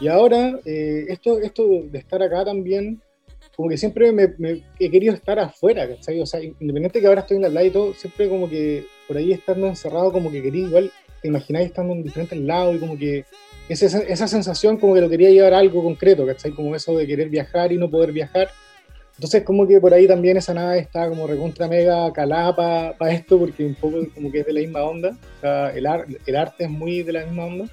Y 0.00 0.08
ahora, 0.08 0.58
eh, 0.64 1.04
esto, 1.08 1.38
esto 1.38 1.68
de 1.84 1.98
estar 1.98 2.22
acá 2.22 2.46
también, 2.46 3.02
como 3.54 3.68
que 3.68 3.76
siempre 3.76 4.10
me, 4.10 4.28
me 4.38 4.62
he 4.78 4.90
querido 4.90 5.12
estar 5.12 5.38
afuera, 5.38 5.86
¿cachai? 5.86 6.18
O 6.20 6.24
sea, 6.24 6.40
independiente 6.42 6.98
que 6.98 7.06
ahora 7.06 7.20
estoy 7.20 7.36
en 7.36 7.42
la 7.42 7.50
playa 7.50 7.68
y 7.68 7.72
todo, 7.72 7.92
siempre 7.92 8.26
como 8.30 8.48
que 8.48 8.86
por 9.06 9.18
ahí 9.18 9.32
estando 9.32 9.66
encerrado, 9.66 10.12
como 10.12 10.30
que 10.30 10.42
quería 10.42 10.66
igual, 10.66 10.90
te 11.20 11.28
imagináis 11.28 11.66
estando 11.66 11.92
en 11.92 12.02
diferentes 12.02 12.38
lados 12.38 12.76
y 12.76 12.78
como 12.78 12.96
que 12.96 13.26
esa, 13.68 13.98
esa 13.98 14.26
sensación 14.26 14.78
como 14.78 14.94
que 14.94 15.02
lo 15.02 15.10
quería 15.10 15.28
llevar 15.28 15.52
a 15.52 15.58
algo 15.58 15.82
concreto, 15.82 16.24
¿cachai? 16.24 16.52
Como 16.52 16.74
eso 16.74 16.96
de 16.96 17.06
querer 17.06 17.28
viajar 17.28 17.70
y 17.70 17.76
no 17.76 17.90
poder 17.90 18.12
viajar. 18.12 18.48
Entonces 19.20 19.42
como 19.42 19.68
que 19.68 19.78
por 19.82 19.92
ahí 19.92 20.06
también 20.08 20.38
esa 20.38 20.54
nave 20.54 20.78
está 20.78 21.06
como 21.06 21.26
recontra 21.26 21.68
mega 21.68 22.10
calada 22.10 22.56
para 22.96 23.12
esto, 23.12 23.38
porque 23.38 23.66
un 23.66 23.74
poco 23.74 23.98
como 24.14 24.32
que 24.32 24.38
es 24.40 24.46
de 24.46 24.54
la 24.54 24.60
misma 24.60 24.82
onda, 24.82 25.10
o 25.10 25.40
sea, 25.42 25.68
el, 25.76 25.84
ar- 25.84 26.06
el 26.24 26.36
arte 26.36 26.64
es 26.64 26.70
muy 26.70 27.02
de 27.02 27.12
la 27.12 27.26
misma 27.26 27.44
onda, 27.44 27.66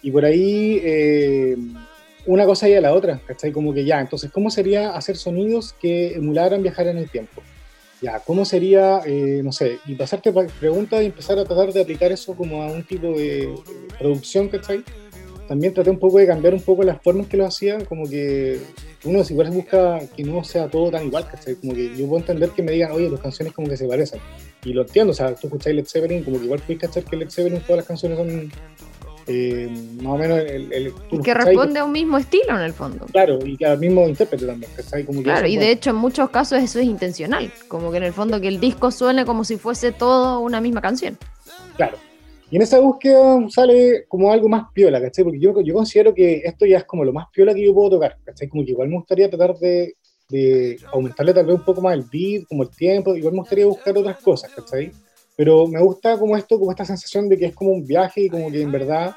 y 0.00 0.10
por 0.10 0.24
ahí 0.24 0.80
eh, 0.82 1.54
una 2.24 2.46
cosa 2.46 2.66
y 2.66 2.72
a 2.76 2.80
la 2.80 2.94
otra, 2.94 3.20
¿cachai? 3.26 3.52
Como 3.52 3.74
que 3.74 3.84
ya, 3.84 4.00
entonces, 4.00 4.30
¿cómo 4.30 4.50
sería 4.50 4.92
hacer 4.96 5.18
sonidos 5.18 5.74
que 5.74 6.14
emularan 6.14 6.62
viajar 6.62 6.86
en 6.86 6.96
el 6.96 7.10
tiempo? 7.10 7.42
Ya, 8.00 8.18
¿cómo 8.20 8.46
sería, 8.46 9.02
eh, 9.04 9.42
no 9.44 9.52
sé, 9.52 9.80
y 9.84 9.94
pasarte 9.96 10.32
pa- 10.32 10.46
preguntas 10.58 11.02
y 11.02 11.06
empezar 11.06 11.38
a 11.38 11.44
tratar 11.44 11.74
de 11.74 11.82
aplicar 11.82 12.10
eso 12.10 12.34
como 12.34 12.62
a 12.62 12.68
un 12.72 12.84
tipo 12.84 13.08
de 13.08 13.54
producción, 13.98 14.48
¿cachai? 14.48 14.82
También 15.46 15.74
traté 15.74 15.90
un 15.90 15.98
poco 15.98 16.16
de 16.16 16.26
cambiar 16.26 16.54
un 16.54 16.62
poco 16.62 16.82
las 16.84 17.02
formas 17.02 17.26
que 17.26 17.36
lo 17.36 17.44
hacía, 17.44 17.84
como 17.84 18.08
que 18.08 18.60
uno 19.04 19.24
si 19.24 19.32
igual 19.32 19.50
busca 19.50 20.00
que 20.16 20.24
no 20.24 20.44
sea 20.44 20.68
todo 20.68 20.90
tan 20.90 21.06
igual, 21.06 21.26
¿cachai? 21.28 21.54
Como 21.56 21.74
que 21.74 21.96
yo 21.96 22.06
puedo 22.06 22.18
entender 22.18 22.50
que 22.50 22.62
me 22.62 22.72
digan, 22.72 22.92
oye, 22.92 23.08
las 23.08 23.20
canciones 23.20 23.54
como 23.54 23.68
que 23.68 23.76
se 23.76 23.86
parecen. 23.86 24.20
Y 24.64 24.72
lo 24.72 24.82
entiendo, 24.82 25.12
o 25.12 25.14
sea, 25.14 25.34
tú 25.34 25.46
escucháis 25.46 25.74
Led 25.76 25.86
Zeppelin, 25.86 26.22
como 26.22 26.38
que 26.38 26.44
igual 26.44 26.60
puedes 26.60 26.82
cachar 26.82 27.04
que 27.04 27.16
Led 27.16 27.30
Zeppelin 27.30 27.60
todas 27.60 27.78
las 27.78 27.86
canciones 27.86 28.18
son 28.18 28.52
eh, 29.26 29.68
más 30.02 30.12
o 30.12 30.18
menos 30.18 30.38
el... 30.40 30.72
el 30.72 30.92
tú 31.08 31.22
que 31.22 31.32
responde 31.32 31.80
a 31.80 31.84
un 31.84 31.92
mismo 31.92 32.18
estilo 32.18 32.56
en 32.56 32.62
el 32.62 32.72
fondo. 32.72 33.06
Claro, 33.06 33.38
y 33.44 33.56
que 33.56 33.66
al 33.66 33.78
mismo 33.78 34.06
intérprete 34.06 34.46
también, 34.46 34.70
¿cachai? 34.76 35.04
Como 35.04 35.20
que 35.20 35.24
Claro, 35.24 35.46
y 35.46 35.56
de 35.56 35.70
hecho 35.70 35.90
en 35.90 35.96
muchos 35.96 36.30
casos 36.30 36.62
eso 36.62 36.78
es 36.78 36.86
intencional, 36.86 37.50
como 37.68 37.90
que 37.90 37.98
en 37.98 38.04
el 38.04 38.12
fondo 38.12 38.40
que 38.40 38.48
el 38.48 38.60
disco 38.60 38.90
suene 38.90 39.24
como 39.24 39.44
si 39.44 39.56
fuese 39.56 39.92
todo 39.92 40.40
una 40.40 40.60
misma 40.60 40.80
canción. 40.80 41.16
Claro. 41.76 41.96
Y 42.50 42.56
en 42.56 42.62
esa 42.62 42.80
búsqueda 42.80 43.38
sale 43.48 44.06
como 44.08 44.32
algo 44.32 44.48
más 44.48 44.64
piola, 44.74 45.00
¿cachai? 45.00 45.24
Porque 45.24 45.38
yo, 45.38 45.60
yo 45.60 45.74
considero 45.74 46.12
que 46.12 46.42
esto 46.44 46.66
ya 46.66 46.78
es 46.78 46.84
como 46.84 47.04
lo 47.04 47.12
más 47.12 47.26
piola 47.32 47.54
que 47.54 47.64
yo 47.64 47.72
puedo 47.72 47.90
tocar, 47.90 48.18
¿cachai? 48.24 48.48
Como 48.48 48.64
que 48.64 48.72
igual 48.72 48.88
me 48.88 48.96
gustaría 48.96 49.30
tratar 49.30 49.56
de, 49.58 49.94
de 50.28 50.78
aumentarle 50.92 51.32
tal 51.32 51.46
vez 51.46 51.56
un 51.56 51.64
poco 51.64 51.80
más 51.80 51.94
el 51.94 52.04
beat, 52.10 52.44
como 52.48 52.64
el 52.64 52.70
tiempo, 52.70 53.14
igual 53.14 53.34
me 53.34 53.40
gustaría 53.40 53.66
buscar 53.66 53.96
otras 53.96 54.18
cosas, 54.18 54.50
¿cachai? 54.50 54.90
Pero 55.36 55.68
me 55.68 55.80
gusta 55.80 56.18
como 56.18 56.36
esto, 56.36 56.58
como 56.58 56.72
esta 56.72 56.84
sensación 56.84 57.28
de 57.28 57.38
que 57.38 57.46
es 57.46 57.54
como 57.54 57.70
un 57.70 57.86
viaje 57.86 58.22
y 58.22 58.28
como 58.28 58.50
que 58.50 58.62
en 58.62 58.72
verdad, 58.72 59.14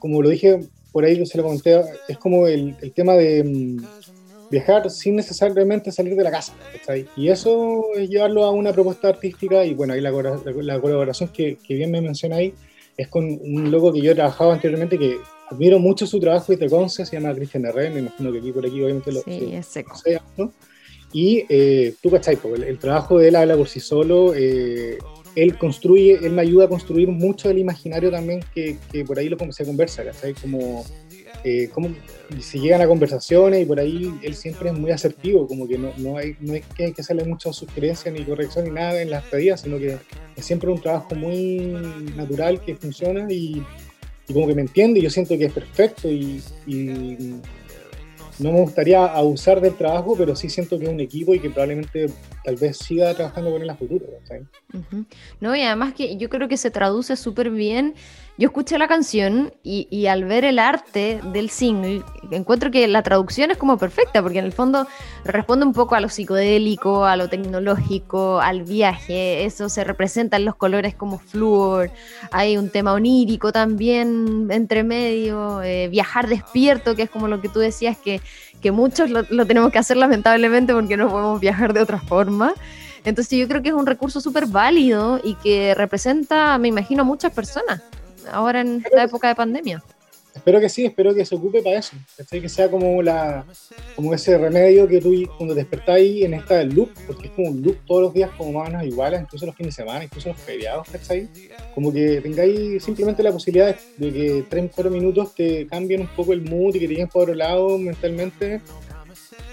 como 0.00 0.20
lo 0.20 0.28
dije 0.28 0.58
por 0.90 1.04
ahí, 1.04 1.24
se 1.26 1.38
lo 1.38 1.44
comenté, 1.44 1.80
es 2.08 2.18
como 2.18 2.48
el, 2.48 2.74
el 2.80 2.92
tema 2.92 3.14
de 3.14 3.44
mm, 3.44 3.76
viajar 4.50 4.90
sin 4.90 5.16
necesariamente 5.16 5.92
salir 5.92 6.14
de 6.16 6.24
la 6.24 6.30
casa, 6.30 6.54
¿cachai? 6.72 7.06
Y 7.16 7.28
eso 7.28 7.84
es 7.96 8.08
llevarlo 8.08 8.44
a 8.44 8.50
una 8.50 8.72
propuesta 8.72 9.08
artística 9.08 9.64
y 9.64 9.74
bueno, 9.74 9.92
ahí 9.94 10.00
la, 10.00 10.10
cora- 10.10 10.40
la 10.62 10.80
colaboración 10.80 11.28
que, 11.30 11.58
que 11.66 11.74
bien 11.74 11.90
me 11.90 12.00
menciona 12.00 12.36
ahí 12.36 12.54
es 12.96 13.08
con 13.08 13.24
un 13.24 13.70
loco 13.70 13.92
que 13.92 14.00
yo 14.00 14.12
he 14.12 14.14
trabajado 14.14 14.50
anteriormente 14.52 14.98
que 14.98 15.18
admiro 15.50 15.78
mucho 15.78 16.06
su 16.06 16.18
trabajo 16.18 16.52
y 16.52 16.56
te 16.56 16.68
Conce, 16.68 17.04
se 17.06 17.16
llama 17.20 17.34
Cristian 17.34 17.64
Herrera, 17.64 17.90
me 17.90 18.00
imagino 18.00 18.32
que 18.32 18.38
aquí 18.38 18.52
por 18.52 18.66
aquí 18.66 18.82
obviamente 18.82 19.12
lo, 19.12 19.20
Sí, 19.20 19.50
es 19.52 19.66
seco. 19.66 19.94
¿no? 20.36 20.52
Y 21.12 21.44
eh, 21.48 21.94
tú, 22.02 22.10
¿cachai? 22.10 22.36
Porque 22.36 22.58
el, 22.58 22.64
el 22.64 22.78
trabajo 22.78 23.18
de 23.18 23.28
él 23.28 23.36
habla 23.36 23.56
por 23.56 23.68
sí 23.68 23.80
solo. 23.80 24.34
eh, 24.34 24.98
él 25.36 25.56
construye, 25.56 26.18
él 26.22 26.32
me 26.32 26.42
ayuda 26.42 26.64
a 26.64 26.68
construir 26.68 27.08
mucho 27.08 27.48
del 27.48 27.58
imaginario 27.58 28.10
también 28.10 28.40
que, 28.52 28.76
que 28.90 29.04
por 29.04 29.18
ahí 29.18 29.28
lo, 29.28 29.36
se 29.52 29.64
conversa, 29.64 30.04
¿cachai? 30.04 30.34
Como, 30.34 30.84
eh, 31.44 31.68
como 31.72 31.94
si 32.40 32.60
llegan 32.60 32.82
a 32.82 32.86
conversaciones 32.86 33.62
y 33.62 33.64
por 33.64 33.78
ahí 33.80 34.12
él 34.22 34.34
siempre 34.34 34.70
es 34.70 34.78
muy 34.78 34.90
asertivo, 34.90 35.46
como 35.46 35.66
que 35.66 35.78
no, 35.78 35.92
no, 35.96 36.16
hay, 36.16 36.36
no 36.40 36.54
es 36.54 36.64
que 36.66 36.86
hay 36.86 36.92
que 36.92 37.00
hacerle 37.00 37.24
mucha 37.24 37.52
sugerencia 37.52 38.10
ni 38.10 38.24
corrección 38.24 38.64
ni 38.64 38.70
nada 38.70 39.00
en 39.00 39.10
las 39.10 39.24
pedidas, 39.24 39.62
sino 39.62 39.78
que 39.78 39.96
es 40.36 40.44
siempre 40.44 40.70
un 40.70 40.80
trabajo 40.80 41.14
muy 41.14 41.58
natural 42.16 42.60
que 42.62 42.74
funciona 42.76 43.26
y, 43.30 43.62
y 44.28 44.32
como 44.32 44.46
que 44.46 44.54
me 44.54 44.62
entiende 44.62 45.00
y 45.00 45.02
yo 45.02 45.10
siento 45.10 45.38
que 45.38 45.46
es 45.46 45.52
perfecto 45.52 46.10
y, 46.10 46.42
y 46.66 47.40
no 48.38 48.52
me 48.52 48.60
gustaría 48.60 49.04
abusar 49.04 49.60
del 49.60 49.74
trabajo, 49.74 50.14
pero 50.16 50.36
sí 50.36 50.48
siento 50.48 50.78
que 50.78 50.84
es 50.84 50.90
un 50.90 51.00
equipo 51.00 51.34
y 51.34 51.40
que 51.40 51.50
probablemente 51.50 52.08
tal 52.44 52.56
vez 52.56 52.78
siga 52.78 53.12
trabajando 53.14 53.50
con 53.50 53.62
él 53.62 53.70
a 53.70 53.76
futuro. 53.76 54.06
¿cachai? 54.20 54.42
Ujú. 54.72 55.04
No, 55.40 55.56
y 55.56 55.62
además 55.62 55.94
que 55.94 56.16
yo 56.16 56.28
creo 56.28 56.48
que 56.48 56.56
se 56.56 56.70
traduce 56.70 57.16
súper 57.16 57.50
bien. 57.50 57.94
Yo 58.38 58.46
escuché 58.46 58.78
la 58.78 58.86
canción 58.86 59.52
y, 59.64 60.06
al 60.06 60.24
ver 60.24 60.44
el 60.44 60.60
arte 60.60 61.20
del 61.32 61.50
single, 61.50 62.04
encuentro 62.30 62.70
que 62.70 62.86
la 62.86 63.02
traducción 63.02 63.50
es 63.50 63.56
como 63.56 63.78
perfecta, 63.78 64.22
porque 64.22 64.38
en 64.38 64.44
el 64.44 64.52
fondo 64.52 64.86
responde 65.24 65.66
un 65.66 65.72
poco 65.72 65.96
a 65.96 66.00
lo 66.00 66.08
psicodélico, 66.08 67.04
a 67.04 67.16
lo 67.16 67.28
tecnológico, 67.28 68.38
al 68.38 68.62
viaje. 68.62 69.44
Eso 69.44 69.68
se 69.68 69.82
representa 69.82 70.36
en 70.36 70.44
los 70.44 70.54
colores 70.54 70.94
como 70.94 71.18
flúor. 71.18 71.90
Hay 72.30 72.56
un 72.56 72.70
tema 72.70 72.92
onírico 72.92 73.50
también 73.50 74.46
entre 74.52 74.84
medio. 74.84 75.60
eh, 75.62 75.88
viajar 75.88 76.28
despierto, 76.28 76.94
que 76.94 77.02
es 77.02 77.10
como 77.10 77.26
lo 77.26 77.40
que 77.40 77.48
tú 77.48 77.58
decías 77.58 77.98
que, 77.98 78.20
que 78.62 78.70
muchos 78.70 79.10
lo, 79.10 79.22
lo 79.30 79.46
tenemos 79.46 79.72
que 79.72 79.80
hacer 79.80 79.96
lamentablemente 79.96 80.72
porque 80.72 80.96
no 80.96 81.10
podemos 81.10 81.40
viajar 81.40 81.72
de 81.72 81.80
otra 81.80 81.98
forma. 81.98 82.54
Entonces 83.04 83.36
yo 83.36 83.48
creo 83.48 83.62
que 83.62 83.70
es 83.70 83.74
un 83.74 83.86
recurso 83.86 84.20
súper 84.20 84.46
válido 84.46 85.20
y 85.24 85.34
que 85.34 85.74
representa, 85.74 86.56
me 86.58 86.68
imagino, 86.68 87.02
a 87.02 87.04
muchas 87.04 87.32
personas 87.32 87.82
ahora 88.30 88.60
en 88.60 88.82
esta 88.84 89.02
época 89.02 89.28
de 89.28 89.34
pandemia. 89.34 89.82
Espero 90.34 90.60
que 90.60 90.68
sí, 90.68 90.84
espero 90.84 91.12
que 91.14 91.24
se 91.24 91.34
ocupe 91.34 91.62
para 91.62 91.78
eso. 91.78 91.96
Que 92.30 92.48
sea 92.48 92.70
como 92.70 93.02
la 93.02 93.44
como 93.96 94.14
ese 94.14 94.38
remedio 94.38 94.86
que 94.86 95.00
tú 95.00 95.12
cuando 95.36 95.52
despertáis 95.52 96.24
en 96.24 96.34
esta 96.34 96.62
loop, 96.62 96.90
porque 97.08 97.26
es 97.26 97.32
como 97.32 97.48
un 97.48 97.60
loop 97.60 97.78
todos 97.86 98.02
los 98.02 98.14
días 98.14 98.30
como 98.38 98.52
más 98.52 98.68
o 98.68 98.70
menos 98.70 98.86
iguales, 98.86 99.20
incluso 99.20 99.46
los 99.46 99.56
fines 99.56 99.74
de 99.74 99.82
semana, 99.82 100.04
incluso 100.04 100.28
los 100.28 100.38
feriados, 100.38 100.88
¿cachai? 100.90 101.28
Como 101.74 101.92
que 101.92 102.20
tengáis 102.20 102.84
simplemente 102.84 103.22
la 103.22 103.32
posibilidad 103.32 103.74
de 103.96 104.12
que 104.12 104.44
3, 104.48 104.70
4 104.72 104.90
minutos 104.92 105.34
te 105.34 105.66
cambien 105.66 106.02
un 106.02 106.08
poco 106.08 106.32
el 106.32 106.42
mood 106.42 106.74
y 106.76 106.80
que 106.80 106.86
te 106.86 106.92
lleguen 106.92 107.08
por 107.08 107.22
otro 107.22 107.34
lado 107.34 107.76
mentalmente. 107.76 108.60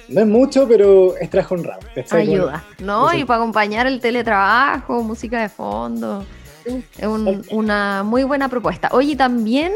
No 0.07 0.21
es 0.21 0.27
mucho, 0.27 0.67
pero 0.67 1.17
es 1.17 1.31
trabajo 1.31 1.55
honrado. 1.55 1.79
¿cachai? 1.95 2.21
Ayuda, 2.21 2.63
¿no? 2.79 3.11
Y 3.11 3.25
para 3.25 3.41
acompañar 3.41 3.87
el 3.87 3.99
teletrabajo, 3.99 5.01
música 5.01 5.41
de 5.41 5.49
fondo. 5.49 6.23
Es 6.65 7.05
un- 7.05 7.43
una 7.51 8.03
muy 8.03 8.23
buena 8.23 8.49
propuesta. 8.49 8.89
Oye, 8.91 9.15
también 9.15 9.71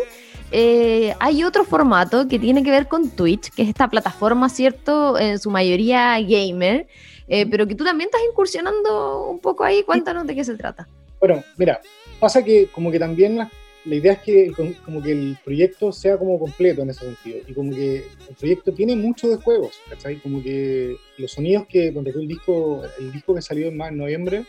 eh, 0.51 1.13
hay 1.19 1.43
otro 1.43 1.63
formato 1.63 2.27
que 2.27 2.39
tiene 2.39 2.63
que 2.63 2.71
ver 2.71 2.87
con 2.87 3.09
Twitch, 3.11 3.51
que 3.51 3.61
es 3.61 3.69
esta 3.69 3.87
plataforma, 3.87 4.49
¿cierto? 4.49 5.17
En 5.19 5.37
su 5.37 5.51
mayoría 5.51 6.19
gamer, 6.21 6.87
eh, 7.27 7.45
pero 7.45 7.67
que 7.67 7.75
tú 7.75 7.83
también 7.83 8.07
estás 8.07 8.21
incursionando 8.31 9.27
un 9.29 9.39
poco 9.39 9.63
ahí. 9.63 9.83
Cuéntanos 9.83 10.25
de 10.25 10.33
qué 10.35 10.43
se 10.43 10.55
trata. 10.55 10.87
Bueno, 11.19 11.43
mira, 11.57 11.79
pasa 12.19 12.43
que 12.43 12.67
como 12.73 12.89
que 12.89 12.97
también 12.97 13.37
la, 13.37 13.51
la 13.85 13.95
idea 13.95 14.13
es 14.13 14.19
que 14.19 14.51
como 14.83 15.01
que 15.03 15.11
el 15.11 15.37
proyecto 15.45 15.91
sea 15.91 16.17
como 16.17 16.39
completo 16.39 16.81
en 16.81 16.89
ese 16.89 17.05
sentido. 17.05 17.37
Y 17.47 17.53
como 17.53 17.71
que 17.71 17.97
el 18.29 18.35
proyecto 18.35 18.73
tiene 18.73 18.95
mucho 18.95 19.27
de 19.27 19.35
juegos, 19.35 19.75
¿cachai? 19.89 20.15
Como 20.19 20.41
que 20.41 20.95
los 21.19 21.31
sonidos 21.31 21.67
que, 21.67 21.91
tú 21.91 21.99
el 22.19 22.27
disco, 22.27 22.81
el 22.99 23.11
disco 23.11 23.35
que 23.35 23.41
salió 23.43 23.67
en 23.67 23.77
más 23.77 23.91
en 23.91 23.97
noviembre, 23.99 24.45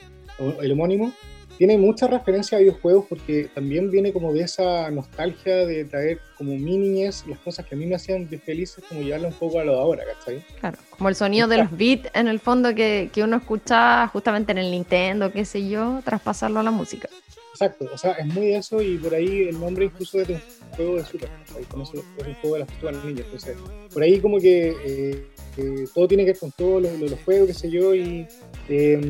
el 0.63 0.73
homónimo, 0.73 1.13
tiene 1.61 1.77
mucha 1.77 2.07
referencia 2.07 2.57
a 2.57 2.61
videojuegos 2.63 3.05
porque 3.07 3.51
también 3.55 3.91
viene 3.91 4.15
como 4.15 4.33
de 4.33 4.41
esa 4.41 4.91
nostalgia 4.91 5.57
de 5.67 5.85
traer 5.85 6.19
como 6.39 6.57
mi 6.57 6.79
niñez, 6.79 7.25
las 7.27 7.39
cosas 7.41 7.67
que 7.67 7.75
a 7.75 7.79
mí 7.79 7.85
me 7.85 7.97
hacían 7.97 8.31
de 8.31 8.39
felices, 8.39 8.83
como 8.89 9.03
llevarlo 9.03 9.29
un 9.29 9.35
poco 9.35 9.61
a 9.61 9.65
lo 9.65 9.73
de 9.75 9.79
ahora, 9.79 10.05
¿cachai? 10.07 10.43
Claro, 10.59 10.79
como 10.89 11.11
el 11.11 11.15
sonido 11.17 11.47
de 11.49 11.59
los 11.59 11.71
beats 11.77 12.09
en 12.15 12.29
el 12.29 12.41
fondo 12.41 12.75
que, 12.75 13.11
que 13.13 13.23
uno 13.23 13.37
escucha 13.37 14.07
justamente 14.07 14.53
en 14.53 14.57
el 14.59 14.71
Nintendo, 14.71 15.31
qué 15.31 15.45
sé 15.45 15.69
yo, 15.69 16.01
traspasarlo 16.03 16.61
a 16.61 16.63
la 16.63 16.71
música. 16.71 17.11
Exacto, 17.53 17.85
o 17.93 17.99
sea, 17.99 18.13
es 18.13 18.25
muy 18.25 18.55
eso 18.55 18.81
y 18.81 18.97
por 18.97 19.15
ahí 19.15 19.49
el 19.51 19.61
nombre 19.61 19.85
incluso 19.85 20.17
de 20.17 20.33
un 20.33 20.41
juego 20.77 20.97
de 20.97 21.05
Super. 21.05 21.29
Con 21.71 21.83
eso 21.83 21.93
es 22.17 22.27
un 22.27 22.35
juego 22.37 22.55
de 22.55 22.61
las 22.61 22.69
tortugas 22.71 23.05
ninja, 23.05 23.23
entonces 23.23 23.57
por 23.93 24.03
ahí 24.03 24.19
como 24.19 24.39
que 24.39 24.69
eh, 24.83 25.27
eh, 25.59 25.85
todo 25.95 26.09
tiene 26.09 26.25
que 26.25 26.31
ver 26.31 26.39
con 26.41 26.53
todos 26.53 26.81
los, 26.85 26.99
los- 26.99 27.11
los 27.11 27.21
juegos, 27.23 27.49
qué 27.49 27.53
sé 27.55 27.71
yo, 27.71 27.95
y 27.95 28.27
eh, 28.71 29.01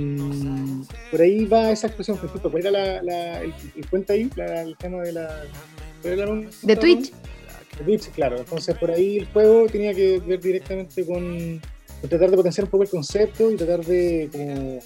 por 1.11 1.21
ahí 1.21 1.45
va 1.45 1.71
esa 1.71 1.87
expresión, 1.89 2.17
por 2.17 2.27
ejemplo, 2.29 2.51
¿cuál 2.51 2.67
era 2.67 2.71
la, 2.71 3.03
la- 3.03 3.43
el, 3.43 3.53
el 3.77 3.89
cuenta 3.91 4.13
ahí? 4.15 4.31
La- 4.37 4.63
el 4.63 4.77
tema 4.77 5.03
de 5.03 5.13
la... 5.13 5.45
¿cuál 6.03 6.15
era 6.19 6.25
el- 6.33 6.49
De 6.63 6.77
Twitch. 6.77 7.13
de 7.79 7.85
Twitch, 7.85 8.09
claro, 8.11 8.39
entonces 8.39 8.77
por 8.77 8.91
ahí 8.91 9.19
el 9.19 9.27
juego 9.27 9.67
tenía 9.67 9.95
que 9.95 10.19
ver 10.21 10.41
directamente 10.41 11.05
con, 11.07 11.61
con 12.01 12.11
tratar 12.11 12.31
de 12.31 12.37
potenciar 12.37 12.65
un 12.65 12.71
poco 12.71 12.83
el 12.85 12.91
concepto 12.91 13.51
y 13.51 13.57
tratar 13.57 13.85
de 13.85 14.29
como 14.33 14.81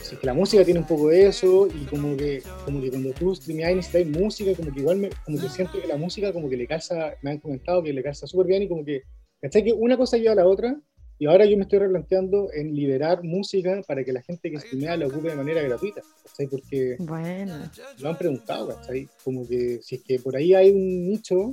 si 0.00 0.14
es 0.14 0.20
que 0.20 0.26
la 0.26 0.32
música 0.34 0.64
tiene 0.64 0.80
un 0.80 0.86
poco 0.86 1.08
de 1.08 1.26
eso 1.26 1.66
y 1.68 1.84
como 1.84 2.16
que 2.16 2.42
como 2.64 2.80
que 2.80 2.88
cuando 2.88 3.12
tú 3.12 3.34
streameas 3.34 3.72
y 3.72 3.74
necesitas 3.74 4.06
música 4.20 4.54
como 4.54 4.72
que 4.72 4.80
igual 4.80 4.96
me, 4.96 5.10
como 5.26 5.38
que 5.38 5.48
siento 5.50 5.78
que 5.80 5.86
la 5.86 5.98
música 5.98 6.32
como 6.32 6.48
que 6.48 6.56
le 6.56 6.66
calza 6.66 7.12
me 7.20 7.32
han 7.32 7.38
comentado 7.38 7.82
que 7.82 7.92
le 7.92 8.02
calza 8.02 8.26
súper 8.26 8.46
bien 8.46 8.62
y 8.62 8.68
como 8.68 8.82
que 8.82 9.02
¿cachai? 9.42 9.62
que 9.62 9.72
una 9.74 9.98
cosa 9.98 10.16
lleva 10.16 10.32
a 10.32 10.36
la 10.36 10.46
otra 10.46 10.80
y 11.20 11.26
ahora 11.26 11.44
yo 11.44 11.54
me 11.58 11.64
estoy 11.64 11.80
replanteando 11.80 12.48
en 12.52 12.74
liberar 12.74 13.22
música 13.22 13.82
para 13.86 14.02
que 14.02 14.10
la 14.10 14.22
gente 14.22 14.50
que 14.50 14.58
streamea 14.58 14.96
la 14.96 15.06
ocupe 15.06 15.28
de 15.28 15.36
manera 15.36 15.60
gratuita 15.60 16.00
¿cachai? 16.24 16.46
porque 16.46 16.96
Bueno, 16.98 17.70
lo 17.98 18.08
han 18.08 18.16
preguntado, 18.16 18.68
¿cachai? 18.68 19.06
Como 19.22 19.46
que 19.46 19.80
si 19.82 19.96
es 19.96 20.02
que 20.02 20.18
por 20.18 20.34
ahí 20.34 20.54
hay 20.54 20.70
un 20.70 21.06
nicho, 21.06 21.52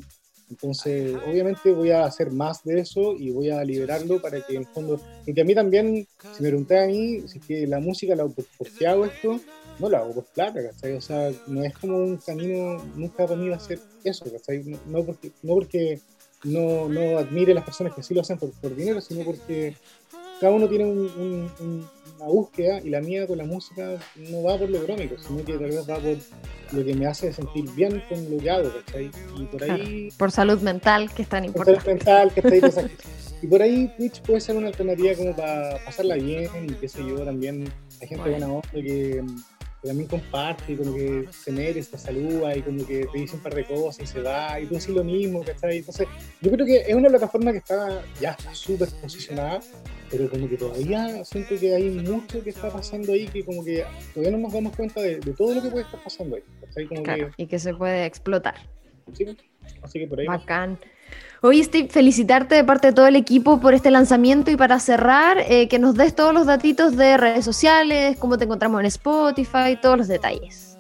entonces 0.49 1.18
obviamente 1.28 1.74
voy 1.74 1.91
a 1.91 2.05
hacer 2.05 2.32
más 2.32 2.63
de 2.63 2.80
eso 2.80 3.13
y 3.18 3.30
voy 3.32 3.49
a 3.49 3.61
liberarlo 3.65 4.22
para 4.22 4.39
que 4.39 4.53
en 4.53 4.59
el 4.61 4.68
fondo, 4.68 5.01
porque 5.26 5.41
a 5.41 5.43
mí 5.43 5.53
también, 5.53 6.07
si 6.38 6.43
me 6.43 6.47
preguntan 6.47 6.84
a 6.86 6.88
mí, 6.88 7.28
si 7.28 7.39
es 7.39 7.45
que 7.45 7.68
la 7.68 7.82
música, 7.82 8.15
la, 8.15 8.26
por, 8.26 8.45
por 8.57 8.70
qué 8.72 8.88
hago 8.88 9.03
esto, 9.03 9.41
no 9.80 9.89
lo 9.89 9.97
hago 9.97 10.13
por 10.13 10.26
plata, 10.28 10.63
¿cachai? 10.63 10.93
O 10.93 11.01
sea, 11.01 11.30
no 11.47 11.61
es 11.61 11.78
como 11.78 11.97
un 11.97 12.15
camino, 12.18 12.82
nunca 12.95 13.26
para 13.28 13.36
mí 13.36 13.49
va 13.49 13.57
a 13.57 13.59
ser 13.59 13.80
eso, 14.05 14.32
¿cachai? 14.32 14.63
No, 14.63 14.80
no 14.88 15.05
porque, 15.05 15.32
no 15.43 15.55
porque 15.55 15.99
no, 16.44 16.88
no 16.90 17.18
admire 17.18 17.54
las 17.54 17.64
personas 17.64 17.94
que 17.94 18.04
sí 18.04 18.14
lo 18.14 18.22
hacen 18.22 18.38
por, 18.38 18.52
por 18.52 18.76
dinero, 18.76 19.02
sino 19.02 19.24
porque 19.26 19.76
cada 20.40 20.54
uno 20.54 20.68
tiene 20.70 20.86
un- 20.86 21.00
un- 21.18 21.52
un- 21.60 21.88
una 22.18 22.26
búsqueda 22.26 22.80
y 22.84 22.90
la 22.90 23.00
mía 23.02 23.28
con 23.28 23.38
la 23.38 23.44
música 23.46 23.98
no 24.16 24.44
va 24.44 24.58
por 24.58 24.70
lo 24.70 24.78
económico, 24.80 25.16
sino 25.20 25.44
que 25.44 25.54
tal 25.54 25.70
vez 25.70 25.90
va 25.90 25.96
por 26.00 26.18
lo 26.80 26.86
que 26.86 26.94
me 26.96 27.06
hace 27.08 27.32
sentir 27.34 27.70
bien 27.72 28.02
con 28.10 28.30
lo 28.30 28.38
que 28.42 28.50
hago, 28.50 28.72
¿cachai? 28.86 29.12
Y 29.38 29.44
por 29.46 29.64
ahí, 29.64 30.10
por 30.18 30.32
salud 30.32 30.60
mental, 30.62 31.12
que 31.14 31.22
es 31.24 31.30
tan 31.30 31.46
por 31.52 31.66
salud 31.66 31.78
importante. 31.80 31.90
mental, 32.06 32.32
¿cachai? 32.36 32.58
Exacto. 32.60 33.04
Y 33.40 33.46
por 33.46 33.62
ahí 33.62 33.88
Twitch 33.98 34.22
puede 34.24 34.42
ser 34.42 34.56
una 34.56 34.66
alternativa 34.70 35.14
como 35.14 35.36
para 35.36 35.78
pasarla 35.86 36.16
bien 36.16 36.50
y 36.68 36.74
qué 36.74 36.90
sé 36.90 37.06
yo, 37.06 37.20
también 37.24 37.72
hay 38.02 38.08
gente 38.08 38.16
Bueno. 38.32 38.32
buena 38.32 38.48
onda 38.54 38.70
que, 38.72 39.24
que 39.82 39.88
también 39.88 40.10
comparte 40.10 40.74
y 40.74 40.76
como 40.76 40.96
que 40.96 41.28
se 41.32 41.52
mete, 41.52 41.84
te 41.84 41.98
saluda 41.98 42.56
y 42.56 42.62
como 42.62 42.86
que 42.86 43.06
te 43.06 43.18
dice 43.18 43.36
un 43.36 43.42
par 43.42 43.54
de 43.54 43.66
cosas 43.66 44.04
y 44.04 44.08
se 44.08 44.22
va 44.22 44.60
y 44.60 44.66
tú 44.66 44.78
haces 44.78 44.90
lo 44.90 45.04
mismo, 45.04 45.44
¿cachai? 45.44 45.78
Entonces 45.78 46.08
yo 46.42 46.52
creo 46.52 46.66
que 46.66 46.78
es 46.88 46.96
una 46.96 47.10
plataforma 47.10 47.52
que 47.52 47.60
está 47.60 48.02
ya 48.20 48.32
está 48.32 48.54
súper 48.54 48.90
posicionada, 49.02 49.60
pero 50.10 50.30
como 50.30 50.50
que 50.50 50.58
todavía 50.58 51.24
siento 51.24 51.60
que 51.60 51.76
hay 51.76 51.90
mucho 51.90 52.44
que 52.44 52.50
está 52.50 52.72
pasando 52.72 53.14
ahí 53.14 53.28
que 53.28 53.46
como 53.46 53.64
que 53.64 53.86
todavía 54.14 54.38
no 54.38 54.44
nos 54.44 54.54
damos 54.54 54.76
cuenta 54.76 55.02
de, 55.02 55.20
de 55.20 55.34
todo 55.34 55.54
lo 55.54 55.62
que 55.62 55.70
puede 55.70 55.86
estar 55.86 56.04
pasando 56.04 56.36
ahí. 56.36 56.44
Como 56.88 57.04
Claro, 57.04 57.32
y 57.38 57.48
que 57.48 57.60
se 57.60 57.74
puede 57.74 58.06
explotar. 58.06 58.56
que, 59.18 59.26
sí, 59.26 59.38
así 59.82 60.00
que 60.00 60.08
por 60.08 60.20
ahí. 60.20 60.28
Bacán. 60.28 60.78
Oye, 61.42 61.64
Steve, 61.64 61.90
felicitarte 61.90 62.56
de 62.56 62.64
parte 62.64 62.88
de 62.88 62.94
todo 62.94 63.08
el 63.08 63.16
equipo 63.16 63.60
por 63.60 63.74
este 63.74 63.92
lanzamiento 63.92 64.50
y 64.50 64.56
para 64.56 64.80
cerrar, 64.80 65.38
eh, 65.48 65.68
que 65.68 65.78
nos 65.78 65.96
des 65.96 66.16
todos 66.16 66.34
los 66.34 66.48
datitos 66.48 66.98
de 66.98 67.16
redes 67.18 67.46
sociales, 67.46 68.18
cómo 68.18 68.38
te 68.38 68.46
encontramos 68.46 68.80
en 68.80 68.88
Spotify, 68.88 69.78
todos 69.82 69.98
los 69.98 70.08
detalles. 70.08 70.78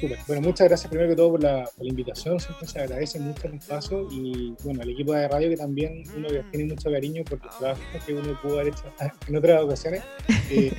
Súper. 0.00 0.18
Bueno, 0.26 0.40
muchas 0.40 0.66
gracias 0.68 0.88
primero 0.88 1.10
que 1.10 1.16
todo 1.16 1.32
por 1.32 1.42
la, 1.42 1.68
por 1.76 1.84
la 1.84 1.90
invitación, 1.90 2.40
siempre 2.40 2.66
se 2.66 2.80
agradece 2.80 3.20
mucho 3.20 3.46
el 3.48 3.54
espacio 3.54 4.08
y 4.10 4.54
bueno, 4.64 4.80
al 4.80 4.88
equipo 4.88 5.12
de 5.12 5.28
radio 5.28 5.50
que 5.50 5.58
también 5.58 6.04
uno 6.16 6.28
tiene 6.50 6.72
mucho 6.72 6.90
cariño 6.90 7.22
por 7.24 7.44
los 7.44 7.58
trabajos 7.58 7.84
que 8.06 8.14
uno 8.14 8.40
pudo 8.40 8.60
haber 8.60 8.68
hecho 8.68 8.84
en 9.28 9.36
otras 9.36 9.62
ocasiones. 9.62 10.02
Eh, 10.50 10.72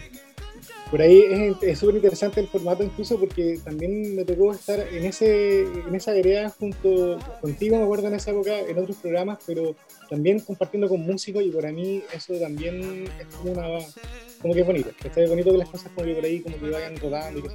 por 0.92 1.02
ahí 1.02 1.24
es- 1.62 1.80
súper 1.80 1.96
interesante 1.96 2.42
el 2.42 2.48
formato 2.48 2.84
incluso 2.84 3.18
porque 3.18 3.58
también 3.64 4.14
me 4.16 4.26
tocó 4.26 4.52
estar 4.52 4.80
en, 4.80 5.06
ese, 5.06 5.62
en 5.62 5.96
esa 5.96 6.12
área 6.12 6.50
junto 6.50 7.18
contigo, 7.40 7.78
me 7.78 7.84
acuerdo 7.84 8.10
en 8.10 8.16
esa 8.16 8.32
época, 8.32 8.60
en 8.60 8.78
otros 8.78 8.98
programas, 8.98 9.40
pero 9.48 9.76
también 10.10 10.42
compartiendo 10.42 10.90
con 10.90 11.00
músicos 11.00 11.42
y 11.44 11.50
para 11.50 11.72
mí 11.72 12.04
eso 12.14 12.34
también 12.36 13.06
es 13.20 13.36
como 13.36 13.54
una... 13.54 13.68
como 14.42 14.54
que 14.54 14.60
es 14.60 14.68
bonito, 14.68 14.90
que 15.14 15.24
es 15.24 15.30
bonito 15.30 15.52
que 15.52 15.58
las 15.60 15.70
cosas 15.70 15.92
como 15.96 16.06
que 16.06 16.14
por 16.16 16.26
ahí 16.26 16.42
como 16.42 16.60
que 16.60 16.70
vayan 16.70 16.98
rodando 16.98 17.40
y 17.40 17.44
yo. 17.44 17.50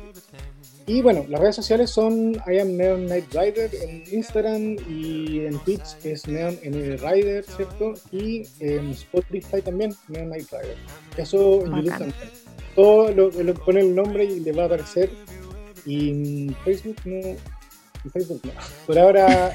Y 0.88 1.02
bueno, 1.02 1.26
las 1.28 1.40
redes 1.40 1.56
sociales 1.56 1.90
son 1.90 2.34
I 2.46 2.58
am 2.60 2.76
Neon 2.76 3.06
Night 3.06 3.26
Rider 3.34 3.70
en 3.82 4.04
Instagram 4.10 4.76
y 4.88 5.40
en 5.40 5.58
Twitch 5.64 5.96
es 6.04 6.26
Neon 6.28 6.56
N 6.62 6.96
Rider, 6.96 7.44
¿cierto? 7.44 7.94
Y 8.12 8.44
en 8.60 8.90
Spotify 8.92 9.60
también, 9.62 9.94
Neon 10.08 10.28
Night 10.30 10.46
Rider. 10.50 10.76
Eso 11.16 11.66
en 11.66 11.74
YouTube 11.74 11.98
también. 11.98 12.45
Todo 12.76 13.10
lo, 13.10 13.30
lo 13.30 13.54
pone 13.54 13.80
el 13.80 13.94
nombre 13.94 14.24
y 14.24 14.40
le 14.40 14.52
va 14.52 14.64
a 14.64 14.66
aparecer. 14.66 15.10
Y 15.84 16.54
Facebook 16.64 16.96
no. 17.04 17.16
En 17.16 18.10
Facebook 18.12 18.40
no. 18.44 18.52
Por 18.86 18.98
ahora. 18.98 19.52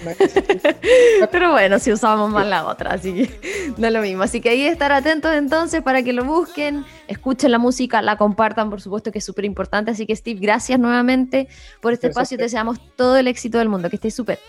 Pero 1.31 1.51
bueno, 1.51 1.79
si 1.79 1.91
usamos 1.91 2.29
más 2.29 2.45
la 2.47 2.67
otra, 2.67 2.93
así 2.93 3.13
que 3.13 3.73
no 3.77 3.87
es 3.87 3.93
lo 3.93 4.01
mismo. 4.01 4.23
Así 4.23 4.41
que 4.41 4.49
ahí 4.49 4.63
estar 4.63 4.91
atentos 4.91 5.33
entonces 5.33 5.81
para 5.81 6.03
que 6.03 6.11
lo 6.11 6.25
busquen, 6.25 6.83
escuchen 7.07 7.51
la 7.51 7.59
música, 7.59 8.01
la 8.01 8.17
compartan, 8.17 8.69
por 8.69 8.81
supuesto 8.81 9.11
que 9.11 9.19
es 9.19 9.25
súper 9.25 9.45
importante. 9.45 9.91
Así 9.91 10.05
que 10.05 10.15
Steve, 10.15 10.39
gracias 10.41 10.79
nuevamente 10.79 11.47
por 11.79 11.93
este 11.93 12.07
Gracias 12.07 12.23
espacio. 12.23 12.37
Te 12.37 12.43
deseamos 12.43 12.79
todo 12.95 13.17
el 13.17 13.27
éxito 13.27 13.59
del 13.59 13.69
mundo, 13.69 13.89
que 13.89 13.97
estés 13.97 14.15
súper. 14.15 14.39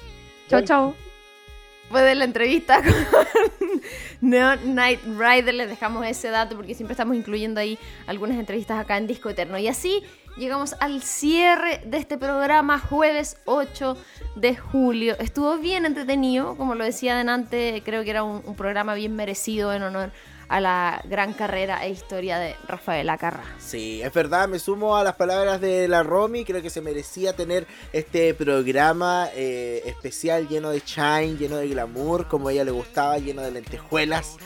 Chao, 0.49 0.63
chao. 0.63 1.12
Fue 1.93 2.01
de 2.01 2.15
la 2.15 2.25
entrevista 2.25 2.83
con 3.59 3.83
Neon 4.23 4.75
Night 4.75 5.01
Rider. 5.05 5.53
Les 5.53 5.69
dejamos 5.69 6.07
ese 6.07 6.29
dato 6.29 6.57
porque 6.57 6.75
siempre 6.75 6.95
estamos 6.95 7.15
incluyendo 7.15 7.61
ahí 7.61 7.79
algunas 8.07 8.39
entrevistas 8.39 8.81
acá 8.81 8.97
en 8.97 9.07
Disco 9.07 9.29
Eterno. 9.29 9.59
Y 9.59 9.69
así 9.69 10.03
llegamos 10.39 10.75
al 10.81 11.03
cierre 11.03 11.83
de 11.85 11.99
este 11.99 12.17
programa 12.17 12.79
jueves 12.79 13.37
8 13.45 13.99
de 14.37 14.57
julio. 14.57 15.19
Estuvo 15.19 15.59
bien 15.59 15.85
entretenido, 15.85 16.57
como 16.57 16.75
lo 16.75 16.83
decía 16.83 17.13
adelante, 17.13 17.83
creo 17.85 18.05
que 18.05 18.11
era 18.11 18.23
un, 18.23 18.57
programa 18.57 18.95
bien 18.95 19.15
merecido 19.15 19.75
en 19.75 19.83
honor 19.83 20.13
la 20.49 21.03
gran 21.05 21.33
carrera 21.33 21.85
e 21.85 21.91
historia 21.91 22.39
de 22.39 22.55
Rafael 22.69 23.09
Acarra. 23.09 23.45
Sí, 23.59 24.03
es 24.03 24.13
verdad, 24.13 24.49
me 24.49 24.59
sumo 24.59 24.97
a 24.97 25.05
las 25.05 25.15
palabras 25.15 25.61
de 25.61 25.89
la 25.89 26.03
Romy, 26.03 26.45
creo 26.45 26.63
que 26.63 26.71
se 26.71 26.81
merecía 26.81 27.35
tener 27.35 27.67
este 27.93 28.35
programa 28.35 29.29
eh, 29.35 29.83
especial 29.87 30.49
lleno 30.49 30.71
de 30.71 30.81
shine, 30.81 31.37
lleno 31.37 31.57
de 31.57 31.69
glamour, 31.69 32.29
como 32.29 32.49
a 32.49 32.53
ella 32.53 32.65
le 32.65 32.71
gustaba, 32.71 33.19
lleno 33.19 33.43
de 33.43 33.51
lentejuelas. 33.51 34.37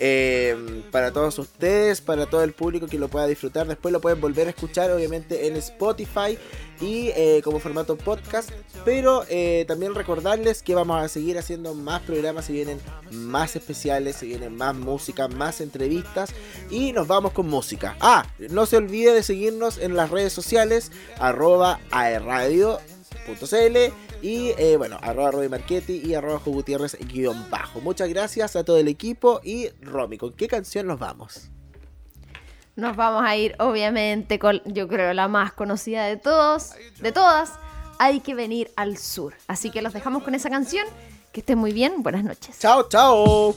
Eh, 0.00 0.82
para 0.90 1.12
todos 1.12 1.38
ustedes, 1.38 2.00
para 2.00 2.26
todo 2.26 2.42
el 2.42 2.52
público 2.52 2.86
que 2.86 2.98
lo 2.98 3.08
pueda 3.08 3.26
disfrutar. 3.26 3.66
Después 3.66 3.92
lo 3.92 4.00
pueden 4.00 4.20
volver 4.20 4.46
a 4.46 4.50
escuchar, 4.50 4.90
obviamente, 4.90 5.46
en 5.46 5.56
Spotify 5.56 6.38
y 6.80 7.08
eh, 7.16 7.40
como 7.42 7.58
formato 7.58 7.96
podcast. 7.96 8.50
Pero 8.84 9.24
eh, 9.28 9.64
también 9.66 9.94
recordarles 9.94 10.62
que 10.62 10.74
vamos 10.74 11.02
a 11.02 11.08
seguir 11.08 11.38
haciendo 11.38 11.74
más 11.74 12.02
programas. 12.02 12.46
Se 12.46 12.52
vienen 12.52 12.80
más 13.10 13.56
especiales, 13.56 14.16
se 14.16 14.26
vienen 14.26 14.56
más 14.56 14.74
música, 14.74 15.28
más 15.28 15.60
entrevistas. 15.60 16.30
Y 16.70 16.92
nos 16.92 17.08
vamos 17.08 17.32
con 17.32 17.48
música. 17.48 17.96
Ah, 18.00 18.26
no 18.50 18.66
se 18.66 18.76
olvide 18.76 19.12
de 19.12 19.22
seguirnos 19.22 19.78
en 19.78 19.96
las 19.96 20.10
redes 20.10 20.32
sociales, 20.32 20.92
arroba 21.18 21.80
aerradio.cl 21.90 24.07
y 24.22 24.52
eh, 24.58 24.76
bueno, 24.76 24.98
arroba 25.02 25.30
Roy 25.30 25.48
Marchetti 25.48 26.02
y 26.04 26.14
arroba 26.14 26.40
Gutiérrez 26.44 26.96
guion 26.98 27.48
bajo. 27.50 27.80
Muchas 27.80 28.08
gracias 28.08 28.56
a 28.56 28.64
todo 28.64 28.78
el 28.78 28.88
equipo 28.88 29.40
y 29.42 29.68
Romy, 29.80 30.18
¿con 30.18 30.32
qué 30.32 30.48
canción 30.48 30.86
nos 30.86 30.98
vamos? 30.98 31.50
Nos 32.76 32.96
vamos 32.96 33.24
a 33.24 33.36
ir, 33.36 33.56
obviamente, 33.58 34.38
con 34.38 34.62
yo 34.64 34.86
creo 34.86 35.12
la 35.12 35.26
más 35.26 35.52
conocida 35.52 36.06
de 36.06 36.16
todos, 36.16 36.74
de 37.00 37.10
todas. 37.10 37.54
Hay 37.98 38.20
que 38.20 38.36
venir 38.36 38.70
al 38.76 38.96
sur. 38.98 39.34
Así 39.48 39.72
que 39.72 39.82
los 39.82 39.92
dejamos 39.92 40.22
con 40.22 40.36
esa 40.36 40.48
canción. 40.48 40.86
Que 41.32 41.40
estén 41.40 41.58
muy 41.58 41.72
bien. 41.72 42.04
Buenas 42.04 42.22
noches. 42.22 42.56
Chao, 42.60 42.88
chao. 42.88 43.56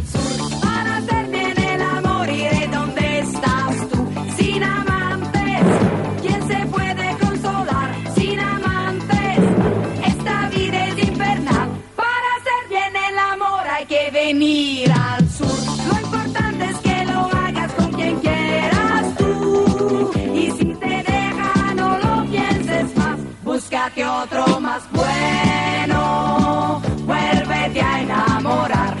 venir 14.41 14.91
al 14.91 15.29
sur. 15.29 15.47
Lo 15.87 15.99
importante 15.99 16.65
es 16.65 16.77
que 16.79 17.05
lo 17.05 17.19
hagas 17.19 17.71
con 17.73 17.91
quien 17.93 18.19
quieras 18.19 19.15
tú. 19.17 20.11
Y 20.33 20.51
si 20.51 20.65
te 20.65 21.03
deja, 21.11 21.73
no 21.75 21.97
lo 21.99 22.25
pienses 22.29 22.95
más. 22.97 23.19
Búscate 23.43 24.05
otro 24.05 24.59
más 24.59 24.83
bueno. 24.91 26.81
Vuélvete 27.05 27.81
a 27.81 28.01
enamorar. 28.01 29.00